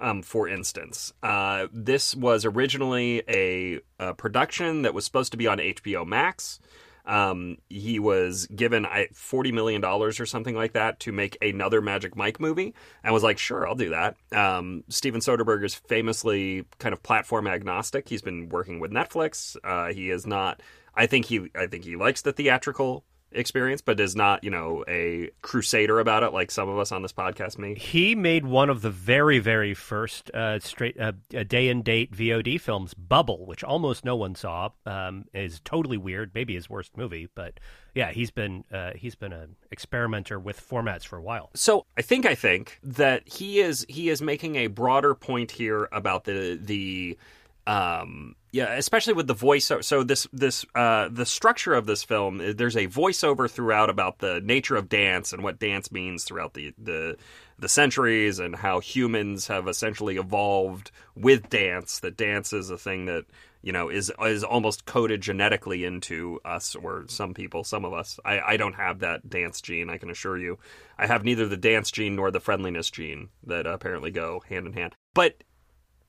um, 0.00 0.22
for 0.22 0.48
instance. 0.48 1.12
Uh, 1.22 1.66
this 1.72 2.14
was 2.14 2.44
originally 2.44 3.22
a, 3.28 3.80
a, 3.98 4.14
production 4.14 4.82
that 4.82 4.94
was 4.94 5.04
supposed 5.04 5.32
to 5.32 5.38
be 5.38 5.46
on 5.46 5.58
HBO 5.58 6.06
Max. 6.06 6.60
Um, 7.04 7.58
he 7.68 7.98
was 7.98 8.46
given 8.46 8.84
$40 8.84 9.52
million 9.52 9.84
or 9.84 10.12
something 10.12 10.54
like 10.54 10.72
that 10.72 11.00
to 11.00 11.12
make 11.12 11.36
another 11.42 11.80
Magic 11.80 12.16
Mike 12.16 12.40
movie 12.40 12.74
and 13.02 13.12
was 13.12 13.22
like, 13.22 13.38
sure, 13.38 13.68
I'll 13.68 13.74
do 13.74 13.90
that. 13.90 14.16
Um, 14.32 14.84
Steven 14.88 15.20
Soderbergh 15.20 15.64
is 15.64 15.74
famously 15.74 16.64
kind 16.78 16.92
of 16.92 17.02
platform 17.02 17.46
agnostic. 17.46 18.08
He's 18.08 18.22
been 18.22 18.48
working 18.48 18.80
with 18.80 18.90
Netflix. 18.90 19.56
Uh, 19.62 19.92
he 19.92 20.10
is 20.10 20.26
not. 20.26 20.62
I 20.94 21.06
think 21.06 21.26
he. 21.26 21.50
I 21.54 21.66
think 21.66 21.84
he 21.84 21.96
likes 21.96 22.22
the 22.22 22.32
theatrical 22.32 23.04
experience, 23.34 23.82
but 23.82 24.00
is 24.00 24.16
not, 24.16 24.44
you 24.44 24.50
know, 24.50 24.84
a 24.88 25.30
crusader 25.42 26.00
about 26.00 26.22
it 26.22 26.32
like 26.32 26.50
some 26.50 26.68
of 26.68 26.78
us 26.78 26.92
on 26.92 27.02
this 27.02 27.12
podcast 27.12 27.58
may. 27.58 27.74
He 27.74 28.14
made 28.14 28.46
one 28.46 28.70
of 28.70 28.82
the 28.82 28.90
very, 28.90 29.38
very 29.38 29.74
first 29.74 30.30
uh, 30.30 30.58
straight 30.60 30.98
uh, 31.00 31.12
day 31.46 31.68
and 31.68 31.84
date 31.84 32.12
VOD 32.12 32.60
films, 32.60 32.94
Bubble, 32.94 33.46
which 33.46 33.64
almost 33.64 34.04
no 34.04 34.16
one 34.16 34.34
saw. 34.34 34.70
Um, 34.86 35.24
is 35.34 35.60
totally 35.64 35.96
weird, 35.96 36.30
maybe 36.34 36.54
his 36.54 36.70
worst 36.70 36.96
movie, 36.96 37.28
but 37.34 37.58
yeah, 37.94 38.10
he's 38.10 38.30
been 38.30 38.64
uh, 38.72 38.92
he's 38.94 39.14
been 39.14 39.32
an 39.32 39.56
experimenter 39.70 40.38
with 40.38 40.60
formats 40.60 41.04
for 41.04 41.16
a 41.16 41.22
while. 41.22 41.50
So 41.54 41.86
I 41.96 42.02
think 42.02 42.26
I 42.26 42.34
think 42.34 42.78
that 42.82 43.28
he 43.28 43.60
is 43.60 43.86
he 43.88 44.08
is 44.08 44.20
making 44.20 44.56
a 44.56 44.66
broader 44.66 45.14
point 45.14 45.52
here 45.52 45.88
about 45.92 46.24
the 46.24 46.58
the 46.60 47.18
um 47.66 48.36
yeah 48.54 48.72
especially 48.74 49.12
with 49.12 49.26
the 49.26 49.34
voice 49.34 49.70
so 49.80 50.04
this 50.04 50.28
this 50.32 50.64
uh 50.76 51.08
the 51.10 51.26
structure 51.26 51.74
of 51.74 51.86
this 51.86 52.04
film 52.04 52.40
there's 52.56 52.76
a 52.76 52.86
voiceover 52.86 53.50
throughout 53.50 53.90
about 53.90 54.20
the 54.20 54.40
nature 54.44 54.76
of 54.76 54.88
dance 54.88 55.32
and 55.32 55.42
what 55.42 55.58
dance 55.58 55.90
means 55.90 56.22
throughout 56.22 56.54
the 56.54 56.72
the 56.78 57.16
the 57.58 57.68
centuries 57.68 58.38
and 58.38 58.54
how 58.54 58.78
humans 58.78 59.48
have 59.48 59.66
essentially 59.66 60.16
evolved 60.16 60.92
with 61.16 61.50
dance 61.50 61.98
that 61.98 62.16
dance 62.16 62.52
is 62.52 62.70
a 62.70 62.78
thing 62.78 63.06
that 63.06 63.24
you 63.60 63.72
know 63.72 63.88
is 63.88 64.12
is 64.20 64.44
almost 64.44 64.84
coded 64.84 65.20
genetically 65.20 65.84
into 65.84 66.38
us 66.44 66.76
or 66.76 67.06
some 67.08 67.34
people 67.34 67.64
some 67.64 67.84
of 67.84 67.92
us. 67.92 68.20
I, 68.24 68.40
I 68.40 68.56
don't 68.56 68.74
have 68.74 69.00
that 69.00 69.28
dance 69.28 69.60
gene 69.60 69.90
i 69.90 69.98
can 69.98 70.10
assure 70.10 70.38
you. 70.38 70.58
I 70.98 71.06
have 71.06 71.24
neither 71.24 71.48
the 71.48 71.56
dance 71.56 71.90
gene 71.90 72.14
nor 72.14 72.30
the 72.30 72.40
friendliness 72.40 72.90
gene 72.90 73.30
that 73.44 73.66
apparently 73.66 74.10
go 74.10 74.42
hand 74.48 74.66
in 74.66 74.74
hand. 74.74 74.94
But 75.14 75.42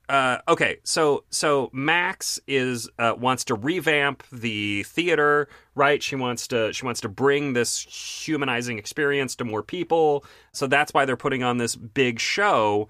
uh, 0.08 0.38
okay, 0.48 0.78
so 0.84 1.24
so 1.30 1.68
Max 1.72 2.38
is 2.46 2.88
uh, 2.98 3.14
wants 3.18 3.44
to 3.44 3.54
revamp 3.54 4.22
the 4.30 4.84
theater, 4.84 5.48
right? 5.74 6.02
She 6.02 6.14
wants 6.14 6.46
to 6.48 6.72
she 6.72 6.84
wants 6.84 7.00
to 7.00 7.08
bring 7.08 7.54
this 7.54 7.80
humanizing 8.24 8.78
experience 8.78 9.34
to 9.36 9.44
more 9.44 9.62
people. 9.62 10.24
So 10.52 10.66
that's 10.66 10.94
why 10.94 11.04
they're 11.04 11.16
putting 11.16 11.42
on 11.42 11.58
this 11.58 11.74
big 11.74 12.20
show. 12.20 12.88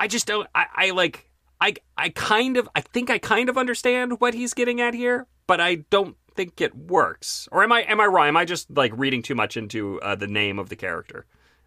I 0.00 0.08
just 0.08 0.26
don't. 0.26 0.48
I, 0.54 0.66
I 0.74 0.90
like. 0.90 1.30
I 1.60 1.74
I 1.96 2.08
kind 2.08 2.56
of. 2.56 2.68
I 2.74 2.80
think 2.80 3.08
I 3.08 3.18
kind 3.18 3.48
of 3.48 3.56
understand 3.56 4.20
what 4.20 4.34
he's 4.34 4.52
getting 4.52 4.80
at 4.80 4.94
here, 4.94 5.26
but 5.46 5.60
I 5.60 5.76
don't 5.90 6.16
think 6.34 6.60
it 6.60 6.74
works. 6.74 7.48
Or 7.52 7.62
am 7.62 7.70
I 7.70 7.82
am 7.82 8.00
I 8.00 8.06
wrong? 8.06 8.26
Am 8.26 8.36
I 8.36 8.44
just 8.44 8.68
like 8.70 8.92
reading 8.96 9.22
too 9.22 9.36
much 9.36 9.56
into 9.56 10.00
uh, 10.00 10.16
the 10.16 10.26
name 10.26 10.58
of 10.58 10.70
the 10.70 10.76
character? 10.76 11.26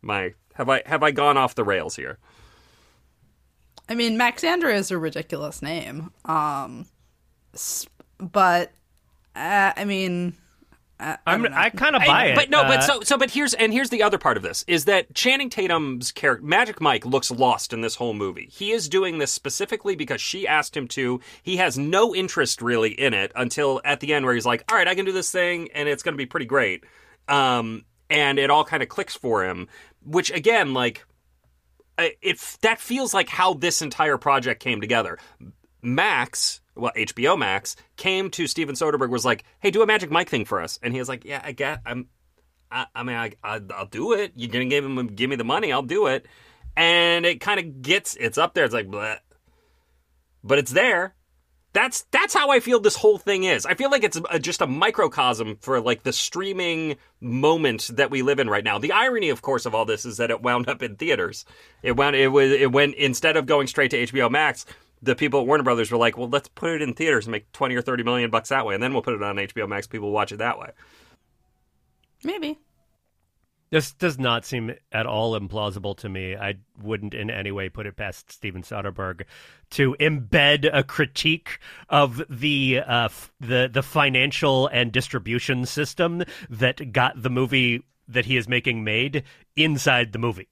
I 0.09 0.33
have 0.55 0.67
I 0.67 0.83
have 0.85 1.01
I 1.01 1.11
gone 1.11 1.37
off 1.37 1.55
the 1.55 1.63
rails 1.63 1.95
here? 1.95 2.17
I 3.89 3.95
mean, 3.95 4.17
Maxandra 4.17 4.73
is 4.73 4.91
a 4.91 4.97
ridiculous 4.97 5.61
name. 5.61 6.11
Um, 6.25 6.85
but 8.19 8.71
uh, 9.35 9.73
I 9.75 9.85
mean, 9.85 10.35
I, 10.99 11.17
I, 11.25 11.65
I 11.65 11.69
kind 11.69 11.95
of 11.95 12.03
buy 12.05 12.27
it. 12.27 12.35
But 12.35 12.49
no, 12.49 12.61
uh, 12.61 12.67
but 12.67 12.81
so 12.81 13.01
so 13.01 13.17
but 13.17 13.31
here's 13.31 13.53
and 13.53 13.73
here's 13.73 13.89
the 13.89 14.03
other 14.03 14.17
part 14.17 14.37
of 14.37 14.43
this 14.43 14.63
is 14.67 14.85
that 14.85 15.13
Channing 15.13 15.49
Tatum's 15.49 16.11
character 16.11 16.45
Magic 16.45 16.79
Mike 16.79 17.05
looks 17.05 17.29
lost 17.29 17.73
in 17.73 17.81
this 17.81 17.95
whole 17.95 18.13
movie. 18.13 18.47
He 18.51 18.71
is 18.71 18.87
doing 18.87 19.17
this 19.17 19.31
specifically 19.31 19.95
because 19.95 20.21
she 20.21 20.47
asked 20.47 20.77
him 20.77 20.87
to. 20.89 21.19
He 21.41 21.57
has 21.57 21.77
no 21.77 22.15
interest 22.15 22.61
really 22.61 22.91
in 22.91 23.13
it 23.13 23.31
until 23.35 23.81
at 23.83 23.99
the 23.99 24.13
end 24.13 24.25
where 24.25 24.33
he's 24.33 24.45
like, 24.45 24.63
"All 24.71 24.77
right, 24.77 24.87
I 24.87 24.95
can 24.95 25.05
do 25.05 25.11
this 25.11 25.31
thing 25.31 25.69
and 25.73 25.89
it's 25.89 26.03
going 26.03 26.13
to 26.13 26.17
be 26.17 26.25
pretty 26.25 26.45
great." 26.45 26.83
Um, 27.27 27.85
and 28.09 28.37
it 28.39 28.49
all 28.49 28.63
kind 28.63 28.83
of 28.83 28.89
clicks 28.89 29.15
for 29.15 29.43
him, 29.43 29.67
which 30.05 30.31
again 30.31 30.73
like 30.73 31.05
uh, 31.97 32.07
it 32.21 32.39
that 32.61 32.79
feels 32.79 33.13
like 33.13 33.29
how 33.29 33.53
this 33.53 33.81
entire 33.81 34.17
project 34.17 34.61
came 34.61 34.81
together. 34.81 35.17
Max, 35.81 36.61
well, 36.75 36.91
HBO 36.95 37.37
Max 37.37 37.75
came 37.97 38.29
to 38.31 38.47
Steven 38.47 38.75
Soderbergh 38.75 39.09
was 39.09 39.25
like, 39.25 39.43
"Hey, 39.59 39.71
do 39.71 39.81
a 39.81 39.85
Magic 39.85 40.09
Mike 40.09 40.29
thing 40.29 40.45
for 40.45 40.61
us," 40.61 40.79
and 40.81 40.93
he 40.93 40.99
was 40.99 41.09
like, 41.09 41.25
"Yeah, 41.25 41.41
I 41.43 41.51
get, 41.51 41.81
I'm, 41.85 42.07
I, 42.71 42.87
I 42.95 43.03
mean, 43.03 43.15
I, 43.15 43.31
I, 43.43 43.59
will 43.59 43.85
do 43.89 44.13
it. 44.13 44.33
You're 44.35 44.51
gonna 44.51 44.65
give 44.65 44.85
him, 44.85 45.07
give 45.07 45.29
me 45.29 45.35
the 45.35 45.43
money, 45.43 45.71
I'll 45.71 45.83
do 45.83 46.07
it." 46.07 46.25
And 46.75 47.25
it 47.25 47.39
kind 47.39 47.59
of 47.59 47.81
gets, 47.81 48.15
it's 48.15 48.37
up 48.37 48.55
there. 48.55 48.65
It's 48.65 48.73
like, 48.73 48.87
Bleh. 48.87 49.19
but 50.43 50.57
it's 50.57 50.71
there. 50.71 51.13
That's 51.73 52.05
that's 52.11 52.35
how 52.35 52.51
I 52.51 52.59
feel 52.59 52.79
this 52.79 52.95
whole 52.95 53.17
thing 53.17 53.45
is. 53.45 53.65
I 53.65 53.73
feel 53.73 53.89
like 53.89 54.03
it's 54.03 54.19
a, 54.29 54.39
just 54.39 54.61
a 54.61 54.67
microcosm 54.67 55.57
for 55.59 55.81
like 55.81 56.03
the 56.03 56.13
streaming 56.13 56.97
moment 57.19 57.89
that 57.95 58.11
we 58.11 58.21
live 58.21 58.39
in 58.39 58.47
right 58.47 58.63
now. 58.63 58.77
The 58.77 58.91
irony, 58.91 59.29
of 59.29 59.41
course, 59.41 59.65
of 59.65 59.73
all 59.73 59.83
this 59.83 60.05
is 60.05 60.17
that 60.17 60.29
it 60.29 60.43
wound 60.43 60.69
up 60.69 60.83
in 60.83 60.95
theaters. 60.95 61.45
It 61.81 61.97
wound 61.97 62.15
it 62.15 62.27
was 62.27 62.51
it 62.51 62.71
went 62.71 62.93
instead 62.95 63.37
of 63.37 63.47
going 63.47 63.65
straight 63.65 63.89
to 63.91 64.05
HBO 64.05 64.29
Max. 64.29 64.67
The 65.01 65.15
people 65.15 65.41
at 65.41 65.47
Warner 65.47 65.63
Brothers 65.63 65.91
were 65.91 65.97
like, 65.97 66.15
"Well, 66.15 66.29
let's 66.29 66.47
put 66.47 66.71
it 66.71 66.81
in 66.81 66.93
theaters 66.93 67.25
and 67.25 67.31
make 67.31 67.51
twenty 67.51 67.75
or 67.75 67.81
thirty 67.81 68.03
million 68.03 68.29
bucks 68.29 68.49
that 68.49 68.65
way, 68.65 68.75
and 68.75 68.81
then 68.81 68.93
we'll 68.93 69.01
put 69.01 69.15
it 69.15 69.23
on 69.23 69.35
HBO 69.37 69.67
Max. 69.67 69.87
People 69.87 70.11
watch 70.11 70.31
it 70.31 70.37
that 70.37 70.59
way." 70.59 70.69
Maybe. 72.23 72.59
This 73.73 73.91
does 73.91 74.19
not 74.19 74.45
seem 74.45 74.75
at 74.91 75.07
all 75.07 75.33
implausible 75.33 75.97
to 75.97 76.07
me. 76.07 76.35
I 76.35 76.57
wouldn't 76.79 77.15
in 77.15 77.31
any 77.31 77.51
way 77.51 77.69
put 77.69 77.87
it 77.87 77.95
past 77.95 78.31
Steven 78.31 78.61
Soderbergh 78.61 79.23
to 79.71 79.95
embed 79.99 80.69
a 80.71 80.83
critique 80.83 81.57
of 81.89 82.21
the 82.29 82.81
uh, 82.85 83.05
f- 83.05 83.33
the 83.39 83.67
the 83.73 83.81
financial 83.81 84.67
and 84.67 84.91
distribution 84.91 85.65
system 85.65 86.21
that 86.51 86.91
got 86.91 87.19
the 87.19 87.31
movie 87.31 87.81
that 88.07 88.25
he 88.25 88.37
is 88.37 88.47
making 88.47 88.83
made 88.83 89.23
inside 89.55 90.11
the 90.11 90.19
movie. 90.19 90.49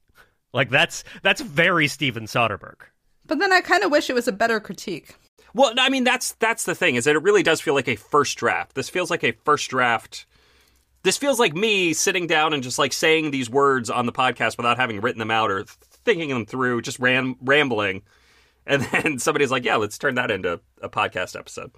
Like 0.52 0.68
that's 0.68 1.04
that's 1.22 1.42
very 1.42 1.86
Steven 1.86 2.24
Soderbergh. 2.24 2.80
But 3.24 3.38
then 3.38 3.52
I 3.52 3.60
kind 3.60 3.84
of 3.84 3.92
wish 3.92 4.10
it 4.10 4.14
was 4.14 4.26
a 4.26 4.32
better 4.32 4.58
critique. 4.58 5.14
Well, 5.54 5.74
I 5.78 5.90
mean 5.90 6.02
that's 6.02 6.32
that's 6.40 6.64
the 6.64 6.74
thing 6.74 6.96
is 6.96 7.04
that 7.04 7.14
it 7.14 7.22
really 7.22 7.44
does 7.44 7.60
feel 7.60 7.74
like 7.74 7.86
a 7.86 7.94
first 7.94 8.36
draft. 8.36 8.74
This 8.74 8.88
feels 8.88 9.12
like 9.12 9.22
a 9.22 9.30
first 9.44 9.70
draft 9.70 10.26
this 11.02 11.18
feels 11.18 11.38
like 11.38 11.54
me 11.54 11.92
sitting 11.92 12.26
down 12.26 12.52
and 12.52 12.62
just 12.62 12.78
like 12.78 12.92
saying 12.92 13.30
these 13.30 13.50
words 13.50 13.90
on 13.90 14.06
the 14.06 14.12
podcast 14.12 14.56
without 14.56 14.78
having 14.78 15.00
written 15.00 15.18
them 15.18 15.30
out 15.30 15.50
or 15.50 15.64
thinking 16.04 16.28
them 16.28 16.46
through, 16.46 16.82
just 16.82 16.98
ram- 16.98 17.36
rambling. 17.40 18.02
And 18.66 18.82
then 18.82 19.18
somebody's 19.18 19.50
like, 19.50 19.64
yeah, 19.64 19.76
let's 19.76 19.98
turn 19.98 20.14
that 20.14 20.30
into 20.30 20.60
a 20.80 20.88
podcast 20.88 21.38
episode. 21.38 21.72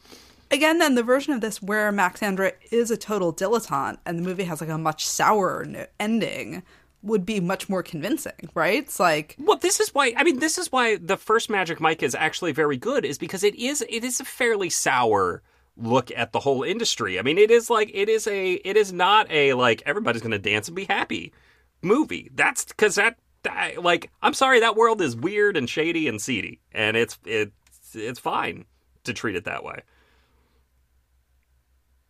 Again, 0.51 0.79
then 0.79 0.95
the 0.95 1.03
version 1.03 1.33
of 1.33 1.41
this 1.41 1.63
where 1.63 1.91
Maxandra 1.91 2.53
is 2.71 2.91
a 2.91 2.97
total 2.97 3.33
dilettante 3.33 3.99
and 4.05 4.19
the 4.19 4.23
movie 4.23 4.45
has 4.45 4.61
like 4.61 4.71
a 4.71 4.79
much 4.79 5.07
sourer 5.07 5.89
ending 5.99 6.63
would 7.03 7.27
be 7.27 7.41
much 7.41 7.69
more 7.69 7.83
convincing, 7.83 8.51
right? 8.55 8.83
It's 8.83 9.01
like 9.01 9.37
Well, 9.39 9.57
this 9.57 9.81
is 9.81 9.95
why 9.95 10.15
I 10.17 10.23
mean 10.23 10.39
this 10.39 10.59
is 10.59 10.71
why 10.71 10.97
the 10.97 11.17
first 11.17 11.51
Magic 11.51 11.81
Mike 11.81 12.03
is 12.03 12.15
actually 12.15 12.53
very 12.53 12.77
good 12.77 13.05
is 13.05 13.19
because 13.19 13.43
it 13.43 13.55
is 13.57 13.85
it 13.89 14.05
is 14.05 14.21
a 14.21 14.25
fairly 14.25 14.71
sour 14.71 15.43
look 15.77 16.11
at 16.17 16.33
the 16.33 16.41
whole 16.41 16.63
industry. 16.63 17.19
I 17.19 17.23
mean, 17.23 17.39
it 17.39 17.51
is 17.51 17.71
like 17.71 17.91
it 17.93 18.09
is 18.09 18.27
a 18.27 18.53
it 18.53 18.77
is 18.77 18.93
not 18.93 19.31
a 19.31 19.55
like 19.55 19.83
everybody's 19.87 20.23
going 20.23 20.33
to 20.33 20.39
dance 20.39 20.69
and 20.69 20.77
be 20.77 20.85
happy 20.85 21.33
movie. 21.83 22.31
That's 22.35 22.65
because 22.65 22.97
that, 22.97 23.19
that 23.43 23.83
like 23.83 24.11
I'm 24.23 24.35
sorry 24.35 24.61
that 24.61 24.77
world 24.77 25.01
is 25.01 25.17
weird 25.17 25.57
and 25.57 25.69
shady 25.69 26.09
and 26.09 26.21
seedy, 26.21 26.61
and 26.73 26.97
it's 26.97 27.19
it's 27.25 27.53
it's 27.95 28.19
fine 28.19 28.65
to 29.05 29.13
treat 29.13 29.37
it 29.37 29.45
that 29.45 29.65
way. 29.65 29.83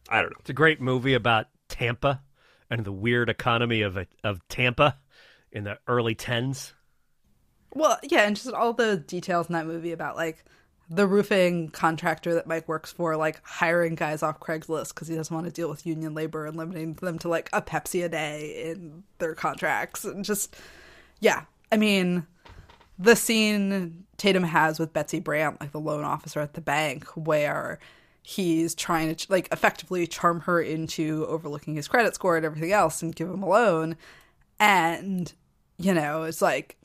I 0.09 0.21
don't 0.21 0.31
know. 0.31 0.39
It's 0.41 0.51
a 0.51 0.55
great 0.55 0.81
movie 0.81 1.15
about 1.15 1.47
Tampa 1.69 2.23
and 2.71 2.85
the 2.85 2.93
weird 2.93 3.29
economy 3.29 3.83
of 3.83 3.99
of 4.23 4.47
Tampa 4.49 4.99
in 5.51 5.65
the 5.65 5.79
early 5.87 6.15
tens. 6.15 6.75
Well, 7.73 7.99
yeah, 8.05 8.23
and 8.23 8.37
just 8.37 8.53
all 8.53 8.73
the 8.73 8.99
details 8.99 9.49
in 9.49 9.55
that 9.55 9.67
movie 9.67 9.93
about 9.93 10.17
like 10.17 10.45
the 10.91 11.07
roofing 11.07 11.69
contractor 11.71 12.35
that 12.35 12.47
Mike 12.47 12.69
works 12.69 12.93
for, 12.93 13.17
like 13.17 13.41
hiring 13.45 13.95
guys 13.95 14.23
off 14.23 14.41
Craigslist 14.41 14.95
because 14.95 15.09
he 15.09 15.15
doesn't 15.15 15.35
want 15.35 15.47
to 15.47 15.53
deal 15.53 15.69
with 15.69 15.87
union 15.87 16.15
labor 16.15 16.47
and 16.47 16.57
limiting 16.57 16.95
them 16.95 17.19
to 17.21 17.29
like 17.29 17.49
a 17.53 17.63
Pepsi 17.63 18.05
a 18.05 18.09
day 18.09 18.71
in 18.71 19.03
their 19.19 19.35
contracts. 19.35 20.05
And 20.05 20.25
just, 20.25 20.57
yeah. 21.21 21.45
I 21.73 21.77
mean, 21.77 22.27
the 22.99 23.17
scene 23.17 24.05
Tatum 24.19 24.45
has 24.45 24.79
with 24.79 24.93
Betsy 24.93 25.21
Brandt, 25.21 25.61
like 25.61 25.73
the 25.73 25.81
loan 25.81 26.05
officer 26.05 26.41
at 26.41 26.55
the 26.55 26.61
bank, 26.61 27.05
where 27.17 27.79
he's 28.23 28.75
trying 28.75 29.15
to 29.15 29.27
like 29.33 29.49
effectively 29.53 30.07
charm 30.07 30.41
her 30.41 30.61
into 30.61 31.27
overlooking 31.27 31.75
his 31.75 31.89
credit 31.89 32.15
score 32.15 32.37
and 32.37 32.47
everything 32.47 32.73
else 32.73 33.03
and 33.03 33.17
give 33.17 33.29
him 33.29 33.43
a 33.43 33.49
loan. 33.49 33.97
And, 34.61 35.33
you 35.79 35.95
know, 35.95 36.23
it's 36.25 36.43
like 36.43 36.77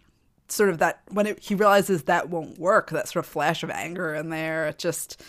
sort 0.51 0.69
of 0.69 0.79
that 0.79 1.01
when 1.09 1.27
it, 1.27 1.39
he 1.39 1.55
realizes 1.55 2.03
that 2.03 2.29
won't 2.29 2.57
work, 2.57 2.89
that 2.91 3.07
sort 3.07 3.25
of 3.25 3.31
flash 3.31 3.63
of 3.63 3.69
anger 3.69 4.13
in 4.13 4.29
there. 4.29 4.67
It 4.67 4.79
just, 4.79 5.21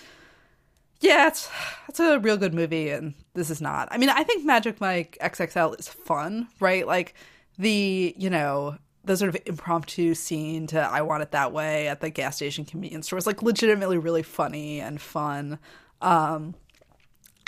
yeah, 1.01 1.29
it's 1.29 1.49
it's 1.89 2.01
a 2.01 2.18
real 2.18 2.37
good 2.37 2.55
movie, 2.55 2.91
and 2.91 3.14
this 3.35 3.51
is 3.51 3.61
not. 3.61 3.89
I 3.91 3.99
mean, 3.99 4.09
I 4.09 4.25
think 4.25 4.45
Magic 4.45 4.81
Mike 4.81 5.18
XXL 5.21 5.79
is 5.79 5.89
fun, 5.89 6.49
right? 6.61 6.87
Like 6.87 7.14
the 7.59 8.14
you 8.16 8.31
know 8.31 8.77
the 9.05 9.16
sort 9.16 9.35
of 9.35 9.41
impromptu 9.47 10.14
scene 10.14 10.66
to 10.68 10.81
"I 10.81 11.03
Want 11.03 11.23
It 11.23 11.33
That 11.33 11.53
Way" 11.53 11.89
at 11.89 12.01
the 12.01 12.11
gas 12.11 12.37
station 12.37 12.64
convenience 12.64 13.07
store 13.07 13.18
is 13.18 13.27
like 13.27 13.43
legitimately 13.43 13.99
really 13.99 14.23
funny 14.23 14.81
and 14.81 15.01
fun. 15.01 15.59
Um, 16.03 16.55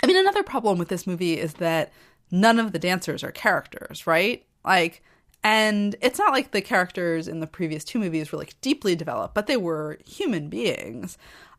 I 0.01 0.07
mean, 0.07 0.17
another 0.17 0.43
problem 0.43 0.77
with 0.77 0.89
this 0.89 1.07
movie 1.07 1.39
is 1.39 1.55
that 1.55 1.91
none 2.29 2.59
of 2.59 2.71
the 2.71 2.79
dancers 2.79 3.23
are 3.23 3.31
characters, 3.31 4.05
right? 4.05 4.45
Like 4.65 5.01
and 5.43 5.95
it's 6.01 6.19
not 6.19 6.31
like 6.31 6.51
the 6.51 6.61
characters 6.61 7.27
in 7.27 7.39
the 7.39 7.47
previous 7.47 7.83
two 7.83 7.99
movies 7.99 8.31
were 8.31 8.37
like 8.37 8.59
deeply 8.61 8.95
developed, 8.95 9.33
but 9.33 9.47
they 9.47 9.57
were 9.57 9.99
human 10.05 10.49
beings. 10.49 11.17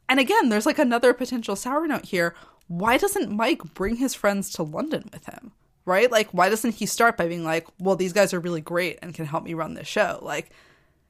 And 0.09 0.18
again, 0.18 0.49
there's 0.49 0.66
like 0.66 0.78
another 0.78 1.12
potential 1.12 1.57
sour 1.57 1.87
note 1.87 2.07
here. 2.07 2.35
Why 2.68 2.97
doesn't 2.97 3.30
Mike 3.30 3.62
bring 3.74 3.97
his 3.97 4.14
friends 4.14 4.51
to 4.53 4.62
London 4.62 5.11
with 5.12 5.26
him? 5.26 5.53
Right? 5.87 6.11
Like, 6.11 6.30
why 6.30 6.49
doesn't 6.49 6.76
he 6.76 6.87
start 6.87 7.18
by 7.18 7.28
being 7.28 7.45
like, 7.45 7.66
well, 7.78 7.95
these 7.95 8.14
guys 8.14 8.32
are 8.32 8.41
really 8.41 8.62
great 8.62 8.99
and 9.03 9.12
can 9.12 9.26
help 9.26 9.45
me 9.45 9.53
run 9.53 9.74
this 9.74 9.87
show? 9.87 10.18
Like, 10.22 10.51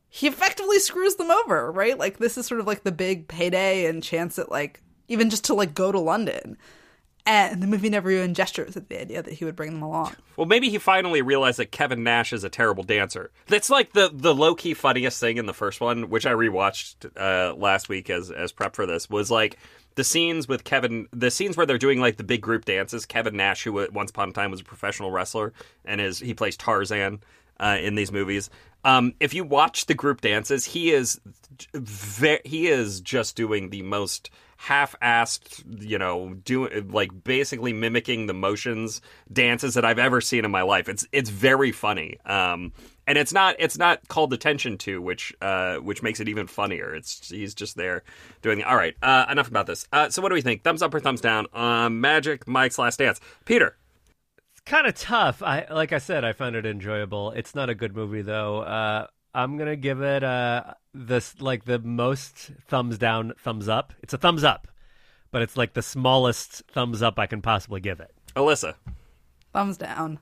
he 0.08 0.26
effectively 0.26 0.80
screws 0.80 1.14
them 1.14 1.30
over, 1.30 1.70
right? 1.70 1.96
Like, 1.96 2.18
this 2.18 2.36
is 2.36 2.46
sort 2.46 2.60
of 2.60 2.66
like 2.66 2.82
the 2.82 2.90
big 2.90 3.28
payday 3.28 3.86
and 3.86 4.02
chance 4.02 4.36
at 4.36 4.50
like, 4.50 4.80
even 5.06 5.30
just 5.30 5.44
to 5.44 5.54
like 5.54 5.74
go 5.74 5.92
to 5.92 6.00
London. 6.00 6.56
And 7.26 7.62
the 7.62 7.66
movie 7.66 7.88
never 7.88 8.10
even 8.10 8.34
gestures 8.34 8.76
at 8.76 8.90
the 8.90 9.00
idea 9.00 9.22
that 9.22 9.32
he 9.32 9.46
would 9.46 9.56
bring 9.56 9.72
them 9.72 9.82
along. 9.82 10.14
Well, 10.36 10.46
maybe 10.46 10.68
he 10.68 10.76
finally 10.76 11.22
realized 11.22 11.58
that 11.58 11.72
Kevin 11.72 12.04
Nash 12.04 12.34
is 12.34 12.44
a 12.44 12.50
terrible 12.50 12.84
dancer. 12.84 13.30
That's 13.46 13.70
like 13.70 13.94
the 13.94 14.10
the 14.12 14.34
low 14.34 14.54
key 14.54 14.74
funniest 14.74 15.20
thing 15.20 15.38
in 15.38 15.46
the 15.46 15.54
first 15.54 15.80
one, 15.80 16.10
which 16.10 16.26
I 16.26 16.32
rewatched 16.32 17.10
uh, 17.16 17.54
last 17.54 17.88
week 17.88 18.10
as 18.10 18.30
as 18.30 18.52
prep 18.52 18.76
for 18.76 18.84
this. 18.84 19.08
Was 19.08 19.30
like 19.30 19.56
the 19.94 20.04
scenes 20.04 20.48
with 20.48 20.64
Kevin, 20.64 21.08
the 21.12 21.30
scenes 21.30 21.56
where 21.56 21.64
they're 21.64 21.78
doing 21.78 21.98
like 21.98 22.18
the 22.18 22.24
big 22.24 22.42
group 22.42 22.66
dances. 22.66 23.06
Kevin 23.06 23.36
Nash, 23.36 23.64
who 23.64 23.72
once 23.90 24.10
upon 24.10 24.28
a 24.28 24.32
time 24.32 24.50
was 24.50 24.60
a 24.60 24.64
professional 24.64 25.10
wrestler, 25.10 25.54
and 25.84 26.02
is 26.02 26.18
he 26.18 26.34
plays 26.34 26.58
Tarzan 26.58 27.20
uh, 27.58 27.78
in 27.80 27.94
these 27.94 28.12
movies. 28.12 28.50
Um, 28.84 29.14
if 29.18 29.32
you 29.32 29.44
watch 29.44 29.86
the 29.86 29.94
group 29.94 30.20
dances, 30.20 30.66
he 30.66 30.92
is 30.92 31.20
ve- 31.72 32.40
he 32.44 32.66
is 32.66 33.00
just 33.00 33.34
doing 33.34 33.70
the 33.70 33.82
most 33.82 34.30
half-assed, 34.56 35.64
you 35.80 35.98
know, 35.98 36.34
doing 36.44 36.90
like 36.90 37.24
basically 37.24 37.72
mimicking 37.72 38.26
the 38.26 38.34
motions 38.34 39.00
dances 39.32 39.74
that 39.74 39.84
I've 39.84 39.98
ever 39.98 40.20
seen 40.20 40.44
in 40.44 40.50
my 40.50 40.62
life. 40.62 40.88
It's 40.88 41.06
it's 41.12 41.30
very 41.30 41.72
funny. 41.72 42.18
Um, 42.24 42.72
and 43.06 43.18
it's 43.18 43.32
not 43.32 43.56
it's 43.58 43.76
not 43.76 44.06
called 44.08 44.32
attention 44.32 44.78
to, 44.78 45.00
which 45.00 45.34
uh, 45.40 45.76
which 45.76 46.02
makes 46.02 46.20
it 46.20 46.28
even 46.28 46.46
funnier. 46.46 46.94
It's 46.94 47.28
he's 47.30 47.54
just 47.54 47.76
there 47.76 48.02
doing. 48.42 48.62
All 48.62 48.76
right, 48.76 48.94
uh, 49.02 49.26
enough 49.30 49.48
about 49.48 49.66
this. 49.66 49.86
Uh, 49.92 50.08
so 50.08 50.22
what 50.22 50.30
do 50.30 50.34
we 50.34 50.42
think? 50.42 50.62
Thumbs 50.62 50.82
up 50.82 50.94
or 50.94 51.00
thumbs 51.00 51.20
down 51.20 51.46
Magic 52.00 52.46
Mike's 52.48 52.78
Last 52.78 52.98
Dance? 52.98 53.20
Peter. 53.44 53.76
It's 54.52 54.62
kind 54.64 54.86
of 54.86 54.94
tough. 54.94 55.42
I 55.42 55.66
like 55.70 55.92
I 55.92 55.98
said, 55.98 56.24
I 56.24 56.32
found 56.32 56.56
it 56.56 56.64
enjoyable. 56.64 57.32
It's 57.32 57.54
not 57.54 57.68
a 57.68 57.74
good 57.74 57.94
movie 57.94 58.22
though. 58.22 58.62
I'm 59.34 59.56
gonna 59.56 59.76
give 59.76 60.00
it 60.00 60.22
uh 60.22 60.74
this 60.94 61.40
like 61.40 61.64
the 61.64 61.78
most 61.80 62.52
thumbs 62.68 62.98
down, 62.98 63.32
thumbs 63.38 63.68
up. 63.68 63.92
It's 64.02 64.14
a 64.14 64.18
thumbs 64.18 64.44
up, 64.44 64.68
but 65.30 65.42
it's 65.42 65.56
like 65.56 65.74
the 65.74 65.82
smallest 65.82 66.62
thumbs 66.68 67.02
up 67.02 67.18
I 67.18 67.26
can 67.26 67.42
possibly 67.42 67.80
give 67.80 68.00
it. 68.00 68.12
Alyssa, 68.36 68.74
thumbs 69.52 69.76
down. 69.76 70.20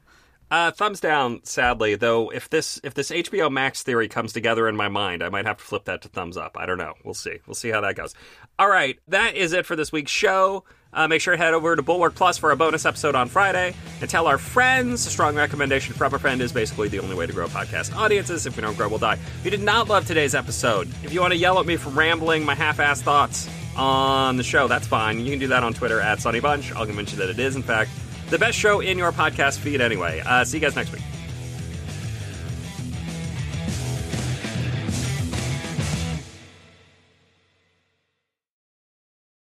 Uh, 0.50 0.70
thumbs 0.70 1.00
down. 1.00 1.40
Sadly, 1.44 1.94
though, 1.94 2.30
if 2.30 2.50
this 2.50 2.78
if 2.84 2.92
this 2.92 3.10
HBO 3.10 3.50
Max 3.50 3.82
theory 3.82 4.06
comes 4.06 4.34
together 4.34 4.68
in 4.68 4.76
my 4.76 4.88
mind, 4.88 5.22
I 5.22 5.30
might 5.30 5.46
have 5.46 5.56
to 5.56 5.64
flip 5.64 5.86
that 5.86 6.02
to 6.02 6.08
thumbs 6.08 6.36
up. 6.36 6.56
I 6.58 6.66
don't 6.66 6.76
know. 6.76 6.92
We'll 7.04 7.14
see. 7.14 7.38
We'll 7.46 7.54
see 7.54 7.70
how 7.70 7.80
that 7.80 7.96
goes. 7.96 8.14
All 8.58 8.68
right, 8.68 8.98
that 9.08 9.34
is 9.34 9.54
it 9.54 9.64
for 9.64 9.76
this 9.76 9.92
week's 9.92 10.10
show. 10.10 10.64
Uh, 10.94 11.08
make 11.08 11.22
sure 11.22 11.34
to 11.34 11.42
head 11.42 11.54
over 11.54 11.74
to 11.74 11.82
Bulwark 11.82 12.14
Plus 12.14 12.36
for 12.36 12.50
a 12.50 12.56
bonus 12.56 12.84
episode 12.84 13.14
on 13.14 13.28
Friday 13.28 13.74
and 14.02 14.10
tell 14.10 14.26
our 14.26 14.36
friends. 14.36 15.06
A 15.06 15.10
strong 15.10 15.34
recommendation 15.34 15.94
from 15.94 16.12
a 16.12 16.18
friend 16.18 16.42
is 16.42 16.52
basically 16.52 16.88
the 16.88 16.98
only 16.98 17.16
way 17.16 17.26
to 17.26 17.32
grow 17.32 17.46
podcast 17.46 17.96
audiences. 17.96 18.44
If 18.44 18.56
we 18.56 18.62
don't 18.62 18.76
grow, 18.76 18.88
we'll 18.88 18.98
die. 18.98 19.14
If 19.14 19.40
you 19.44 19.50
did 19.50 19.62
not 19.62 19.88
love 19.88 20.06
today's 20.06 20.34
episode, 20.34 20.88
if 21.02 21.12
you 21.12 21.20
want 21.20 21.32
to 21.32 21.38
yell 21.38 21.58
at 21.58 21.64
me 21.64 21.76
for 21.76 21.88
rambling 21.88 22.44
my 22.44 22.54
half-assed 22.54 23.02
thoughts 23.02 23.48
on 23.74 24.36
the 24.36 24.42
show, 24.42 24.68
that's 24.68 24.86
fine. 24.86 25.18
You 25.20 25.30
can 25.30 25.38
do 25.38 25.48
that 25.48 25.64
on 25.64 25.72
Twitter 25.72 25.98
at 25.98 26.20
Sonny 26.20 26.40
Bunch. 26.40 26.72
I'll 26.72 26.84
convince 26.84 27.12
you 27.12 27.18
that 27.20 27.30
it 27.30 27.38
is, 27.38 27.56
in 27.56 27.62
fact, 27.62 27.90
the 28.28 28.38
best 28.38 28.58
show 28.58 28.80
in 28.80 28.98
your 28.98 29.12
podcast 29.12 29.60
feed 29.60 29.80
anyway. 29.80 30.22
Uh, 30.26 30.44
see 30.44 30.58
you 30.58 30.60
guys 30.60 30.76
next 30.76 30.92
week. 30.92 31.02